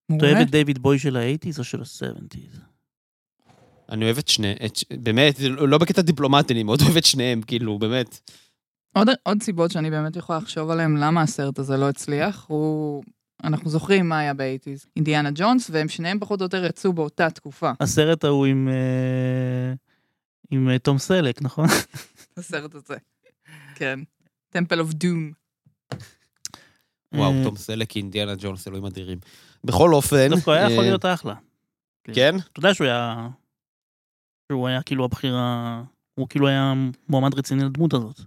מעולה. 0.09 0.27
אוהב 0.27 0.37
את 0.41 0.51
דיוויד 0.51 0.79
בוי 0.79 0.99
של 0.99 1.17
ה 1.17 1.22
eighties 1.22 1.59
או 1.59 1.63
של 1.63 1.81
ה 1.81 1.88
seventies? 1.88 2.59
אני 3.89 4.05
אוהב 4.05 4.17
את 4.17 4.27
שני, 4.27 4.53
את, 4.65 4.75
ש- 4.75 4.85
באמת, 4.99 5.39
לא 5.39 5.69
לא 5.69 5.77
בקטע 5.77 6.01
דיפלומטי, 6.01 6.53
אני 6.53 6.63
מאוד 6.63 6.81
אוהב 6.81 6.97
את 6.97 7.05
שניהם, 7.05 7.41
כאילו, 7.41 7.79
באמת. 7.79 8.31
עוד, 8.93 9.07
עוד 9.23 9.43
סיבות 9.43 9.71
שאני 9.71 9.89
באמת 9.89 10.15
יכולה 10.15 10.39
לחשוב 10.39 10.69
עליהן 10.69 10.97
למה 10.97 11.21
הסרט 11.21 11.59
הזה 11.59 11.77
לא 11.77 11.89
הצליח, 11.89 12.45
הוא... 12.47 13.03
אנחנו 13.43 13.69
זוכרים 13.69 14.09
מה 14.09 14.19
היה 14.19 14.33
ב 14.33 14.38
eighties. 14.38 14.85
אינדיאנה 14.95 15.29
ג'ונס, 15.35 15.69
והם 15.73 15.89
שניהם 15.89 16.19
פחות 16.19 16.41
או 16.41 16.45
יותר 16.45 16.65
יצאו 16.65 16.93
באותה 16.93 17.29
תקופה. 17.29 17.71
הסרט 17.79 18.23
ההוא 18.23 18.45
עם... 18.45 18.67
אה, 18.67 19.73
עם 20.51 20.69
אה, 20.69 20.79
תום 20.79 20.97
סלק, 20.97 21.41
נכון? 21.41 21.67
הסרט 22.37 22.75
הזה. 22.75 22.95
כן. 23.75 23.99
Temple 24.49 24.79
of 24.79 24.93
Doom. 24.93 25.31
וואו, 27.13 27.31
אה, 27.31 27.43
תום 27.43 27.55
סלק, 27.55 27.95
אינדיאנה 27.95 28.33
ג'ונס, 28.37 28.67
אלוהים 28.67 28.85
אדירים. 28.85 29.17
בכל 29.63 29.93
אופן... 29.93 30.29
דווקא 30.29 30.51
היה 30.51 30.65
יכול 30.65 30.77
אה, 30.77 30.81
להיות 30.83 31.05
אחלה. 31.05 31.35
כן? 32.03 32.35
אתה 32.37 32.59
יודע 32.59 32.73
שהוא 32.73 32.87
היה... 32.87 33.27
שהוא 34.51 34.67
היה 34.67 34.81
כאילו 34.81 35.05
הבחירה... 35.05 35.83
הוא 36.15 36.27
כאילו 36.29 36.47
היה 36.47 36.73
מועמד 37.09 37.33
רציני 37.33 37.63
לדמות 37.63 37.93
הזאת. 37.93 38.21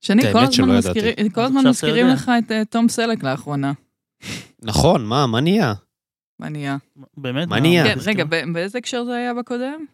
שני, 0.00 0.22
כל 0.32 0.38
הזמן. 0.38 0.76
מזכירים, 0.76 1.28
כל 1.32 1.40
הזמן 1.40 1.66
מזכירים. 1.66 2.06
לך 2.06 2.30
את 2.38 2.52
אה, 2.52 2.64
תום 2.64 2.88
סלק 2.88 3.22
לאחרונה. 3.22 3.72
נכון, 4.62 5.04
מה, 5.06 5.26
מה 5.26 5.40
נהיה? 5.40 5.74
מה 6.40 6.48
נהיה? 6.48 6.76
באמת? 7.16 7.48
מה 7.48 7.60
נהיה? 7.60 7.84
כן, 7.84 7.98
רגע, 8.06 8.24
ב- 8.24 8.52
באיזה 8.52 8.78
הקשר 8.78 9.04
זה 9.04 9.14
היה 9.16 9.34
בקודם? 9.34 9.84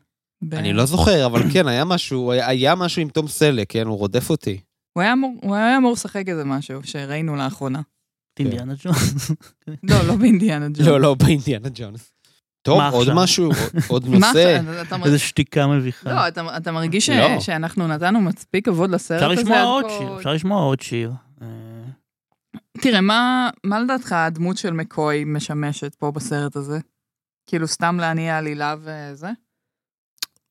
ב- 0.43 0.55
אני 0.55 0.73
לא 0.73 0.85
זוכר, 0.85 1.27
אבל 1.27 1.43
כן, 1.53 1.69
היה 1.69 1.85
משהו, 1.85 2.33
היה- 2.33 2.49
היה 2.49 2.75
משהו 2.75 3.03
עם 3.03 3.09
תום 3.09 3.29
סלק, 3.29 3.73
כן, 3.73 3.87
הוא 3.87 3.99
רודף 3.99 4.31
אותי. 4.31 4.61
הוא 4.97 5.03
היה 5.03 5.13
אמור- 5.13 5.35
הוא 5.43 5.55
היה 5.55 5.77
אמור 5.77 5.93
לשחק 5.93 6.25
איזה 6.29 6.45
משהו 6.45 6.81
שראינו 6.85 7.37
לאחרונה. 7.37 7.81
אינדיאנה 8.39 8.75
ג'ונס. 8.85 9.31
לא, 9.83 10.07
לא 10.07 10.15
באינדיאנה 10.17 10.69
ג'ונס. 10.69 10.89
לא, 10.89 11.01
לא, 11.01 11.15
באינדיאנה 11.15 11.69
ג'ונס. 11.75 12.13
טוב, 12.67 12.79
מה 12.79 12.89
עוד? 12.89 13.09
משהו, 13.15 13.51
עוד 13.89 14.07
נושא. 14.09 14.61
איזה 15.05 15.19
שתיקה 15.19 15.67
מביכה. 15.67 16.13
לא, 16.15 16.29
אתה- 16.29 16.57
אתה 16.57 16.73
מרגיש 16.73 17.07
ש- 17.07 17.11
לא. 17.11 17.41
שאנחנו 17.41 17.87
נתנו 17.89 18.21
מספיק 18.21 18.65
כבוד 18.65 18.91
לסרט 18.91 19.17
אפשר 19.23 19.31
הזה? 19.31 19.41
לשמוע 19.43 19.59
עד 19.59 19.65
עוד? 19.65 19.85
שיר, 19.99 20.17
אפשר 20.19 20.33
לשמוע 20.33 20.63
עוד 20.63 20.81
שיר. 20.81 21.13
אה, 21.43 21.47
תראה, 22.81 23.01
מה 23.01 23.51
לדעתך 23.83 24.13
הדמות 24.13 24.57
של 24.57 24.71
מקוי 24.73 25.25
משמשת 25.27 25.95
פה 25.95 26.11
בסרט 26.11 26.57
הזה? 26.57 26.79
כאילו 27.47 27.69
סתם 27.69 27.97
להניע 28.01 28.39
עלילה 28.39 28.75
וזה? 28.81 29.31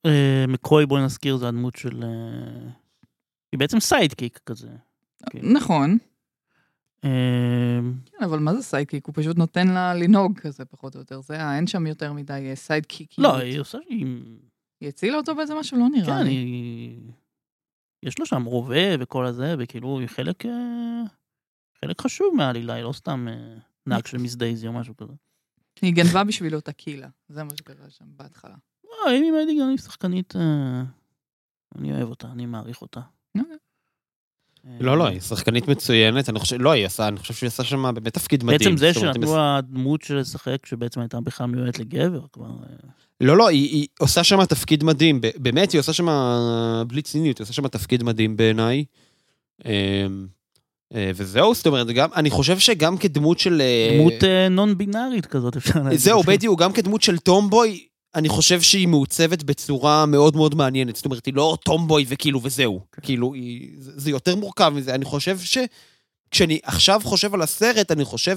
אה, 0.06 0.44
מקוי, 0.48 0.86
בואי 0.86 1.02
נזכיר, 1.04 1.36
זה 1.36 1.48
הדמות 1.48 1.76
של... 1.76 2.02
אה, 2.02 2.68
היא 3.52 3.58
בעצם 3.58 3.80
sidekick 3.80 4.40
כזה. 4.46 4.68
נכון. 5.42 5.98
אה, 7.06 7.80
כן, 8.04 8.24
אבל 8.24 8.38
מה 8.38 8.54
זה 8.54 8.62
sidekick? 8.62 9.06
הוא 9.06 9.14
פשוט 9.16 9.36
נותן 9.36 9.68
לה 9.68 9.94
לנהוג 9.94 10.38
כזה, 10.38 10.64
פחות 10.64 10.94
או 10.94 11.00
יותר. 11.00 11.20
זה, 11.20 11.52
אין 11.56 11.66
שם 11.66 11.86
יותר 11.86 12.12
מדי 12.12 12.52
sidekick. 12.54 13.14
לא, 13.18 13.36
היא 13.36 13.60
עושה... 13.60 13.78
היא- 13.88 14.38
הצילה 14.82 15.16
אותו 15.16 15.34
באיזה 15.34 15.54
משהו? 15.54 15.78
לא 15.78 15.88
נראה 15.88 16.18
כן. 16.20 16.26
היא... 16.26 17.00
יש 18.02 18.18
לו 18.18 18.26
שם 18.26 18.44
רובה 18.44 18.94
וכל 19.00 19.26
הזה, 19.26 19.54
וכאילו 19.58 20.00
היא 20.00 20.08
חלק... 20.08 20.46
אה, 20.46 21.02
חלק 21.80 22.00
חשוב 22.00 22.34
מהעלילה, 22.36 22.74
היא 22.74 22.84
לא 22.84 22.92
סתם 22.92 23.26
אה, 23.30 23.58
נהג 23.86 24.06
של 24.06 24.18
מיס 24.18 24.34
דייזי 24.34 24.66
או 24.66 24.72
משהו 24.72 24.96
כזה. 24.96 25.12
היא 25.82 25.94
גנבה 25.94 26.24
בשבילו 26.24 26.58
את 26.58 26.68
הקילה. 26.68 27.08
זה 27.28 27.44
מה 27.44 27.50
שקרה 27.56 27.90
שם 27.90 28.04
בהתחלה. 28.08 28.54
לא, 28.84 29.10
אימי 29.10 29.30
מדיגן 29.44 29.68
היא 29.68 29.78
שחקנית... 29.78 30.36
אה, 30.36 30.82
אני 31.78 31.92
אוהב 31.92 32.08
אותה, 32.08 32.28
אני 32.32 32.46
מעריך 32.46 32.82
אותה. 32.82 33.00
לא, 34.80 34.98
לא, 34.98 35.06
היא 35.06 35.20
שחקנית 35.20 35.68
מצוינת, 35.68 36.28
אני 36.28 36.38
חושב, 36.38 36.56
לא, 36.60 36.70
היא 36.70 36.86
עשה, 36.86 37.08
אני 37.08 37.18
חושב 37.18 37.34
שהיא 37.34 37.46
עשה 37.46 37.64
שם 37.64 37.94
באמת 37.94 38.14
תפקיד 38.14 38.44
מדהים. 38.44 38.58
בעצם 38.58 38.76
זה 38.76 38.94
שנתנו 38.94 39.40
הדמות 39.40 40.02
של 40.02 40.16
לשחק, 40.16 40.66
שבעצם 40.66 41.00
הייתה 41.00 41.20
בכלל 41.20 41.46
מיועדת 41.46 41.78
לגבר, 41.78 42.20
כבר... 42.32 42.44
אה, 42.46 42.76
לא, 43.20 43.36
לא, 43.36 43.48
היא, 43.48 43.68
היא 43.70 43.86
עושה 43.98 44.24
שם 44.24 44.44
תפקיד 44.44 44.84
מדהים. 44.84 45.20
באמת, 45.36 45.72
היא 45.72 45.78
עושה 45.78 45.92
שם, 45.92 46.08
בלי 46.86 47.02
ציניות, 47.02 47.38
היא 47.38 47.44
עושה 47.44 47.52
שם 47.52 47.68
תפקיד 47.68 48.02
מדהים 48.02 48.36
בעיניי. 48.36 48.84
אמ, 49.64 49.70
אה, 50.94 51.10
וזהו, 51.14 51.54
זאת 51.54 51.66
אומרת, 51.66 51.86
גם, 51.86 52.08
אני 52.16 52.30
חושב 52.30 52.58
שגם 52.58 52.96
כדמות 52.96 53.38
של... 53.38 53.60
אה, 53.60 53.98
דמות 53.98 54.24
נון 54.50 54.78
בינארית 54.78 55.26
כזאת, 55.26 55.56
אפשר 55.56 55.82
להגיד. 55.82 55.98
זהו, 55.98 56.22
בדיוק, 56.22 56.60
גם 56.60 56.72
כדמות 56.72 57.02
של 57.02 57.18
טומבוי, 57.18 57.86
אני 58.16 58.28
חושב 58.28 58.60
שהיא 58.60 58.88
מעוצבת 58.88 59.42
בצורה 59.42 60.06
מאוד 60.06 60.36
מאוד 60.36 60.54
מעניינת. 60.54 60.96
זאת 60.96 61.04
אומרת, 61.04 61.26
היא 61.26 61.34
לא 61.34 61.58
טומבוי 61.64 62.04
וכאילו 62.08 62.40
וזהו. 62.42 62.80
כאילו, 63.02 63.34
היא, 63.34 63.70
זה, 63.78 64.10
יותר 64.10 64.36
מורכב 64.36 64.68
מזה. 64.68 64.94
אני 64.94 65.04
חושב 65.04 65.38
ש... 65.38 65.58
כשאני 66.30 66.58
עכשיו 66.62 67.00
חושב 67.04 67.34
על 67.34 67.42
הסרט, 67.42 67.90
אני 67.90 68.04
חושב 68.04 68.36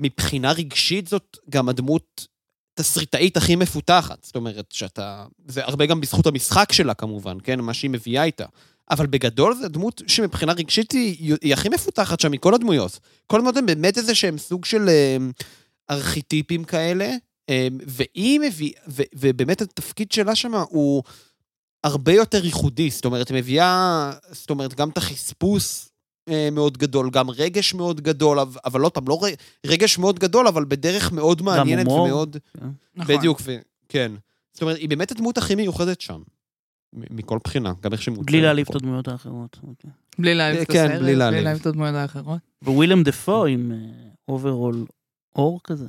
שמבחינה 0.00 0.52
רגשית 0.52 1.06
זאת 1.06 1.36
גם 1.50 1.68
הדמות 1.68 2.26
תסריטאית 2.74 3.36
הכי 3.36 3.56
מפותחת. 3.56 4.24
זאת 4.24 4.36
אומרת, 4.36 4.72
שאתה... 4.72 5.24
זה 5.48 5.64
הרבה 5.64 5.86
גם 5.86 6.00
בזכות 6.00 6.26
המשחק 6.26 6.72
שלה, 6.72 6.94
כמובן, 6.94 7.36
כן? 7.42 7.60
מה 7.60 7.74
שהיא 7.74 7.90
מביאה 7.90 8.24
איתה. 8.24 8.44
אבל 8.90 9.06
בגדול 9.06 9.54
זו 9.54 9.68
דמות 9.68 10.02
שמבחינה 10.06 10.52
רגשית 10.52 10.92
היא, 10.92 11.34
היא 11.42 11.52
הכי 11.52 11.68
מפותחת 11.68 12.20
שם 12.20 12.30
מכל 12.30 12.54
הדמויות. 12.54 12.98
כל 13.26 13.36
הדמויות 13.36 13.56
הן 13.56 13.66
באמת 13.66 13.98
איזה 13.98 14.14
שהם 14.14 14.38
סוג 14.38 14.64
של 14.64 14.88
אה, 14.88 15.16
ארכיטיפים 15.90 16.64
כאלה, 16.64 17.10
והיא 17.86 18.40
מביאה, 18.40 18.80
ובאמת 19.14 19.60
התפקיד 19.62 20.12
שלה 20.12 20.34
שם 20.34 20.54
הוא 20.54 21.02
הרבה 21.84 22.12
יותר 22.12 22.44
ייחודי. 22.44 22.90
זאת 22.90 23.04
אומרת, 23.04 23.28
היא 23.28 23.36
מביאה, 23.38 24.12
זאת 24.30 24.50
אומרת, 24.50 24.74
גם 24.74 24.88
את 24.90 24.98
החספוס 24.98 25.90
אה, 26.28 26.48
מאוד 26.52 26.78
גדול, 26.78 27.10
גם 27.10 27.30
רגש 27.30 27.74
מאוד 27.74 28.00
גדול, 28.00 28.38
אבל- 28.40 28.60
אבל 28.64 28.80
עוד 28.80 28.92
פעם, 28.92 29.08
לא 29.08 29.20
ר- 29.22 29.34
רגש 29.70 29.98
מאוד 29.98 30.18
גדול, 30.18 30.46
אבל 30.48 30.64
בדרך 30.68 31.12
מאוד 31.12 31.42
מעניינת 31.42 31.86
הומור. 31.86 32.04
ומאוד... 32.06 32.36
נכון. 32.94 33.16
בדיוק, 33.16 33.40
ו... 33.44 33.56
כן. 33.88 34.12
זאת 34.52 34.62
אומרת, 34.62 34.76
היא 34.76 34.88
באמת 34.88 35.10
הדמות 35.12 35.38
הכי 35.38 35.54
מיוחדת 35.54 36.00
שם. 36.00 36.22
מכל 36.92 37.38
בחינה, 37.44 37.72
גם 37.82 37.92
איך 37.92 38.02
שמוצאת. 38.02 38.26
בלי 38.26 38.40
להעליב 38.40 38.66
את 38.70 38.76
הדמויות 38.76 39.08
האחרות. 39.08 39.56
אוקיי. 39.68 39.90
בלי 40.18 40.34
להעליב 40.34 40.60
את 40.60 40.70
כן, 40.70 40.84
הסרט, 40.84 41.00
בלי 41.02 41.14
להעליב. 41.16 41.36
בלי 41.36 41.44
להעליב 41.44 41.60
את 41.60 41.66
הדמויות 41.66 41.94
האחרות. 41.94 42.38
וויליאם 42.64 43.02
דפו 43.02 43.44
עם 43.44 43.72
אוברול 44.28 44.84
עור 45.36 45.60
כזה. 45.64 45.86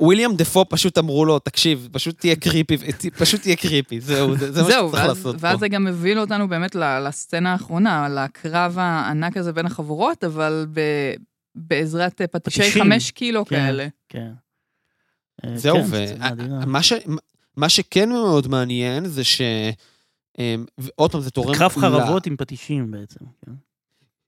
וויליאם 0.00 0.36
דפו 0.36 0.64
פשוט 0.68 0.98
אמרו 0.98 1.24
לו, 1.24 1.38
תקשיב, 1.38 1.88
פשוט 1.92 2.18
תהיה 2.20 2.36
creepy, 2.36 2.76
פשוט 3.18 3.40
תהיה 3.40 3.56
creepy, 3.56 4.00
זהו, 4.00 4.36
זה, 4.36 4.52
זה 4.52 4.62
מה 4.62 4.68
שצריך 4.70 4.92
ואז- 4.94 5.08
לעשות 5.08 5.36
ואז 5.40 5.52
פה. 5.54 5.60
זה 5.60 5.68
גם 5.68 5.84
מביא 5.84 6.16
אותנו 6.18 6.48
באמת 6.48 6.74
לסצנה 6.74 7.52
האחרונה, 7.52 8.08
לקרב 8.08 8.78
הענק 8.78 9.36
הזה 9.36 9.52
בין 9.52 9.66
החבורות, 9.66 10.24
אבל 10.24 10.66
ב- 10.72 11.14
בעזרת 11.54 12.20
אה, 12.20 12.26
פטישי. 12.26 12.70
חמש 12.80 13.10
קילו 13.10 13.44
כן. 13.46 13.56
כאלה. 13.56 13.86
כן. 14.08 14.30
אה, 15.44 15.56
זהו, 15.56 15.76
כן, 15.76 15.84
ו- 15.90 16.06
סצנה 16.08 16.28
אדירה. 16.28 16.66
מה, 16.66 16.82
ש... 16.82 16.92
מה 17.56 17.68
שכן 17.68 18.08
מאוד 18.08 18.48
מעניין 18.48 19.04
זה 19.06 19.24
ש... 19.24 19.40
אמ, 20.38 20.64
ועוד 20.78 21.12
פעם, 21.12 21.20
זה 21.20 21.30
תורם... 21.30 21.54
קרב 21.54 21.70
חרבות 21.70 22.26
עם 22.26 22.36
פטישים 22.36 22.90
בעצם. 22.90 23.24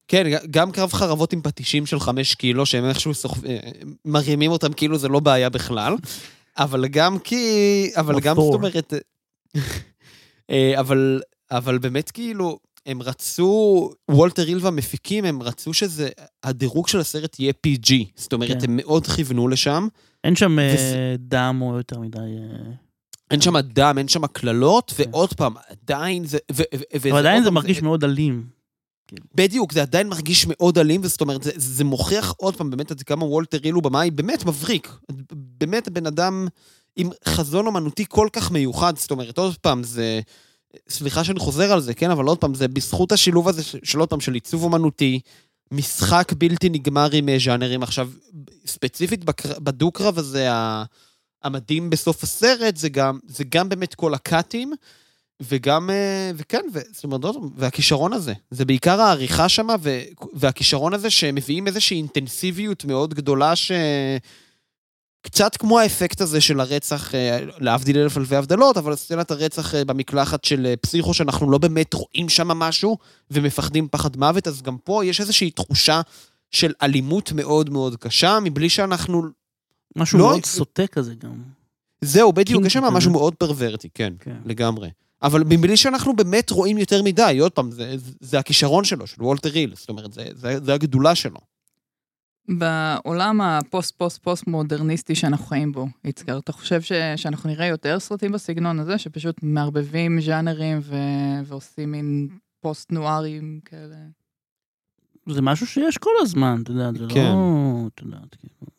כן. 0.08 0.24
גם 0.50 0.70
קרב 0.70 0.92
חרבות 0.92 1.32
עם 1.32 1.42
פטישים 1.42 1.86
של 1.86 2.00
חמש 2.00 2.34
קילו, 2.34 2.66
שהם 2.66 2.84
איכשהו 2.84 3.14
סוחב... 3.14 3.46
אה, 3.46 3.58
מרימים 4.04 4.50
אותם 4.50 4.72
כאילו 4.72 4.98
זה 4.98 5.08
לא 5.08 5.20
בעיה 5.20 5.48
בכלל. 5.48 5.96
אבל 6.58 6.88
גם 6.88 7.18
כי... 7.18 7.90
אבל 7.96 8.20
גם. 8.20 8.36
זאת 8.36 8.54
אומרת... 8.54 8.92
אה, 10.50 10.80
אבל, 10.80 11.20
אבל 11.50 11.78
באמת 11.78 12.10
כאילו, 12.10 12.58
הם 12.86 13.02
רצו, 13.02 13.90
וולטר 14.10 14.46
היל 14.46 14.58
והמפיקים, 14.62 15.24
הם 15.24 15.42
רצו 15.42 15.74
שזה, 15.74 16.08
הדירוג 16.42 16.88
של 16.88 17.00
הסרט 17.00 17.40
יהיה 17.40 17.52
PG. 17.66 17.92
זאת 18.16 18.32
אומרת, 18.32 18.50
כן. 18.50 18.58
הם 18.70 18.76
מאוד 18.76 19.06
כיוונו 19.06 19.48
לשם. 19.48 19.88
אין 20.24 20.36
שם 20.36 20.58
אה, 20.58 20.74
וזה- 20.74 21.16
דם 21.18 21.58
או 21.62 21.76
יותר 21.76 21.98
מדי... 22.00 22.18
אה, 22.18 22.72
אין 23.30 23.40
שם 23.40 23.58
דם, 23.58 23.94
אין 23.98 24.08
שם 24.08 24.26
קללות, 24.26 24.92
כן. 24.96 25.04
ועוד 25.10 25.32
פעם, 25.34 25.54
עדיין 25.68 26.24
זה... 26.24 26.38
ו- 26.52 26.62
ו- 26.74 27.08
אבל 27.10 27.18
עדיין 27.18 27.44
זה 27.44 27.50
מרגיש 27.50 27.82
מאוד 27.82 28.04
אלים. 28.04 28.55
בדיוק, 29.34 29.72
זה 29.72 29.82
עדיין 29.82 30.08
מרגיש 30.08 30.46
מאוד 30.48 30.78
אלים, 30.78 31.00
וזאת 31.04 31.20
אומרת, 31.20 31.42
זה, 31.42 31.50
זה 31.56 31.84
מוכיח 31.84 32.34
עוד 32.36 32.56
פעם 32.56 32.70
באמת 32.70 32.90
עד 32.90 33.02
כמה 33.02 33.24
וולטר 33.24 33.58
היל 33.62 33.74
הוא 33.74 33.82
במאי 33.82 34.10
באמת 34.10 34.44
מבריק. 34.44 34.92
באמת 35.32 35.88
בן 35.88 36.06
אדם 36.06 36.48
עם 36.96 37.10
חזון 37.28 37.66
אומנותי 37.66 38.04
כל 38.08 38.28
כך 38.32 38.50
מיוחד, 38.50 38.98
זאת 38.98 39.10
אומרת, 39.10 39.38
עוד 39.38 39.56
פעם, 39.56 39.82
זה... 39.82 40.20
סליחה 40.88 41.24
שאני 41.24 41.38
חוזר 41.38 41.72
על 41.72 41.80
זה, 41.80 41.94
כן, 41.94 42.10
אבל 42.10 42.24
עוד 42.24 42.38
פעם, 42.38 42.54
זה 42.54 42.68
בזכות 42.68 43.12
השילוב 43.12 43.48
הזה 43.48 43.62
של 43.82 43.98
עוד 43.98 44.08
פעם, 44.08 44.20
של 44.20 44.34
עיצוב 44.34 44.62
אומנותי, 44.62 45.20
משחק 45.72 46.32
בלתי 46.38 46.68
נגמר 46.68 47.08
עם 47.12 47.28
אה, 47.28 47.36
ז'אנרים. 47.44 47.82
עכשיו, 47.82 48.10
ספציפית 48.66 49.24
בקר... 49.24 49.58
בדו-קרב 49.58 50.18
הזה, 50.18 50.48
המדהים 51.42 51.90
בסוף 51.90 52.22
הסרט, 52.22 52.76
זה 52.76 52.88
גם, 52.88 53.18
זה 53.26 53.44
גם 53.48 53.68
באמת 53.68 53.94
כל 53.94 54.14
הקאטים, 54.14 54.72
וגם, 55.42 55.90
אה, 55.90 56.30
וכן, 56.36 56.62
ו, 56.74 56.78
זאת 56.92 57.04
אומרת, 57.04 57.20
והכישרון 57.56 58.12
הזה, 58.12 58.32
זה 58.50 58.64
בעיקר 58.64 59.00
העריכה 59.00 59.48
שמה, 59.48 59.74
והכישרון 60.34 60.94
הזה 60.94 61.10
שמביאים 61.10 61.66
איזושהי 61.66 61.96
אינטנסיביות 61.96 62.84
מאוד 62.84 63.14
גדולה, 63.14 63.56
ש... 63.56 63.72
קצת 65.22 65.56
כמו 65.56 65.80
האפקט 65.80 66.20
הזה 66.20 66.40
של 66.40 66.60
הרצח, 66.60 67.14
אה, 67.14 67.38
להבדיל 67.58 67.98
אלף 67.98 68.18
אלפי 68.18 68.36
הבדלות, 68.36 68.76
אבל 68.76 68.96
סצנת 68.96 69.30
הרצח 69.30 69.74
אה, 69.74 69.84
במקלחת 69.84 70.44
של 70.44 70.74
פסיכו, 70.80 71.14
שאנחנו 71.14 71.50
לא 71.50 71.58
באמת 71.58 71.94
רואים 71.94 72.28
שם 72.28 72.48
משהו, 72.48 72.98
ומפחדים 73.30 73.88
פחד 73.88 74.16
מוות, 74.16 74.48
אז 74.48 74.62
גם 74.62 74.76
פה 74.78 75.04
יש 75.04 75.20
איזושהי 75.20 75.50
תחושה 75.50 76.00
של 76.50 76.72
אלימות 76.82 77.32
מאוד 77.32 77.70
מאוד 77.70 77.96
קשה, 77.96 78.38
מבלי 78.44 78.68
שאנחנו... 78.68 79.22
משהו 79.96 80.18
לא- 80.18 80.24
מאוד 80.24 80.44
סוטה 80.44 80.86
כזה 80.86 81.14
גם. 81.14 81.42
זהו, 82.00 82.32
בדיוק, 82.32 82.64
יש 82.66 82.72
שם. 82.72 82.84
משהו 82.84 83.10
מאוד 83.10 83.34
פרוורטי, 83.34 83.88
כן, 83.94 84.12
כן. 84.20 84.36
לגמרי. 84.44 84.88
אבל 85.22 85.42
מבלי 85.48 85.76
שאנחנו 85.76 86.16
באמת 86.16 86.50
רואים 86.50 86.78
יותר 86.78 87.02
מדי, 87.02 87.38
עוד 87.40 87.52
פעם, 87.52 87.70
זה, 87.70 87.94
זה, 88.20 88.38
הכישרון 88.38 88.84
שלו, 88.84 89.06
של 89.06 89.22
וולטר 89.22 89.52
היל, 89.54 89.72
זאת 89.76 89.88
אומרת, 89.88 90.12
זה, 90.12 90.28
זה, 90.32 90.60
זה 90.64 90.74
הגדולה 90.74 91.14
שלו. 91.14 91.38
בעולם 92.48 93.40
הפוסט-פוסט-פוסט 93.40 94.46
מודרניסטי 94.46 95.14
שאנחנו 95.14 95.46
חיים 95.46 95.72
בו, 95.72 95.86
יצקר, 96.04 96.38
אתה 96.38 96.52
חושב 96.52 96.82
ש... 96.82 96.92
שאנחנו 97.16 97.50
נראה 97.50 97.66
יותר 97.66 98.00
סרטים 98.00 98.32
בסגנון 98.32 98.78
הזה, 98.78 98.98
שפשוט 98.98 99.36
מערבבים 99.42 100.20
ז'אנרים 100.20 100.78
ו... 100.82 100.96
ועושים 101.44 101.92
מין 101.92 102.28
פוסט-נוארים 102.60 103.60
כאלה? 103.64 103.96
זה 105.28 105.42
משהו 105.42 105.66
שיש 105.66 105.98
כל 105.98 106.10
הזמן, 106.20 106.60
אתה 106.62 106.70
יודע, 106.70 106.90
זה 106.98 107.14
כן. 107.14 107.24
לא... 107.24 107.86
אתה 107.94 108.02
יודע, 108.02 108.18
כאילו... 108.38 108.75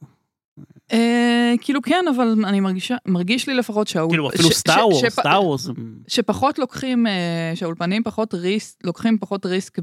אה, 0.94 1.54
כאילו 1.62 1.82
כן, 1.82 2.06
אבל 2.16 2.36
אני 2.46 2.60
מרגישה, 2.60 2.96
מרגיש 3.06 3.48
לי 3.48 3.54
לפחות 3.54 3.88
שהאול... 3.88 4.10
כאילו, 4.10 4.30
אפילו 4.30 4.52
סטאר 4.52 4.88
וורס, 4.88 5.14
סטאר 5.14 5.44
וורס, 5.44 5.70
שפחות 6.08 6.60
לוקחים, 6.60 7.08
אה, 7.08 7.52
שהאולפנים 7.56 8.04
פחות 8.04 8.34
ריסק, 8.34 8.76
לוקחים 8.84 9.18
פחות 9.18 9.46
ריסק 9.46 9.80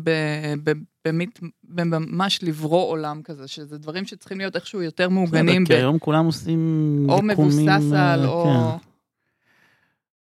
בממש 1.65 2.43
לברוא 2.43 2.89
עולם 2.89 3.21
כזה, 3.25 3.49
שזה 3.49 3.79
דברים 3.79 4.05
שצריכים 4.05 4.39
להיות 4.39 4.57
איכשהו 4.57 4.83
יותר 4.83 5.09
מעוגנים, 5.09 5.67
כי 5.67 5.75
היום 5.75 5.99
כולם 5.99 6.27
עושים... 6.27 7.07
או 7.09 7.23
מבוסס 7.23 7.93
אה, 7.93 8.13
על, 8.13 8.27
או... 8.27 8.45
כן. 8.45 8.89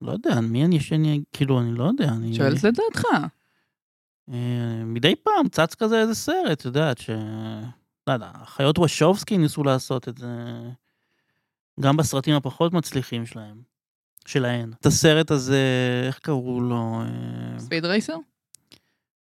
לא 0.01 0.11
יודע, 0.11 0.41
מי 0.41 0.65
אני 0.65 0.79
שאני... 0.79 1.21
כאילו, 1.33 1.59
אני 1.59 1.73
לא 1.73 1.83
יודע. 1.83 2.09
אני... 2.09 2.33
שואלת 2.33 2.63
לדעתך. 2.63 3.05
אה, 4.29 4.83
מדי 4.85 5.15
פעם 5.23 5.49
צץ 5.51 5.75
כזה 5.75 6.01
איזה 6.01 6.15
סרט, 6.15 6.59
את 6.59 6.65
יודעת, 6.65 6.97
ש... 6.97 7.09
לא 8.07 8.13
יודע, 8.13 8.31
האחיות 8.33 8.79
וושובסקי 8.79 9.37
ניסו 9.37 9.63
לעשות 9.63 10.09
את 10.09 10.17
זה 10.17 10.27
גם 11.79 11.97
בסרטים 11.97 12.35
הפחות 12.35 12.73
מצליחים 12.73 13.25
שלהם. 13.25 13.73
שלהן. 14.25 14.71
את 14.79 14.85
הסרט 14.85 15.31
הזה, 15.31 15.61
איך 16.07 16.19
קראו 16.19 16.61
לו? 16.61 17.01
אה, 17.01 17.59
Speed 17.59 17.85
Racer? 17.85 18.17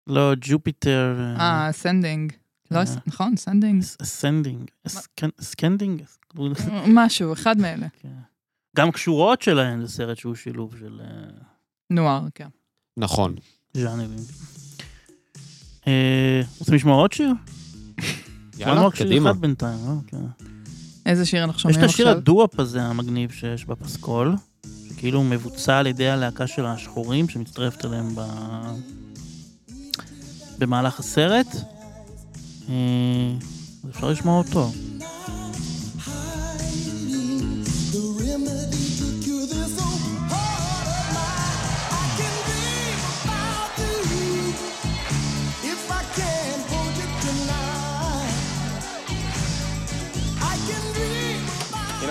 לא, 0.08 0.34
Jupiter. 0.42 1.36
אה, 1.40 1.70
Ascending. 1.72 2.34
לא, 2.72 2.78
אה. 2.78 2.84
נכון, 3.08 3.36
Ascending. 3.36 3.84
Ascending. 4.04 4.70
Ascending? 5.42 6.02
משהו, 6.88 7.34
אחד 7.34 7.58
מאלה. 7.58 7.88
גם 8.78 8.92
קשורות 8.92 9.42
שלהן 9.42 9.86
זה 9.86 9.94
סרט 9.94 10.18
שהוא 10.18 10.36
שילוב 10.36 10.76
של 10.80 11.02
אה, 11.04 11.30
נוער, 11.90 12.28
כן. 12.36 12.48
נכון. 12.98 13.36
ז'אנרים. 13.74 14.20
אה, 15.88 16.42
רוצים 16.60 16.74
לשמוע 16.76 16.96
עוד 16.96 17.12
שיר? 17.12 17.32
יאללה, 18.60 18.92
קדימה. 18.92 19.32
אחד 19.32 19.42
בינתיים, 19.42 19.80
אה? 19.88 19.94
כן. 20.08 20.18
איזה 21.06 21.26
שיר 21.26 21.44
אנחנו 21.44 21.58
יש 21.58 21.62
שומעים 21.62 21.80
את 21.80 21.84
עכשיו? 21.84 21.94
השיר 21.94 22.10
הדואפ 22.10 22.60
הזה 22.60 22.82
המגניב 22.82 23.32
שיש 23.32 23.66
בפסקול, 23.66 24.36
שכאילו 24.90 25.24
מבוצע 25.24 25.78
על 25.78 25.88
ידי 25.88 26.10
הלהקה 26.10 26.48
של 26.48 26.66
השחורים 26.66 27.30
שמצטרפת 27.30 27.86
אליהם 27.86 28.16
ב... 28.16 28.22
במהלך 30.58 31.00
הסרט. 31.00 31.48
אה, 32.70 32.74
אפשר 33.90 34.10
לשמוע 34.10 34.38
אותו. 34.38 34.72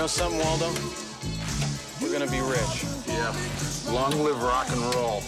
Something, 0.09 0.41
Waldo? 0.41 0.73
We're 2.01 2.13
gonna 2.13 2.31
be 2.31 2.41
rich. 2.41 2.85
Yeah. 3.07 3.35
Long 3.93 4.13
live 4.25 4.43
rock 4.43 4.67
and 4.71 4.95
roll. 4.95 5.23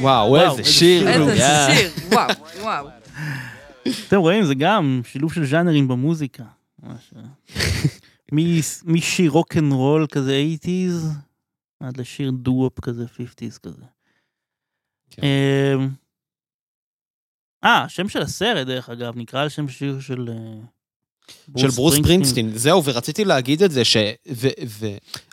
וואו, 0.00 0.36
איזה 0.36 0.64
שיר. 0.64 1.08
איזה. 1.08 1.36
שיר, 1.36 1.90
וואו, 2.12 2.28
וואו. 2.60 2.88
אתם 4.08 4.16
רואים, 4.16 4.44
זה 4.44 4.54
גם 4.54 5.00
שילוב 5.04 5.32
של 5.32 5.44
ז'אנרים 5.46 5.88
במוזיקה. 5.88 6.44
ממש, 6.82 7.14
אה. 7.16 7.22
משיר 8.92 9.30
רוקנרול 9.30 10.06
כזה 10.12 10.42
80's, 10.64 11.06
עד 11.80 11.96
לשיר 11.96 12.30
דואופ 12.30 12.80
כזה 12.80 13.04
50's 13.04 13.58
כזה. 13.62 13.84
כן. 15.10 15.22
אמ, 15.22 15.88
אה, 17.64 17.82
השם 17.82 18.08
של 18.08 18.22
הסרט, 18.22 18.66
דרך 18.66 18.90
אגב, 18.90 19.16
נקרא 19.16 19.42
על 19.42 19.48
שם 19.48 19.68
שיר 19.68 20.00
של... 20.00 20.28
של 21.56 21.68
ברוס 21.68 21.94
ספרינגסטין, 21.96 22.52
זהו, 22.54 22.84
ורציתי 22.84 23.24
להגיד 23.24 23.62
את 23.62 23.70
זה, 23.70 23.84
ש... 23.84 23.96
ו... 24.32 24.48
ו... 24.66 24.86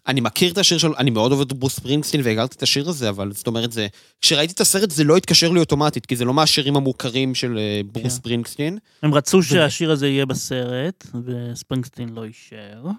אני 0.07 0.21
מכיר 0.21 0.51
את 0.51 0.57
השיר 0.57 0.77
שלו, 0.77 0.97
אני 0.97 1.09
מאוד 1.09 1.31
אוהב 1.31 1.41
את 1.41 1.53
ברוס 1.53 1.75
ספרינגסטין 1.75 2.21
והכרתי 2.23 2.55
את 2.57 2.63
השיר 2.63 2.89
הזה, 2.89 3.09
אבל 3.09 3.31
זאת 3.33 3.47
אומרת, 3.47 3.71
זה... 3.71 3.87
כשראיתי 4.21 4.53
את 4.53 4.61
הסרט 4.61 4.91
זה 4.91 5.03
לא 5.03 5.17
התקשר 5.17 5.51
לי 5.51 5.59
אוטומטית, 5.59 6.05
כי 6.05 6.15
זה 6.15 6.25
לא 6.25 6.33
מהשירים 6.33 6.75
המוכרים 6.75 7.35
של 7.35 7.57
אה, 7.57 7.81
ברוס 7.85 8.03
כן. 8.03 8.09
ספרינגסטין. 8.09 8.77
הם 9.03 9.13
רצו 9.13 9.43
שהשיר 9.43 9.91
הזה 9.91 10.07
יהיה 10.07 10.25
בסרט, 10.25 11.07
וספרינגסטין 11.25 12.09
לא 12.09 12.23
אישר. 12.23 12.89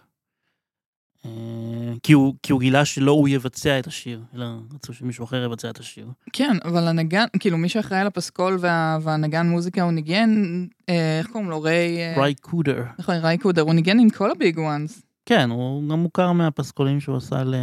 אה, 1.27 1.93
כי 2.03 2.13
הוא, 2.13 2.35
כי 2.43 2.53
הוא 2.53 2.61
גילה 2.61 2.85
שלא 2.85 3.13
הוא 3.13 3.29
יבצע 3.29 3.79
את 3.79 3.87
השיר, 3.87 4.21
אלא 4.35 4.47
רצו 4.75 4.95
שמישהו 4.95 5.25
אחר 5.25 5.45
יבצע 5.45 5.71
את 5.71 5.79
השיר. 5.79 6.07
כן, 6.33 6.57
אבל 6.65 6.89
הנגן, 6.89 7.25
כאילו 7.39 7.59
מי 7.59 7.69
שאחראי 7.69 8.01
על 8.01 8.07
הפסקול 8.07 8.57
וה, 8.61 8.99
והנגן 9.03 9.47
מוזיקה, 9.47 9.83
הוא 9.83 9.93
ניגן, 9.93 10.31
אה, 10.89 11.19
איך 11.19 11.27
קוראים 11.27 11.51
לו? 11.51 11.63
ריי... 11.63 11.99
אה, 11.99 12.23
ריי 12.23 12.35
קודר. 12.35 12.85
נכון, 12.99 13.15
ריי 13.15 13.39
קודר, 13.39 13.63
הוא 13.63 13.75
ניגן 13.75 13.99
עם 13.99 14.11
כל 14.11 14.31
הביג 14.31 14.59
וואנס. 14.59 15.03
כן, 15.27 15.51
הוא 15.51 15.89
גם 15.89 15.99
מוכר 15.99 16.33
מהפסקולים 16.33 17.01
שהוא 17.01 17.17
עשה 17.17 17.45
ל... 17.45 17.55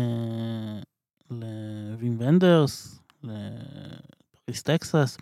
לווים 1.32 2.16
ונדרס, 2.20 2.99
לפריס 3.24 4.64
טקסס. 4.64 5.18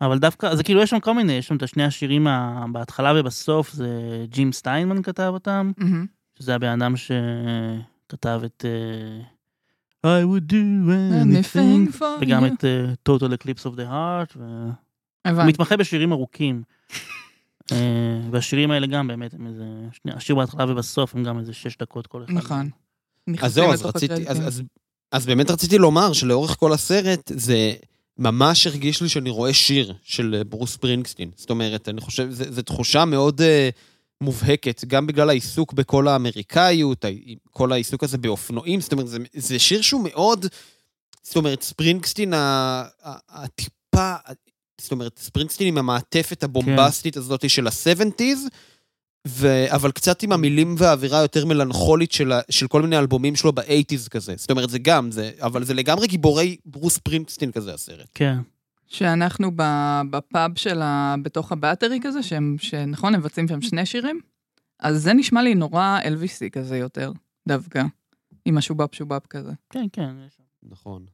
אבל 0.00 0.18
דווקא, 0.18 0.54
זה 0.54 0.64
כאילו 0.64 0.82
יש 0.82 0.90
שם 0.90 1.00
כל 1.00 1.14
מיני, 1.14 1.32
יש 1.32 1.46
שם 1.46 1.56
את 1.56 1.62
השני 1.62 1.84
השירים 1.84 2.26
בהתחלה 2.72 3.12
ובסוף, 3.16 3.72
זה 3.72 3.88
ג'ים 4.28 4.52
סטיינמן 4.52 5.02
כתב 5.02 5.30
אותם, 5.32 5.72
מהמם. 5.78 6.06
שזה 6.40 6.54
הבן 6.54 6.82
אדם 6.82 6.94
שכתב 6.96 8.40
את 8.44 8.64
אה, 8.64 9.22
I 10.06 10.24
would 10.24 10.52
do 10.52 10.54
anything, 10.54 11.54
Anything 11.54 11.98
for 11.98 12.04
וגם 12.20 12.44
you. 12.44 12.46
את 12.46 12.64
אה, 12.64 12.92
Total 13.08 13.32
Eclipse 13.32 13.62
of 13.62 13.76
the 13.76 13.90
Heart, 13.90 14.36
והוא 14.36 14.72
הבנתי. 15.24 15.48
מתמחה 15.48 15.76
בשירים 15.76 16.12
ארוכים. 16.12 16.62
אה, 17.72 17.76
והשירים 18.30 18.70
האלה 18.70 18.86
גם 18.86 19.08
באמת, 19.08 19.34
הם 19.34 19.46
איזה, 19.46 19.64
שני, 19.92 20.12
השיר 20.12 20.36
בהתחלה 20.36 20.72
ובסוף 20.72 21.14
הם 21.14 21.24
גם 21.24 21.38
איזה 21.38 21.52
שש 21.52 21.76
דקות 21.76 22.06
כל 22.06 22.24
אחד. 22.24 22.32
נכון. 22.32 22.70
אז 23.42 23.54
זהו, 23.54 23.72
אז 23.72 23.82
רציתי, 23.82 24.14
אז, 24.14 24.20
הקרדיטים. 24.20 24.46
אז, 24.46 24.62
אז 25.12 25.26
באמת 25.26 25.50
רציתי 25.50 25.78
לומר 25.78 26.12
שלאורך 26.12 26.56
כל 26.56 26.72
הסרט 26.72 27.32
זה 27.34 27.72
ממש 28.18 28.66
הרגיש 28.66 29.02
לי 29.02 29.08
שאני 29.08 29.30
רואה 29.30 29.54
שיר 29.54 29.94
של 30.02 30.42
ברוס 30.48 30.72
ספרינגסטין. 30.72 31.30
זאת 31.36 31.50
אומרת, 31.50 31.88
אני 31.88 32.00
חושב, 32.00 32.30
זו 32.30 32.62
תחושה 32.62 33.04
מאוד 33.04 33.40
uh, 33.40 33.44
מובהקת, 34.22 34.84
גם 34.86 35.06
בגלל 35.06 35.28
העיסוק 35.28 35.72
בכל 35.72 36.08
האמריקאיות, 36.08 37.04
כל 37.50 37.72
העיסוק 37.72 38.04
הזה 38.04 38.18
באופנועים, 38.18 38.80
זאת 38.80 38.92
אומרת, 38.92 39.08
זה, 39.08 39.18
זה 39.34 39.58
שיר 39.58 39.82
שהוא 39.82 40.04
מאוד, 40.04 40.46
זאת 41.22 41.36
אומרת, 41.36 41.62
ספרינגסטין 41.62 42.32
הטיפה, 43.28 44.14
זאת 44.80 44.92
אומרת, 44.92 45.18
ספרינגסטין 45.18 45.68
עם 45.68 45.78
המעטפת 45.78 46.42
הבומבסטית 46.42 47.16
הזאת 47.16 47.50
של 47.50 47.66
ה-70's, 47.66 48.48
ו... 49.28 49.64
אבל 49.74 49.92
קצת 49.92 50.22
עם 50.22 50.32
המילים 50.32 50.74
והאווירה 50.78 51.18
היותר 51.18 51.46
מלנכולית 51.46 52.12
של, 52.12 52.32
ה... 52.32 52.40
של 52.50 52.68
כל 52.68 52.82
מיני 52.82 52.98
אלבומים 52.98 53.36
שלו 53.36 53.52
ב-80's 53.52 54.08
כזה. 54.10 54.34
זאת 54.36 54.50
אומרת, 54.50 54.70
זה 54.70 54.78
גם, 54.78 55.10
זה... 55.10 55.30
אבל 55.40 55.64
זה 55.64 55.74
לגמרי 55.74 56.06
גיבורי 56.06 56.56
ברוס 56.64 56.98
פרינגסטין 56.98 57.52
כזה 57.52 57.74
הסרט. 57.74 58.08
כן. 58.14 58.38
שאנחנו 58.90 59.50
ב- 59.56 60.02
בפאב 60.10 60.58
של 60.58 60.82
ה... 60.82 61.14
בתוך 61.22 61.52
הבטרי 61.52 61.98
כזה, 62.02 62.22
שהם, 62.22 62.56
שנכון, 62.58 63.14
הם 63.14 63.20
מבצעים 63.20 63.48
שם 63.48 63.60
שני 63.60 63.86
שירים, 63.86 64.20
אז 64.80 65.02
זה 65.02 65.12
נשמע 65.12 65.42
לי 65.42 65.54
נורא 65.54 65.98
אלוויסי 66.04 66.50
כזה 66.50 66.76
יותר, 66.76 67.12
דווקא. 67.48 67.82
עם 68.44 68.58
השובב 68.58 68.86
שובב 68.92 69.18
כזה. 69.30 69.52
כן, 69.70 69.86
כן. 69.92 70.10
יש 70.26 70.32
שם. 70.36 70.42
נכון. 70.62 71.04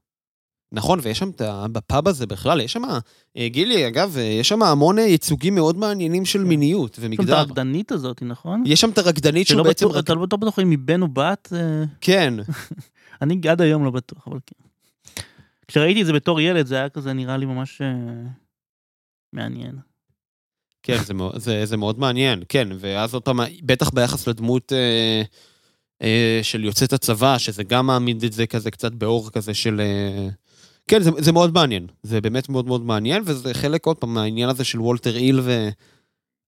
נכון, 0.73 0.99
ויש 1.03 1.19
שם 1.19 1.31
את 1.31 1.41
ה... 1.41 1.67
בפאב 1.73 2.09
הזה 2.09 2.27
בכלל, 2.27 2.61
יש 2.61 2.73
שם... 2.73 2.83
אה, 3.37 3.49
גילי, 3.49 3.89
אגב, 3.89 4.17
אה, 4.17 4.23
יש 4.23 4.49
שם 4.49 4.63
המון 4.63 4.99
אה, 4.99 5.05
ייצוגים 5.05 5.55
מאוד 5.55 5.77
מעניינים 5.77 6.25
של 6.25 6.45
מיניות 6.45 6.99
יש 6.99 7.05
שם 7.05 7.13
את 7.13 7.19
ומגדר. 7.19 7.37
הרקדנית 7.37 7.93
הזאת, 7.93 8.23
נכון? 8.23 8.63
יש 8.67 8.81
שם 8.81 8.91
את 8.91 8.99
הרקדנית 8.99 9.47
שהוא 9.47 9.63
בעצם... 9.63 9.87
אתה 9.99 10.15
לא 10.15 10.27
בטוח 10.27 10.59
אם 10.59 10.71
היא 10.71 10.79
בן 10.79 11.03
או 11.03 11.09
בת, 11.09 11.53
כן. 12.01 12.35
אני 13.23 13.41
עד 13.49 13.61
היום 13.61 13.85
לא 13.85 13.91
בטוח, 13.91 14.29
אבל 14.29 14.39
כן. 14.47 14.66
כשראיתי 15.69 16.01
את 16.03 16.07
זה 16.07 16.13
בתור 16.13 16.41
ילד, 16.41 16.67
זה 16.67 16.75
היה 16.75 16.89
כזה 16.89 17.13
נראה 17.13 17.37
לי 17.37 17.47
ממש 17.47 17.81
אה, 17.83 17.87
מעניין. 19.33 19.77
כן, 20.83 20.99
זה, 21.05 21.15
מאוד- 21.15 21.39
זה, 21.39 21.67
זה 21.67 21.77
מאוד 21.77 21.99
מעניין, 21.99 22.43
כן, 22.49 22.69
ואז 22.79 23.15
עוד 23.15 23.23
פעם, 23.23 23.41
בטח 23.63 23.91
ביחס 23.91 24.27
לדמות 24.29 24.73
אה, 24.73 25.23
אה, 26.03 26.41
של 26.43 26.65
יוצאת 26.65 26.93
הצבא, 26.93 27.39
שזה 27.39 27.65
גם 27.65 27.87
מעמיד 27.87 28.25
את 28.25 28.33
זה 28.33 28.47
כזה 28.47 28.71
קצת 28.71 28.93
באור 28.93 29.31
כזה 29.31 29.55
של... 29.55 29.81
אה, 29.81 30.29
כן, 30.89 31.03
זה, 31.03 31.11
זה 31.19 31.33
מאוד 31.33 31.55
מעניין, 31.55 31.87
זה 32.03 32.21
באמת 32.21 32.49
מאוד 32.49 32.67
מאוד 32.67 32.85
מעניין, 32.85 33.23
וזה 33.27 33.55
חלק 33.55 33.87
עוד 33.87 33.97
פעם 33.99 34.15
מהעניין 34.15 34.49
הזה 34.49 34.65
של 34.65 34.81
וולטר 34.81 35.17
איל 35.17 35.41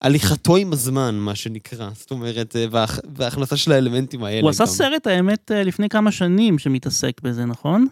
והליכתו 0.03 0.57
עם 0.57 0.73
הזמן, 0.73 1.15
מה 1.15 1.35
שנקרא, 1.35 1.91
זאת 1.95 2.11
אומרת, 2.11 2.57
אה, 2.57 2.67
וההכ- 2.71 3.07
וההכנסה 3.17 3.57
של 3.57 3.73
האלמנטים 3.73 4.25
האלה. 4.25 4.41
הוא 4.41 4.51
עשה 4.51 4.65
גם. 4.65 4.71
סרט, 4.71 5.07
האמת, 5.07 5.53
אה, 5.53 5.63
לפני 5.63 5.89
כמה 5.89 6.13
שנים 6.13 6.59
שמתעסק 6.59 7.21
בזה, 7.23 7.45
נכון? 7.45 7.87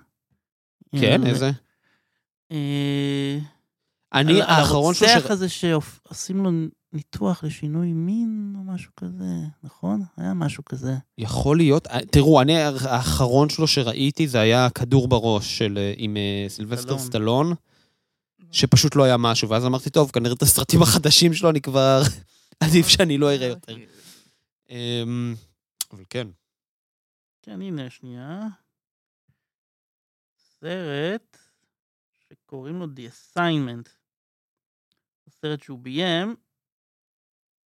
כן, 1.00 1.24
אה, 1.24 1.28
איזה? 1.28 1.50
אה, 2.52 3.38
אני, 4.14 4.42
האחרון 4.42 4.94
שלו... 4.94 5.08
על 5.08 5.12
ש- 5.12 5.16
הרוצח 5.16 5.30
הזה 5.30 5.48
שעושים 5.48 6.44
לו 6.44 6.50
ניתוח 6.92 7.44
לשינוי 7.44 7.92
מין 7.92 8.54
או 8.58 8.72
משהו 8.72 8.90
כזה, 8.96 9.24
נכון? 9.62 10.02
היה 10.16 10.34
משהו 10.34 10.64
כזה. 10.64 10.96
יכול 11.18 11.56
להיות, 11.56 11.86
אה, 11.86 11.98
תראו, 12.10 12.40
אני, 12.40 12.56
האחרון 12.62 13.48
שלו 13.48 13.66
שראיתי 13.66 14.28
זה 14.28 14.40
היה 14.40 14.70
כדור 14.70 15.08
בראש 15.08 15.58
של, 15.58 15.78
אה, 15.78 15.94
עם 15.96 16.16
סילבסטר 16.48 16.98
סטלון. 16.98 16.98
סטלון, 16.98 17.54
שפשוט 18.52 18.96
לא 18.96 19.04
היה 19.04 19.16
משהו, 19.16 19.48
ואז 19.48 19.66
אמרתי, 19.66 19.90
טוב, 19.90 20.10
כנראה 20.10 20.34
את 20.34 20.42
הסרטים 20.42 20.82
החדשים 20.82 21.34
שלו 21.34 21.50
אני 21.50 21.60
כבר, 21.60 22.02
עדיף 22.64 22.88
שאני 22.88 23.18
לא 23.18 23.32
אראה 23.32 23.46
יותר. 23.46 23.76
אמ, 24.70 25.34
אבל 25.92 26.04
כן. 26.10 26.26
כן, 27.42 27.62
הנה, 27.62 27.90
שנייה. 27.90 28.40
סרט 30.60 31.36
שקוראים 32.28 32.78
לו 32.78 32.86
The 32.86 33.10
Assignment. 33.36 33.88
סרט 35.30 35.62
שהוא 35.62 35.78
ביים. 35.78 36.36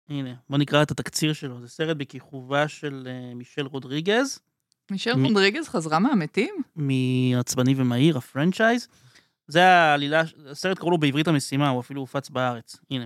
הנה, 0.08 0.34
בוא 0.50 0.58
נקרא 0.58 0.82
את 0.82 0.90
התקציר 0.90 1.32
שלו. 1.32 1.60
זה 1.60 1.68
סרט 1.68 1.96
בכיכובה 1.96 2.68
של 2.68 3.08
אה, 3.10 3.34
מישל 3.34 3.66
רודריגז, 3.66 4.38
מישל 4.90 5.14
מי- 5.14 5.28
רודריגז 5.28 5.68
חזרה 5.68 5.98
מהמתים? 5.98 6.54
מעצבני 6.76 7.74
ומהיר, 7.76 8.18
הפרנצ'ייז. 8.18 8.88
זה 9.48 9.64
העלילה, 9.64 10.22
הסרט 10.50 10.78
קראו 10.78 10.90
לו 10.90 10.98
בעברית 10.98 11.28
המשימה, 11.28 11.68
הוא 11.68 11.80
אפילו 11.80 12.00
הופץ 12.00 12.30
בארץ. 12.30 12.76
הנה. 12.90 13.04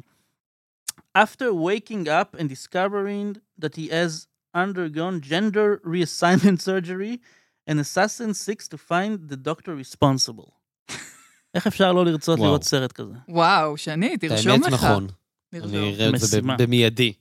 After 1.19 1.45
waking 1.53 2.07
up 2.07 2.41
and 2.41 2.49
discovering 2.49 3.39
that 3.65 3.75
he 3.77 3.89
has 3.91 4.27
undergone 4.57 5.21
gender 5.31 5.81
reassignment 5.85 6.61
surgery, 6.69 7.17
an 7.71 7.79
assassin 7.79 8.35
seeks 8.35 8.69
to 8.69 8.77
find 8.77 9.31
the 9.33 9.37
doctor 9.37 9.73
responsible. 9.85 10.51
איך 11.55 11.67
אפשר 11.67 11.93
לא 11.93 12.05
לרצות 12.05 12.39
וואו. 12.39 12.49
לראות 12.49 12.65
סרט 12.65 12.93
כזה? 12.93 13.15
וואו, 13.29 13.77
שני, 13.77 14.19
תרשום 14.19 14.53
האמת 14.53 14.67
לך. 14.67 14.75
נכון, 14.75 15.07
תרשום. 15.51 15.69
אני 15.69 15.95
אראה 15.95 16.09
את 16.09 16.21
זה 16.21 16.41
במיידי. 16.59 17.13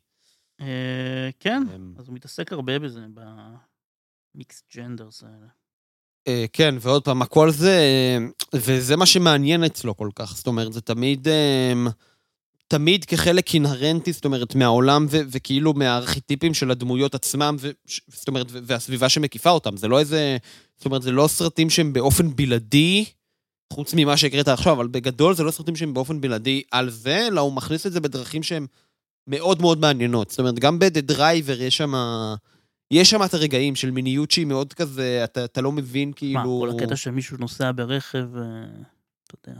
אה, 0.61 1.29
כן, 1.39 1.63
אמ, 1.75 1.93
אז 1.99 2.07
הוא 2.07 2.15
מתעסק 2.15 2.53
הרבה 2.53 2.79
בזה, 2.79 2.99
במיקס 4.35 4.63
ג'נדרס 4.75 5.23
האלה. 5.23 5.47
אה, 6.27 6.45
כן, 6.53 6.75
ועוד 6.79 7.03
פעם, 7.03 7.21
הכל 7.21 7.51
זה, 7.51 7.79
אה, 7.79 8.17
וזה 8.55 8.95
מה 8.95 9.05
שמעניין 9.05 9.63
אצלו 9.63 9.97
כל 9.97 10.09
כך. 10.15 10.35
זאת 10.35 10.47
אומרת, 10.47 10.73
זה 10.73 10.81
תמיד, 10.81 11.27
אה, 11.27 11.73
תמיד 12.73 13.05
כחלק 13.05 13.53
אינהרנטי, 13.53 14.13
זאת 14.13 14.25
אומרת, 14.25 14.55
מהעולם 14.55 15.05
ו- 15.09 15.21
וכאילו 15.31 15.73
מהארכיטיפים 15.73 16.53
של 16.53 16.71
הדמויות 16.71 17.15
עצמם, 17.15 17.55
ו- 17.59 17.71
זאת 18.07 18.27
אומרת, 18.27 18.47
ו- 18.51 18.59
והסביבה 18.63 19.09
שמקיפה 19.09 19.49
אותם. 19.49 19.77
זה 19.77 19.87
לא 19.87 19.99
איזה, 19.99 20.37
זאת 20.77 20.85
אומרת, 20.85 21.01
זה 21.01 21.11
לא 21.11 21.27
סרטים 21.27 21.69
שהם 21.69 21.93
באופן 21.93 22.35
בלעדי, 22.35 23.05
חוץ 23.73 23.93
ממה 23.97 24.17
שהקראת 24.17 24.47
עכשיו, 24.47 24.73
אבל 24.73 24.87
בגדול 24.87 25.35
זה 25.35 25.43
לא 25.43 25.51
סרטים 25.51 25.75
שהם 25.75 25.93
באופן 25.93 26.21
בלעדי 26.21 26.63
על 26.71 26.89
זה, 26.89 27.27
אלא 27.27 27.41
הוא 27.41 27.53
מכניס 27.53 27.87
את 27.87 27.91
זה 27.91 27.99
בדרכים 28.01 28.43
שהן 28.43 28.65
מאוד 29.27 29.61
מאוד 29.61 29.79
מעניינות. 29.79 30.29
זאת 30.29 30.39
אומרת, 30.39 30.59
גם 30.59 30.79
ב-The 30.79 31.11
Driver 31.11 31.61
יש 31.61 31.77
שם... 31.77 31.93
יש 32.91 33.09
שם 33.09 33.23
את 33.23 33.33
הרגעים 33.33 33.75
של 33.75 33.91
מיניות 33.91 34.31
שהיא 34.31 34.45
מאוד 34.45 34.73
כזה, 34.73 35.21
אתה, 35.23 35.45
אתה 35.45 35.61
לא 35.61 35.71
מבין 35.71 36.13
כאילו... 36.15 36.33
מה, 36.33 36.43
כל 36.43 36.69
הקטע 36.77 36.95
שמישהו 36.95 37.37
נוסע 37.37 37.71
ברכב, 37.75 38.37
אה, 38.37 38.43
אתה 39.27 39.49
יודע. 39.49 39.59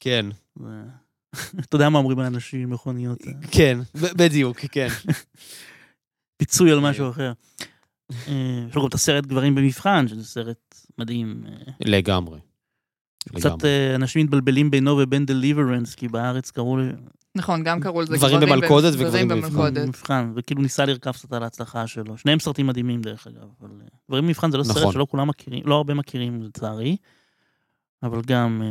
כן, 0.00 0.26
זה- 0.58 0.66
אתה 1.60 1.76
יודע 1.76 1.88
מה 1.88 1.98
אומרים 1.98 2.18
על 2.18 2.26
אנשים 2.26 2.60
עם 2.60 2.70
מכוניות, 2.70 3.18
אה, 3.26 3.32
כן, 3.50 3.78
בדיוק, 3.94 4.58
כן. 4.58 4.88
פיצוי 6.38 6.72
על 6.72 6.80
משהו 6.80 7.10
אחר. 7.10 7.32
אה, 8.12 8.64
יש 8.68 8.74
לו 8.74 8.82
גם 8.82 8.88
את 8.88 8.94
הסרט 8.94 9.26
גברים 9.26 9.54
במבחן, 9.54 10.08
שזה 10.08 10.24
סרט 10.24 10.74
מדהים. 10.98 11.44
אה, 11.48 11.72
לגמרי. 11.80 12.38
קצת 13.36 13.64
אנשים 13.94 14.26
מתבלבלים 14.26 14.70
בינו 14.70 14.98
ובין 14.98 15.26
דליברנס, 15.26 15.94
כי 15.94 16.08
בארץ 16.08 16.50
קראו 16.50 16.76
לי 16.76 16.88
נכון, 17.34 17.62
גם 17.62 17.80
קראו 17.80 18.00
לזה 18.00 18.16
גברים 18.16 18.40
במלכודת 18.40 18.94
וגברים 18.98 19.28
במלכודת. 19.28 19.88
מבחן, 19.88 20.32
וכאילו 20.36 20.62
ניסה 20.62 20.84
לרכב 20.84 21.12
קצת 21.12 21.32
על 21.32 21.42
ההצלחה 21.42 21.86
שלו. 21.86 22.18
שניהם 22.18 22.38
סרטים 22.38 22.66
מדהימים 22.66 23.00
דרך 23.00 23.26
אגב, 23.26 23.48
אבל 23.60 23.70
גברים 24.08 24.24
במבחן 24.24 24.50
זה 24.50 24.58
לא 24.58 24.62
סרט 24.62 24.76
נכון. 24.76 24.92
שלא 24.92 25.06
כולם 25.10 25.28
מכירים, 25.28 25.62
לא 25.66 25.74
הרבה 25.74 25.94
מכירים 25.94 26.42
לצערי, 26.42 26.96
אבל 28.02 28.22
גם 28.26 28.62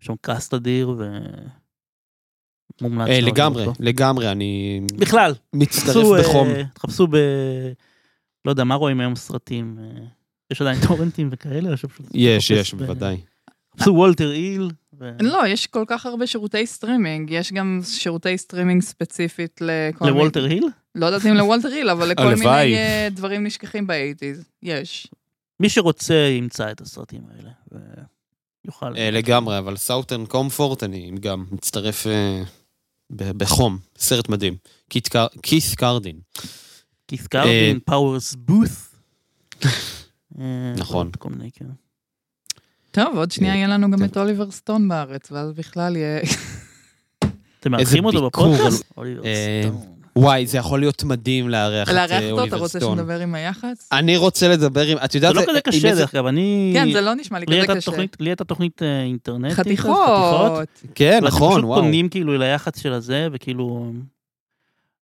יש 0.00 0.06
שם 0.06 0.14
קאסט 0.20 0.54
אדיר 0.54 0.94
ו... 0.98 1.18
מומלץ. 2.80 3.08
אה, 3.08 3.20
לגמרי, 3.20 3.66
אותו. 3.66 3.82
לגמרי, 3.82 4.30
אני 4.32 4.80
בכלל, 4.96 5.34
מצטרף 5.52 5.86
תחפשו, 5.86 6.16
אה, 6.16 6.22
בחום. 6.22 6.48
תחפשו 6.74 7.06
ב... 7.06 7.16
לא 8.44 8.50
יודע, 8.50 8.64
מה 8.64 8.74
רואים 8.74 9.00
היום 9.00 9.16
סרטים? 9.16 9.78
אה, 9.80 10.02
יש 10.50 10.60
עדיין 10.60 10.78
טורנטים 10.88 11.28
וכאלה? 11.32 11.70
יש, 12.14 12.50
יש, 12.50 12.74
ב- 12.74 12.78
בוודאי. 12.78 13.20
תחפשו 13.76 13.94
וולטר 13.94 14.32
היל. 14.32 14.70
ו- 15.00 15.10
לא, 15.20 15.46
יש 15.46 15.66
כל 15.66 15.84
כך 15.86 16.06
הרבה 16.06 16.26
שירותי 16.26 16.66
סטרימינג. 16.66 17.30
יש 17.30 17.52
גם 17.52 17.80
שירותי 17.84 18.38
סטרימינג 18.38 18.82
ספציפית 18.82 19.60
לכל 19.60 20.04
מיני... 20.04 20.16
לוולטר 20.16 20.44
היל? 20.44 20.64
לא 20.94 21.06
יודעת 21.06 21.26
אם 21.26 21.34
לוולטר 21.34 21.68
היל, 21.68 21.90
אבל 21.90 22.08
לכל. 22.08 22.34
מיני 22.34 22.76
אה, 22.76 23.08
דברים 23.10 23.46
נשכחים 23.46 23.86
ב 23.86 23.92
eighties. 23.92 24.44
יש. 24.62 25.06
מי 25.60 25.68
שרוצה 25.68 26.14
ימצא 26.14 26.70
את 26.70 26.80
הסרטים 26.80 27.22
האלה. 27.30 27.50
ויוכל. 28.64 28.96
אה, 28.96 29.10
לגמרי, 29.10 29.58
אבל 29.58 29.76
Southern 29.76 30.26
Comfort, 30.26 30.82
אני 30.82 31.10
גם 31.20 31.44
מצטרף 31.50 32.06
אה, 32.06 32.42
בחום. 33.10 33.78
סרט 33.98 34.28
מדהים. 34.28 34.56
כית' 34.90 35.08
קרדין. 35.76 36.20
כית' 37.08 37.26
קרדין, 37.26 37.78
פאוורס 37.84 38.34
בות'. 38.34 38.68
אה, 40.38 40.72
נכון. 40.76 41.10
כן. 41.52 41.64
טוב, 42.90 43.16
עוד 43.16 43.30
שנייה 43.30 43.52
אה, 43.52 43.58
יהיה 43.58 43.68
לנו 43.68 43.90
גם 43.90 43.98
טוב. 43.98 44.08
את 44.08 44.16
אוליבר 44.16 44.50
סטון 44.50 44.88
בארץ, 44.88 45.32
ואז 45.32 45.52
בכלל 45.52 45.96
יהיה... 45.96 46.20
אתם 47.60 47.70
מארחים 47.70 48.04
אותו. 48.04 48.26
בפודקאסט? 48.26 48.84
אוליבר 48.96 49.24
אה, 49.24 49.62
סטון. 49.64 49.99
וואי, 50.16 50.46
זה 50.46 50.58
יכול 50.58 50.80
להיות 50.80 51.04
מדהים 51.04 51.48
לארח 51.48 51.88
את 51.88 51.94
לארח 51.94 52.10
אה, 52.10 52.30
אותו, 52.30 52.44
אתה 52.44 52.56
רוצה. 52.56 52.80
שנדבר 52.80 53.20
עם 53.20 53.34
היח"צ? 53.34 53.88
אני 53.92 54.16
רוצה 54.16 54.48
לדבר 54.48 54.86
עם... 54.86 54.98
את 55.04 55.14
יודעת... 55.14 55.34
זה 55.34 55.40
לא 55.40 55.42
כזה 55.42 55.52
עם 55.52 55.60
קשה 55.60 55.94
דרך 55.94 56.14
אגב, 56.14 56.26
אני... 56.26 56.70
כן, 56.74 56.92
זה 56.92 57.00
לא 57.00 57.14
נשמע 57.14 57.38
לי 57.38 57.46
כזה 57.46 57.76
קשה. 57.76 57.92
לי 58.20 58.30
הייתה 58.30 58.44
תוכנית 58.44 58.82
אה, 58.82 59.02
אינטרנטית. 59.02 59.56
חתיכות. 59.56 60.68
כן, 60.94 61.20
נכון, 61.22 61.52
פשוט 61.52 61.64
וואו. 61.64 61.82
פונים 61.82 62.08
כאילו 62.08 62.38
ליח"צ 62.38 62.80
של 62.80 62.92
הזה, 62.92 63.28
וכאילו... 63.32 63.92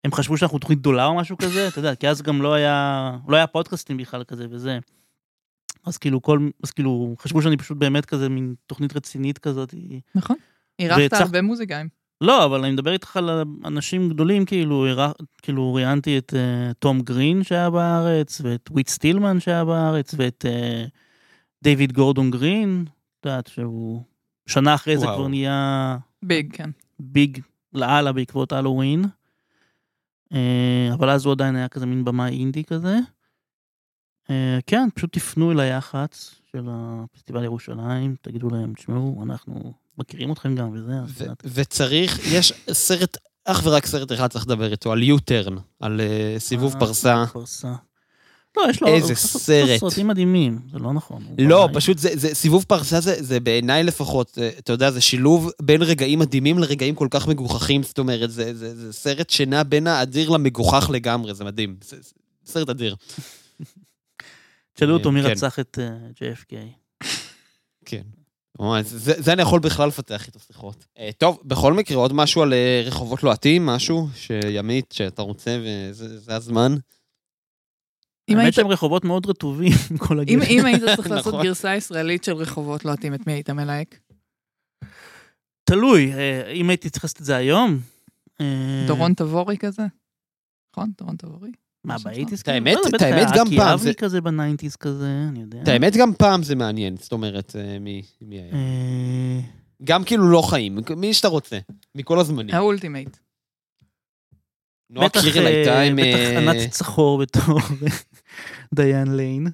הם 0.05 0.11
חשבו 0.11 0.37
שאנחנו 0.37 0.59
תוכנית 0.59 0.79
גדולה 0.79 1.05
או 1.05 1.15
משהו 1.15 1.37
כזה, 1.37 1.67
אתה 1.67 1.79
יודע, 1.79 1.95
כי 1.95 2.07
אז 2.07 2.21
גם 2.21 2.41
לא 2.41 2.53
היה, 2.53 3.11
לא 3.27 3.35
היה 3.35 3.47
פודקאסטים 3.47 3.97
בכלל 3.97 4.23
כזה 4.23 4.45
וזה. 4.49 4.79
אז 5.85 5.97
כאילו 5.97 6.21
כל, 6.21 6.49
אז 6.63 6.71
כאילו, 6.71 7.15
חשבו 7.19 7.41
שאני 7.41 7.57
פשוט 7.57 7.77
באמת 7.77 8.05
כזה 8.05 8.29
מין 8.29 8.55
תוכנית 8.67 8.95
רצינית 8.95 9.37
כזאת. 9.37 9.73
נכון. 10.15 10.35
אירחת 10.79 11.13
הרבה 11.13 11.41
מוזיקאים. 11.41 12.04
לא, 12.21 12.45
אבל 12.45 12.63
אני 12.63 12.71
מדבר 12.71 12.93
איתך 12.93 13.17
על 13.17 13.43
אנשים 13.65 14.09
גדולים, 14.09 14.45
כאילו, 14.45 14.85
כאילו 15.41 15.73
ראיינתי 15.73 16.17
את 16.17 16.33
אה, 16.33 16.73
תום 16.79 17.01
גרין 17.01 17.43
שהיה 17.43 17.69
בארץ, 17.69 18.41
ואת 18.43 18.69
וויט 18.71 18.87
סטילמן 18.87 19.39
שהיה 19.39 19.65
בארץ, 19.65 20.13
ואת 20.17 20.45
אה, 20.45 20.89
דיוויד 21.63 21.93
גורדון 21.93 22.31
גרין, 22.31 22.85
את 23.19 23.25
יודעת 23.25 23.47
שהוא 23.47 24.03
שנה 24.47 24.75
אחרי 24.75 24.97
זה 24.97 25.05
וואו. 25.05 25.17
כבר 25.17 25.27
נהיה 25.27 25.97
big, 26.23 26.55
כן. 26.55 26.69
big 26.99 27.39
לאללה 27.73 28.11
בעקבות 28.11 28.51
הלואוין. 28.51 29.05
אה, 30.33 30.89
אבל 30.93 31.09
אז 31.09 31.25
הוא 31.25 31.33
עדיין 31.33 31.55
היה 31.55 31.67
כזה 31.67 31.85
מין 31.85 32.05
במאי 32.05 32.39
אינדי 32.39 32.63
כזה. 32.63 32.97
אה, 34.29 34.59
כן, 34.67 34.87
פשוט 34.95 35.13
תפנו 35.13 35.51
אל 35.51 35.59
היח"צ 35.59 36.41
של 36.51 36.67
הפסטיבל 36.69 37.43
ירושלים, 37.43 38.15
תגידו 38.21 38.49
להם, 38.49 38.73
תשמעו, 38.73 39.23
אנחנו 39.23 39.73
מכירים 39.97 40.31
אתכם 40.31 40.55
גם 40.55 40.69
וזה. 40.73 40.91
את- 41.31 41.41
וצריך, 41.45 42.19
יש 42.31 42.53
סרט, 42.71 43.17
אך 43.45 43.61
ורק 43.63 43.85
סרט 43.85 44.11
אחד 44.11 44.27
צריך 44.27 44.45
לדבר 44.45 44.71
איתו, 44.71 44.91
על 44.91 45.03
U-turn, 45.03 45.53
על 45.79 46.01
אה, 46.01 46.35
סיבוב 46.39 46.75
פרסה. 46.79 47.23
פרסה. 47.33 47.73
לא, 48.57 48.63
יש 48.69 48.81
לו... 48.81 48.87
איזה 48.87 49.13
עושה 49.13 49.27
סרט. 49.39 49.79
סרטים 49.79 50.07
מדהימים, 50.07 50.59
זה 50.71 50.79
לא 50.79 50.93
נכון. 50.93 51.23
לא, 51.37 51.67
במאי. 51.67 51.75
פשוט 51.81 51.97
זה, 51.97 52.09
זה 52.13 52.35
סיבוב 52.35 52.65
פרסה 52.67 53.01
זה, 53.01 53.15
זה 53.23 53.39
בעיניי 53.39 53.83
לפחות, 53.83 54.37
אה, 54.41 54.49
אתה 54.59 54.73
יודע, 54.73 54.91
זה 54.91 55.01
שילוב 55.01 55.51
בין 55.61 55.81
רגעים 55.81 56.19
מדהימים 56.19 56.59
לרגעים 56.59 56.95
כל 56.95 57.07
כך 57.11 57.27
מגוחכים, 57.27 57.83
זאת 57.83 57.99
אומרת, 57.99 58.31
זה, 58.31 58.53
זה, 58.55 58.75
זה 58.75 58.93
סרט 58.93 59.29
שנע 59.29 59.63
בין 59.63 59.87
האדיר 59.87 60.29
למגוחך 60.29 60.89
לגמרי, 60.93 61.33
זה 61.33 61.43
מדהים. 61.43 61.75
זה, 61.83 61.97
זה 62.01 62.11
סרט 62.45 62.69
אדיר. 62.69 62.95
תשאלו 64.73 64.93
אותו 64.93 65.11
מי 65.11 65.21
כן. 65.23 65.27
רצח 65.29 65.59
את 65.59 65.79
JFK. 66.15 66.55
כן. 67.85 68.01
זה, 68.81 69.13
זה 69.21 69.33
אני 69.33 69.41
יכול 69.41 69.59
בכלל 69.59 69.87
לפתח 69.87 70.27
איתו 70.27 70.39
שיחות. 70.39 70.85
אה, 70.97 71.09
טוב, 71.17 71.39
בכל 71.43 71.73
מקרה, 71.73 71.97
עוד 71.97 72.13
משהו 72.13 72.41
על 72.41 72.53
אה, 72.53 72.83
רחובות 72.85 73.23
לוהטים, 73.23 73.65
משהו 73.65 74.07
שימית, 74.15 74.91
שאתה 74.91 75.21
רוצה, 75.21 75.59
וזה 75.63 76.19
זה 76.19 76.35
הזמן. 76.35 76.71
אם 78.29 78.35
האמת 78.35 78.43
היית- 78.43 78.55
שהם 78.55 78.67
רחובות 78.67 79.03
מאוד 79.05 79.25
רטובים, 79.25 79.71
כל 80.07 80.13
אם 80.13 80.19
הגיל. 80.19 80.39
אם 80.49 80.65
היית 80.65 80.81
צריך 80.95 81.09
לעשות 81.09 81.33
נכון. 81.33 81.45
גרסה 81.45 81.75
ישראלית 81.75 82.23
של 82.23 82.33
רחובות 82.33 82.85
לוהטים, 82.85 83.13
את 83.13 83.27
מי 83.27 83.33
היית 83.33 83.49
מלהק? 83.49 83.99
תלוי, 85.63 86.13
אה, 86.13 86.51
אם 86.51 86.69
הייתי 86.69 86.89
צריך 86.89 87.03
לעשות 87.03 87.19
את 87.19 87.25
זה 87.25 87.35
היום... 87.35 87.79
דורון 88.87 89.13
תבורי 89.13 89.57
כזה? 89.57 89.83
נכון? 90.73 90.91
דורון 90.97 91.15
תבורי? 91.17 91.51
מה, 91.85 91.95
באייטיז? 92.03 92.39
את 92.39 92.47
האמת- 92.47 92.63
כאילו? 92.67 92.81
לא, 92.83 92.87
את 92.89 92.93
בטח 92.93 93.05
היה 93.05 93.15
האמת 93.15 93.33
גם 93.37 93.47
אקי 93.47 93.57
פעם, 93.57 93.67
אבני 93.73 93.83
זה- 93.91 93.93
כזה 93.93 94.21
ב 94.21 94.27
nineties 94.27 94.75
כזה, 94.75 95.25
אני 95.29 95.41
יודע. 95.41 95.61
את 95.63 95.67
האמת, 95.67 95.93
גם 95.97 96.13
פעם 96.13 96.43
זה 96.43 96.55
מעניין, 96.55 96.97
זאת 96.97 97.11
אומרת, 97.11 97.55
אה, 97.55 97.79
מי, 97.79 98.01
מי 98.21 98.35
היה. 98.41 98.53
אה, 98.53 99.39
גם 99.83 100.03
כאילו 100.03 100.31
לא 100.31 100.41
חיים, 100.41 100.77
מי 100.97 101.13
שאתה 101.13 101.27
רוצה, 101.27 101.59
מכל 101.95 102.19
הזמנים. 102.19 102.55
ה 102.55 102.62
ultimate. 102.62 103.17
נועה 104.89 105.07
בטח, 105.07 105.21
קירל 105.21 105.45
אה, 105.45 105.51
הייתה 105.51 105.81
עם... 105.81 105.95
בטח 105.95 106.37
ענת 106.59 106.71
צחור 106.71 107.17
בתור 107.21 107.59
דיאן 108.75 109.15
ליין. 109.15 109.47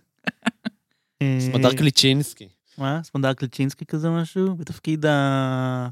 סמדר 1.40 1.74
קילצ'ינסקי. 1.74 2.48
מה? 2.78 3.00
סמדר 3.04 3.34
קילצ'ינסקי 3.34 3.86
כזה 3.86 4.10
משהו? 4.10 4.56
בתפקיד 4.56 5.06
ה... 5.06 5.88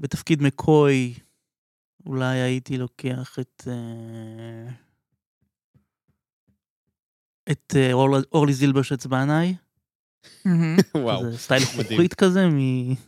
בתפקיד 0.00 0.42
מקוי, 0.42 1.14
אולי 2.06 2.36
הייתי 2.38 2.78
לוקח 2.78 3.38
את... 3.40 3.68
את 7.54 7.74
אה, 7.76 7.92
אורל- 7.92 8.24
אורלי 8.32 8.52
זילברשץ 8.52 9.06
בעיניי. 9.06 9.54
וואו, 10.94 11.36
סטייל. 11.38 11.64
חוקרית 11.64 12.14
כזה, 12.14 12.46
מ... 12.48 12.58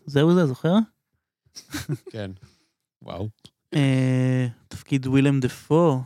זהו 0.07 0.34
זה, 0.34 0.47
זוכר? 0.47 0.74
כן. 2.11 2.30
וואו. 3.03 3.28
אה, 3.74 4.47
תפקיד 4.68 5.07
ווילם 5.07 5.40
דפו. 5.40 6.03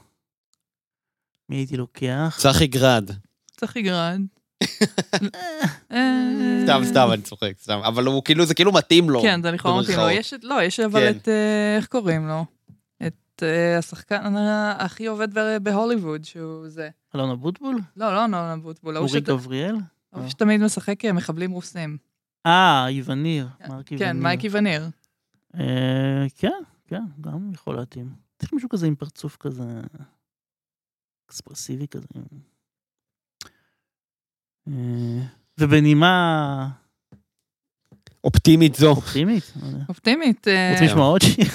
מי 1.48 1.56
הייתי 1.56 1.76
לוקח? 1.76 2.38
צחי 2.40 2.66
גרד. 2.66 3.10
צחי 3.56 3.82
גרד. 3.82 4.20
אה, 5.92 6.62
סתם, 6.64 6.82
סתם, 6.84 7.08
אני 7.12 7.22
צוחק, 7.22 7.52
סתם. 7.62 7.78
אבל 7.86 8.06
הוא 8.06 8.22
כאילו, 8.24 8.46
זה 8.46 8.54
כאילו 8.54 8.72
מתאים 8.72 9.10
לו. 9.10 9.22
כן, 9.22 9.42
זה 9.42 9.50
לכאורה 9.50 9.82
מתאים 9.82 9.98
לו. 9.98 10.10
יש 10.10 10.34
לא, 10.42 10.62
יש 10.62 10.80
אבל 10.80 11.00
כן. 11.00 11.16
את, 11.16 11.28
איך 11.76 11.86
קוראים 11.86 12.28
לו? 12.28 12.44
את 13.06 13.42
השחקן 13.78 14.34
הכי 14.78 15.06
עובד 15.06 15.28
בהוליווד, 15.62 16.24
שהוא 16.24 16.68
זה. 16.68 16.88
אלון 17.14 17.30
אבוטבול? 17.30 17.76
לא, 17.96 18.14
לא 18.14 18.26
נורן 18.26 18.58
אבוטבול, 18.60 18.96
אורי 18.96 19.08
שת- 19.08 19.22
גבריאל? 19.28 19.76
ההוא 20.12 20.28
שתמיד 20.28 20.60
משחק 20.60 21.04
אה, 21.04 21.12
מחבלים 21.12 21.50
רוסים. 21.50 21.96
אה, 22.46 22.86
איווניר. 22.88 23.48
איווניר. 23.60 23.82
כן, 23.98 24.16
מייקי 24.22 24.48
וניר. 24.52 24.88
אה, 25.54 26.26
כן, 26.36 26.62
כן, 26.86 27.02
גם 27.20 27.50
יכול 27.52 27.76
להתאים. 27.76 28.14
צריך 28.38 28.52
מישהו 28.52 28.68
כזה 28.68 28.86
עם 28.86 28.94
פרצוף 28.94 29.36
כזה 29.36 29.80
אקספרסיבי 31.26 31.86
כזה. 31.88 32.06
אה, 34.68 35.22
ובנימה 35.60 36.68
אופטימית 38.24 38.74
זו. 38.74 38.90
אופטימית, 38.90 39.52
לא. 39.62 39.78
אופטימית. 39.88 40.48
אה, 40.48 40.70
רוצים 40.72 40.86
לשמוע 40.86 41.06
עוד 41.06 41.20
שיר? 41.22 41.46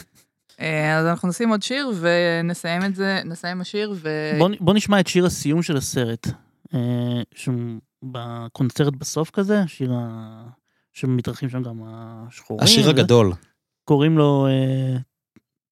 אה, 0.61 0.99
אז 0.99 1.05
אנחנו 1.05 1.27
נשים 1.27 1.49
עוד 1.49 1.63
שיר 1.63 1.91
ונסיים 1.99 2.85
את 2.85 2.95
זה, 2.95 3.21
נסיים 3.25 3.61
השיר 3.61 3.93
ו... 3.95 4.09
בוא 4.39 4.49
בוא 4.59 4.73
נשמע 4.73 4.99
את 4.99 5.07
שיר 5.07 5.25
הסיום 5.25 5.63
של 5.63 5.77
הסרט. 5.77 6.27
אה, 6.73 7.21
שהוא 7.35 7.55
בקונצרט 8.03 8.93
בסוף 8.93 9.29
כזה, 9.29 9.63
שיר 9.67 9.93
ה... 9.93 10.47
שמתארחים 10.93 11.49
שם 11.49 11.63
גם 11.63 11.81
השחורים. 11.85 12.63
השיר. 12.63 12.89
הגדול. 12.89 13.33
קוראים 13.83 14.17
לו 14.17 14.47
אה, 14.47 14.97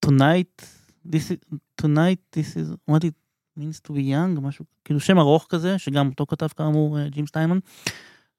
Tonight, 0.05 0.65
this 1.07 1.31
is, 1.31 1.57
Tonight, 1.81 2.37
this 2.37 2.57
is, 2.57 2.91
what 2.91 3.03
it 3.03 3.13
means 3.59 3.79
to 3.87 3.91
be 3.93 3.99
young, 3.99 4.41
משהו, 4.41 4.65
כאילו 4.85 4.99
שם 4.99 5.19
ארוך 5.19 5.45
כזה, 5.49 5.77
שגם 5.77 6.09
אותו 6.09 6.25
כתב 6.25 6.47
כאמור 6.47 7.07
ג'ים 7.07 7.27
סטיימן. 7.27 7.59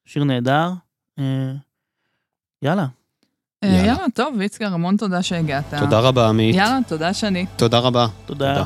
שיר 0.04 0.24
נהדר. 0.24 0.72
יאללה. 2.62 2.86
אה, 3.64 3.68
יאללה. 3.68 3.86
יאללה, 3.86 4.04
טוב, 4.14 4.34
ויצקר, 4.38 4.74
המון 4.74 4.96
תודה 4.96 5.22
שהגעת. 5.22 5.74
תודה 5.78 5.98
רבה, 6.00 6.28
עמית. 6.28 6.54
יאללה, 6.56 6.78
תודה 6.88 7.14
שני. 7.14 7.46
תודה 7.56 7.78
רבה. 7.78 8.06
תודה. 8.26 8.54
תודה. 8.54 8.64